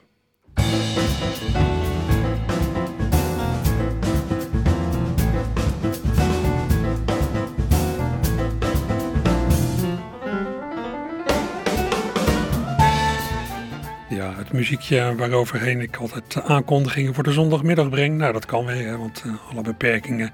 Het 14.47 14.55
muziekje 14.55 15.15
waaroverheen 15.17 15.81
ik 15.81 15.97
altijd 15.97 16.43
aankondigingen 16.43 17.15
voor 17.15 17.23
de 17.25 17.33
zondagmiddag 17.33 17.89
breng. 17.89 18.19
Nou, 18.19 18.33
dat 18.33 18.47
kan 18.47 18.67
weer, 18.67 18.99
want 18.99 19.23
uh, 19.27 19.33
alle 19.51 19.63
beperkingen 19.63 20.33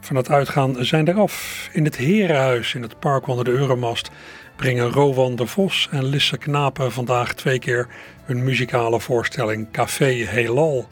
van 0.00 0.16
het 0.16 0.30
uitgaan 0.30 0.84
zijn 0.84 1.08
eraf. 1.08 1.68
In 1.72 1.84
het 1.84 1.96
Herenhuis 1.96 2.74
in 2.74 2.82
het 2.82 2.98
park 2.98 3.26
onder 3.26 3.44
de 3.44 3.50
Euromast 3.50 4.10
brengen 4.56 4.90
Rowan 4.90 5.36
de 5.36 5.46
Vos 5.46 5.88
en 5.90 6.04
Lisse 6.04 6.38
Knapen 6.38 6.92
vandaag 6.92 7.34
twee 7.34 7.58
keer 7.58 7.88
hun 8.24 8.44
muzikale 8.44 9.00
voorstelling 9.00 9.70
Café 9.72 10.04
Heelal. 10.04 10.88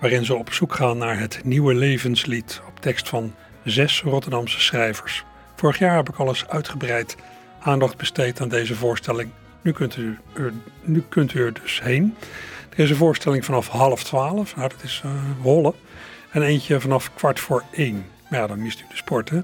Waarin 0.00 0.24
ze 0.24 0.34
op 0.34 0.52
zoek 0.52 0.74
gaan 0.74 0.98
naar 0.98 1.18
het 1.18 1.40
nieuwe 1.44 1.74
levenslied 1.74 2.60
op 2.68 2.80
tekst 2.80 3.08
van 3.08 3.34
zes 3.64 4.02
Rotterdamse 4.02 4.60
schrijvers. 4.60 5.24
Vorig 5.56 5.78
jaar 5.78 5.96
heb 5.96 6.08
ik 6.08 6.16
alles 6.16 6.46
uitgebreid 6.48 7.16
aandacht 7.60 7.96
besteed 7.96 8.40
aan 8.40 8.48
deze 8.48 8.74
voorstelling. 8.74 9.30
Nu 9.64 9.72
kunt 9.72 9.96
u 9.96 10.18
er, 10.34 10.52
nu 10.82 11.04
kunt 11.08 11.34
u 11.34 11.52
dus 11.52 11.80
heen. 11.82 12.16
Er 12.68 12.78
is 12.78 12.90
een 12.90 12.96
voorstelling 12.96 13.44
vanaf 13.44 13.68
half 13.68 14.04
twaalf, 14.04 14.56
nou 14.56 14.68
dat 14.68 14.82
is 14.82 15.02
rollen. 15.42 15.74
En 16.30 16.42
eentje 16.42 16.80
vanaf 16.80 17.14
kwart 17.14 17.40
voor 17.40 17.62
één. 17.70 18.06
Maar 18.30 18.40
ja, 18.40 18.46
dan 18.46 18.62
mist 18.62 18.80
u 18.80 18.84
de 18.88 18.96
sport 18.96 19.30
hè. 19.30 19.40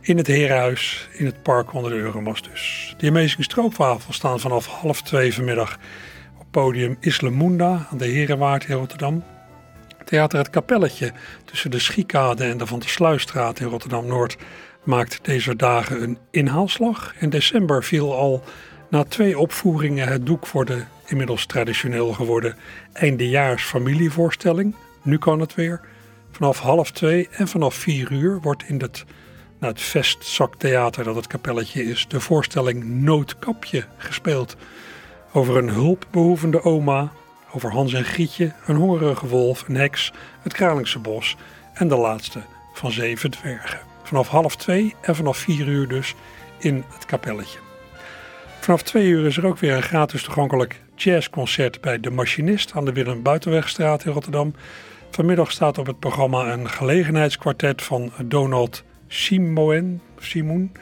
In 0.00 0.16
het 0.16 0.26
Herenhuis, 0.26 1.08
in 1.12 1.26
het 1.26 1.42
park 1.42 1.72
onder 1.72 1.90
de 1.90 1.96
Euromast 1.96 2.48
dus. 2.50 2.94
De 2.98 3.08
Amazing 3.08 3.44
Stroopwafels 3.44 4.16
staan 4.16 4.40
vanaf 4.40 4.66
half 4.66 5.02
twee 5.02 5.34
vanmiddag 5.34 5.78
op 6.38 6.46
podium 6.50 6.96
Islamunda 7.00 7.86
aan 7.90 7.98
de 7.98 8.06
Herenwaard 8.06 8.64
in 8.64 8.76
Rotterdam. 8.76 9.24
Theater 10.04 10.38
Het 10.38 10.50
Kapelletje 10.50 11.12
tussen 11.44 11.70
de 11.70 11.78
Schiekade 11.78 12.44
en 12.44 12.58
de 12.58 12.66
Van 12.66 12.78
der 12.78 12.88
Sluisstraat 12.88 13.60
in 13.60 13.66
Rotterdam-Noord 13.66 14.36
maakt 14.84 15.18
deze 15.22 15.56
dagen 15.56 16.02
een 16.02 16.18
inhaalslag. 16.30 17.14
In 17.18 17.30
december 17.30 17.84
viel 17.84 18.14
al 18.14 18.44
na 18.88 19.04
twee 19.04 19.38
opvoeringen 19.38 20.08
het 20.08 20.26
doek 20.26 20.46
voor 20.46 20.64
de 20.64 20.84
inmiddels 21.06 21.46
traditioneel 21.46 22.12
geworden 22.12 22.56
eindejaars 22.92 23.64
familievoorstelling. 23.64 24.74
Nu 25.02 25.18
kan 25.18 25.40
het 25.40 25.54
weer. 25.54 25.80
Vanaf 26.30 26.58
half 26.58 26.90
twee 26.90 27.28
en 27.30 27.48
vanaf 27.48 27.74
vier 27.74 28.12
uur 28.12 28.40
wordt 28.40 28.62
in 28.66 28.80
het, 28.80 29.04
nou 29.58 29.72
het 29.72 29.82
vestzaktheater 29.82 31.04
dat 31.04 31.14
het 31.14 31.26
kapelletje 31.26 31.84
is, 31.84 32.06
de 32.08 32.20
voorstelling 32.20 32.84
Noodkapje 32.84 33.84
gespeeld. 33.96 34.56
Over 35.32 35.56
een 35.56 35.68
hulpbehoevende 35.68 36.62
oma, 36.62 37.12
over 37.52 37.70
Hans 37.70 37.92
en 37.92 38.04
Grietje, 38.04 38.52
een 38.66 38.76
hongerige 38.76 39.26
wolf, 39.26 39.68
een 39.68 39.76
heks, 39.76 40.12
het 40.42 40.52
Kralingse 40.52 40.98
bos 40.98 41.36
en 41.74 41.88
de 41.88 41.96
laatste 41.96 42.40
van 42.72 42.90
zeven 42.90 43.30
dwergen. 43.30 43.80
Vanaf 44.02 44.28
half 44.28 44.56
twee 44.56 44.94
en 45.00 45.16
vanaf 45.16 45.36
vier 45.36 45.66
uur 45.66 45.88
dus 45.88 46.14
in 46.58 46.84
het 46.88 47.06
kapelletje. 47.06 47.67
Vanaf 48.68 48.82
twee 48.82 49.06
uur 49.06 49.26
is 49.26 49.36
er 49.36 49.46
ook 49.46 49.58
weer 49.58 49.76
een 49.76 49.82
gratis 49.82 50.22
toegankelijk 50.22 50.80
jazzconcert 50.94 51.80
bij 51.80 52.00
De 52.00 52.10
Machinist 52.10 52.72
aan 52.74 52.84
de 52.84 52.92
Willem 52.92 53.22
Buitenwegstraat 53.22 54.04
in 54.04 54.12
Rotterdam. 54.12 54.54
Vanmiddag 55.10 55.50
staat 55.50 55.78
op 55.78 55.86
het 55.86 55.98
programma 55.98 56.52
een 56.52 56.68
gelegenheidskwartet 56.68 57.82
van 57.82 58.12
Donald 58.24 58.84
Simoen, 60.18 60.72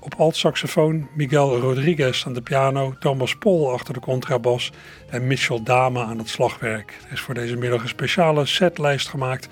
op 0.00 0.14
altsaxofoon, 0.14 1.08
Miguel 1.14 1.58
Rodriguez 1.58 2.26
aan 2.26 2.32
de 2.32 2.42
piano, 2.42 2.94
Thomas 2.98 3.36
Pol 3.36 3.72
achter 3.72 3.94
de 3.94 4.00
contrabas 4.00 4.72
en 5.10 5.26
Mitchell 5.26 5.60
Dame 5.64 6.04
aan 6.04 6.18
het 6.18 6.28
slagwerk. 6.28 6.98
Er 7.06 7.12
is 7.12 7.20
voor 7.20 7.34
deze 7.34 7.56
middag 7.56 7.82
een 7.82 7.88
speciale 7.88 8.46
setlijst 8.46 9.08
gemaakt 9.08 9.48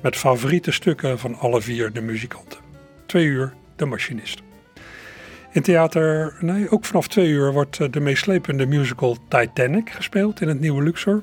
met 0.00 0.16
favoriete 0.16 0.72
stukken 0.72 1.18
van 1.18 1.38
alle 1.38 1.60
vier 1.60 1.92
de 1.92 2.00
muzikanten. 2.00 2.58
Twee 3.06 3.24
uur 3.24 3.54
De 3.76 3.86
Machinist. 3.86 4.42
In 5.52 5.62
theater, 5.62 6.36
nee, 6.40 6.70
ook 6.70 6.84
vanaf 6.84 7.08
twee 7.08 7.28
uur 7.28 7.52
wordt 7.52 7.92
de 7.92 8.00
meeslepende 8.00 8.66
musical 8.66 9.16
Titanic 9.28 9.90
gespeeld 9.90 10.40
in 10.40 10.48
het 10.48 10.60
Nieuwe 10.60 10.82
Luxor. 10.82 11.22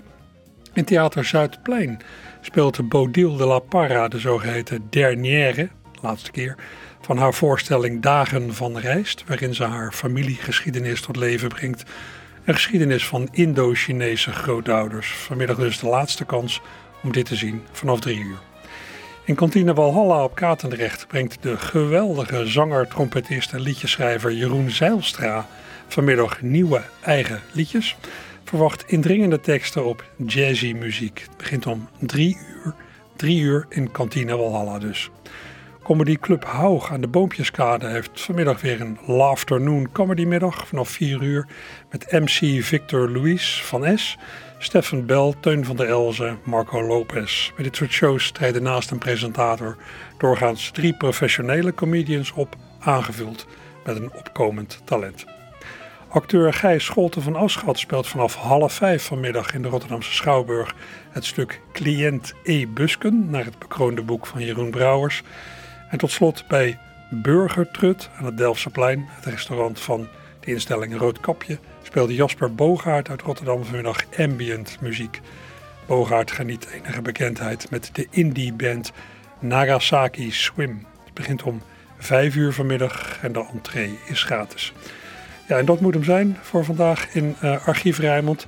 In 0.74 0.86
theater 0.86 1.26
Zuidplein 1.26 2.00
speelt 2.42 2.90
Bodil 2.90 3.36
de 3.36 3.46
la 3.46 3.60
Parra 3.60 4.08
de 4.08 4.20
zogeheten 4.20 4.88
dernière, 4.90 5.70
laatste 6.02 6.32
keer, 6.32 6.56
van 7.02 7.18
haar 7.18 7.34
voorstelling 7.34 8.02
Dagen 8.02 8.54
van 8.54 8.78
Rijst, 8.78 9.24
waarin 9.28 9.54
ze 9.54 9.64
haar 9.64 9.92
familiegeschiedenis 9.92 11.02
tot 11.02 11.16
leven 11.16 11.50
brengt. 11.50 11.84
Een 12.46 12.54
geschiedenis 12.54 13.08
van 13.08 13.28
Indo-Chinese 13.32 14.32
grootouders. 14.32 15.12
Vanmiddag 15.12 15.58
dus 15.58 15.80
de 15.80 15.88
laatste 15.88 16.26
kans 16.26 16.62
om 17.04 17.12
dit 17.12 17.26
te 17.26 17.36
zien 17.36 17.62
vanaf 17.72 18.00
drie 18.00 18.20
uur. 18.20 18.47
In 19.28 19.36
kantine 19.36 19.74
Walhalla 19.74 20.24
op 20.24 20.36
Katendrecht 20.36 21.08
brengt 21.08 21.44
de 21.44 21.58
geweldige 21.58 22.46
zanger, 22.46 22.88
trompetist 22.88 23.54
en 23.54 23.60
liedjeschrijver 23.60 24.34
Jeroen 24.34 24.72
Zeilstra 24.72 25.46
vanmiddag 25.88 26.42
nieuwe 26.42 26.82
eigen 27.02 27.42
liedjes. 27.52 27.96
Verwacht 28.44 28.84
indringende 28.88 29.40
teksten 29.40 29.86
op 29.86 30.04
jazzy 30.26 30.74
muziek. 30.74 31.20
Het 31.28 31.38
begint 31.38 31.66
om 31.66 31.88
drie 32.00 32.38
uur, 32.56 32.74
drie 33.16 33.40
uur 33.40 33.66
in 33.70 33.92
kantine 33.92 34.38
Walhalla 34.38 34.80
dus. 34.80 35.10
Comedy 35.84 36.18
Club 36.18 36.46
Haug 36.46 36.92
aan 36.92 37.02
de 37.02 37.08
Boompjeskade 37.08 37.88
heeft 37.88 38.22
vanmiddag 38.22 38.62
weer 38.62 38.82
een 38.82 38.98
Laughternoon 39.06 39.92
Comedymiddag 39.92 40.68
vanaf 40.68 40.90
4 40.90 41.22
uur 41.22 41.48
met 41.92 42.12
MC 42.12 42.64
Victor 42.64 43.10
Louis 43.10 43.64
van 43.64 43.98
S, 43.98 44.18
Stefan 44.60 45.06
Bell, 45.06 45.34
Teun 45.40 45.66
van 45.66 45.76
der 45.76 45.88
Elzen, 45.88 46.40
Marco 46.44 46.84
Lopez. 46.84 47.52
Bij 47.56 47.64
dit 47.64 47.76
soort 47.76 47.92
shows 47.92 48.32
treden 48.32 48.64
naast 48.64 48.92
een 48.92 48.98
presentator 48.98 49.78
doorgaans 50.18 50.72
drie 50.72 50.94
professionele 50.94 51.74
comedians 51.74 52.32
op, 52.32 52.56
aangevuld 52.80 53.48
met 53.86 53.96
een 53.96 54.14
opkomend 54.14 54.82
talent. 54.84 55.26
Acteur 56.10 56.54
Gijs 56.54 56.86
Scholten 56.86 57.22
van 57.22 57.36
Aschat 57.36 57.80
speelt 57.80 58.08
vanaf 58.08 58.36
half 58.36 58.74
vijf 58.74 59.04
vanmiddag 59.04 59.54
in 59.54 59.62
de 59.62 59.68
Rotterdamse 59.68 60.14
Schouwburg 60.14 60.76
het 61.10 61.26
stuk 61.26 61.62
Cliënt 61.74 62.34
E. 62.44 62.66
Busken 62.68 63.30
naar 63.30 63.46
het 63.46 63.60
bekroonde 63.60 64.02
boek 64.02 64.26
van 64.26 64.46
Jeroen 64.46 64.72
Brouwers. 64.72 65.24
En 65.90 65.98
tot 65.98 66.12
slot 66.12 66.48
bij 66.48 66.80
Burgertrut 67.10 68.10
aan 68.18 68.26
het 68.26 68.38
Delftse 68.38 68.70
het 69.10 69.26
restaurant 69.26 69.80
van 69.80 70.08
de 70.40 70.52
instelling 70.52 70.98
Roodkapje, 70.98 71.60
speelde 71.88 72.16
Jasper 72.16 72.56
Bogaert 72.56 73.10
uit 73.10 73.22
Rotterdam 73.22 73.64
vanmiddag 73.64 74.04
ambient 74.18 74.78
muziek. 74.82 75.20
Bogaert 75.86 76.32
geniet 76.32 76.68
enige 76.74 77.02
bekendheid 77.02 77.70
met 77.70 77.90
de 77.94 78.08
indie 78.10 78.54
band 78.54 78.92
Nagasaki 79.40 80.32
Swim. 80.32 80.86
Het 81.06 81.14
begint 81.14 81.44
om 81.44 81.62
5 81.98 82.36
uur 82.36 82.54
vanmiddag 82.54 83.20
en 83.22 83.32
de 83.32 83.46
entree 83.54 84.00
is 84.06 84.24
gratis. 84.24 84.74
Ja, 85.48 85.58
en 85.58 85.66
dat 85.66 85.82
moet 85.82 85.94
hem 85.94 86.04
zijn 86.04 86.38
voor 86.42 86.66
vandaag 86.66 87.16
in 87.16 87.36
uh, 87.44 87.68
Archief 87.68 88.00
Rijnmond. 88.00 88.48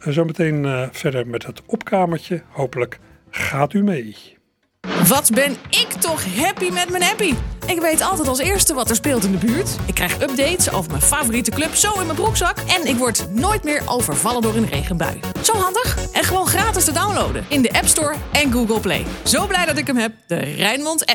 Uh, 0.00 0.12
zometeen 0.12 0.64
uh, 0.64 0.86
verder 0.90 1.26
met 1.26 1.46
het 1.46 1.62
opkamertje. 1.66 2.42
Hopelijk 2.48 2.98
gaat 3.30 3.72
u 3.72 3.82
mee. 3.82 4.38
Wat 5.08 5.30
ben 5.34 5.56
ik 5.70 5.92
toch 5.92 6.36
happy 6.36 6.70
met 6.70 6.90
mijn 6.90 7.02
happy? 7.02 7.34
Ik 7.66 7.80
weet 7.80 8.02
altijd 8.02 8.28
als 8.28 8.38
eerste 8.38 8.74
wat 8.74 8.90
er 8.90 8.96
speelt 8.96 9.24
in 9.24 9.32
de 9.32 9.46
buurt. 9.46 9.76
Ik 9.86 9.94
krijg 9.94 10.20
updates 10.22 10.72
over 10.72 10.90
mijn 10.90 11.02
favoriete 11.02 11.50
club 11.50 11.74
zo 11.74 11.92
in 12.00 12.06
mijn 12.06 12.16
broekzak. 12.16 12.58
En 12.58 12.86
ik 12.86 12.96
word 12.96 13.26
nooit 13.30 13.64
meer 13.64 13.82
overvallen 13.86 14.42
door 14.42 14.54
een 14.56 14.68
regenbui. 14.68 15.20
Zo 15.42 15.52
handig 15.52 15.98
en 16.12 16.24
gewoon 16.24 16.46
gratis 16.46 16.84
te 16.84 16.92
downloaden 16.92 17.44
in 17.48 17.62
de 17.62 17.72
App 17.72 17.86
Store 17.86 18.14
en 18.32 18.52
Google 18.52 18.80
Play. 18.80 19.04
Zo 19.24 19.46
blij 19.46 19.66
dat 19.66 19.78
ik 19.78 19.86
hem 19.86 19.96
heb, 19.96 20.12
de 20.26 20.36
Rijnmond 20.36 21.00
app. 21.00 21.08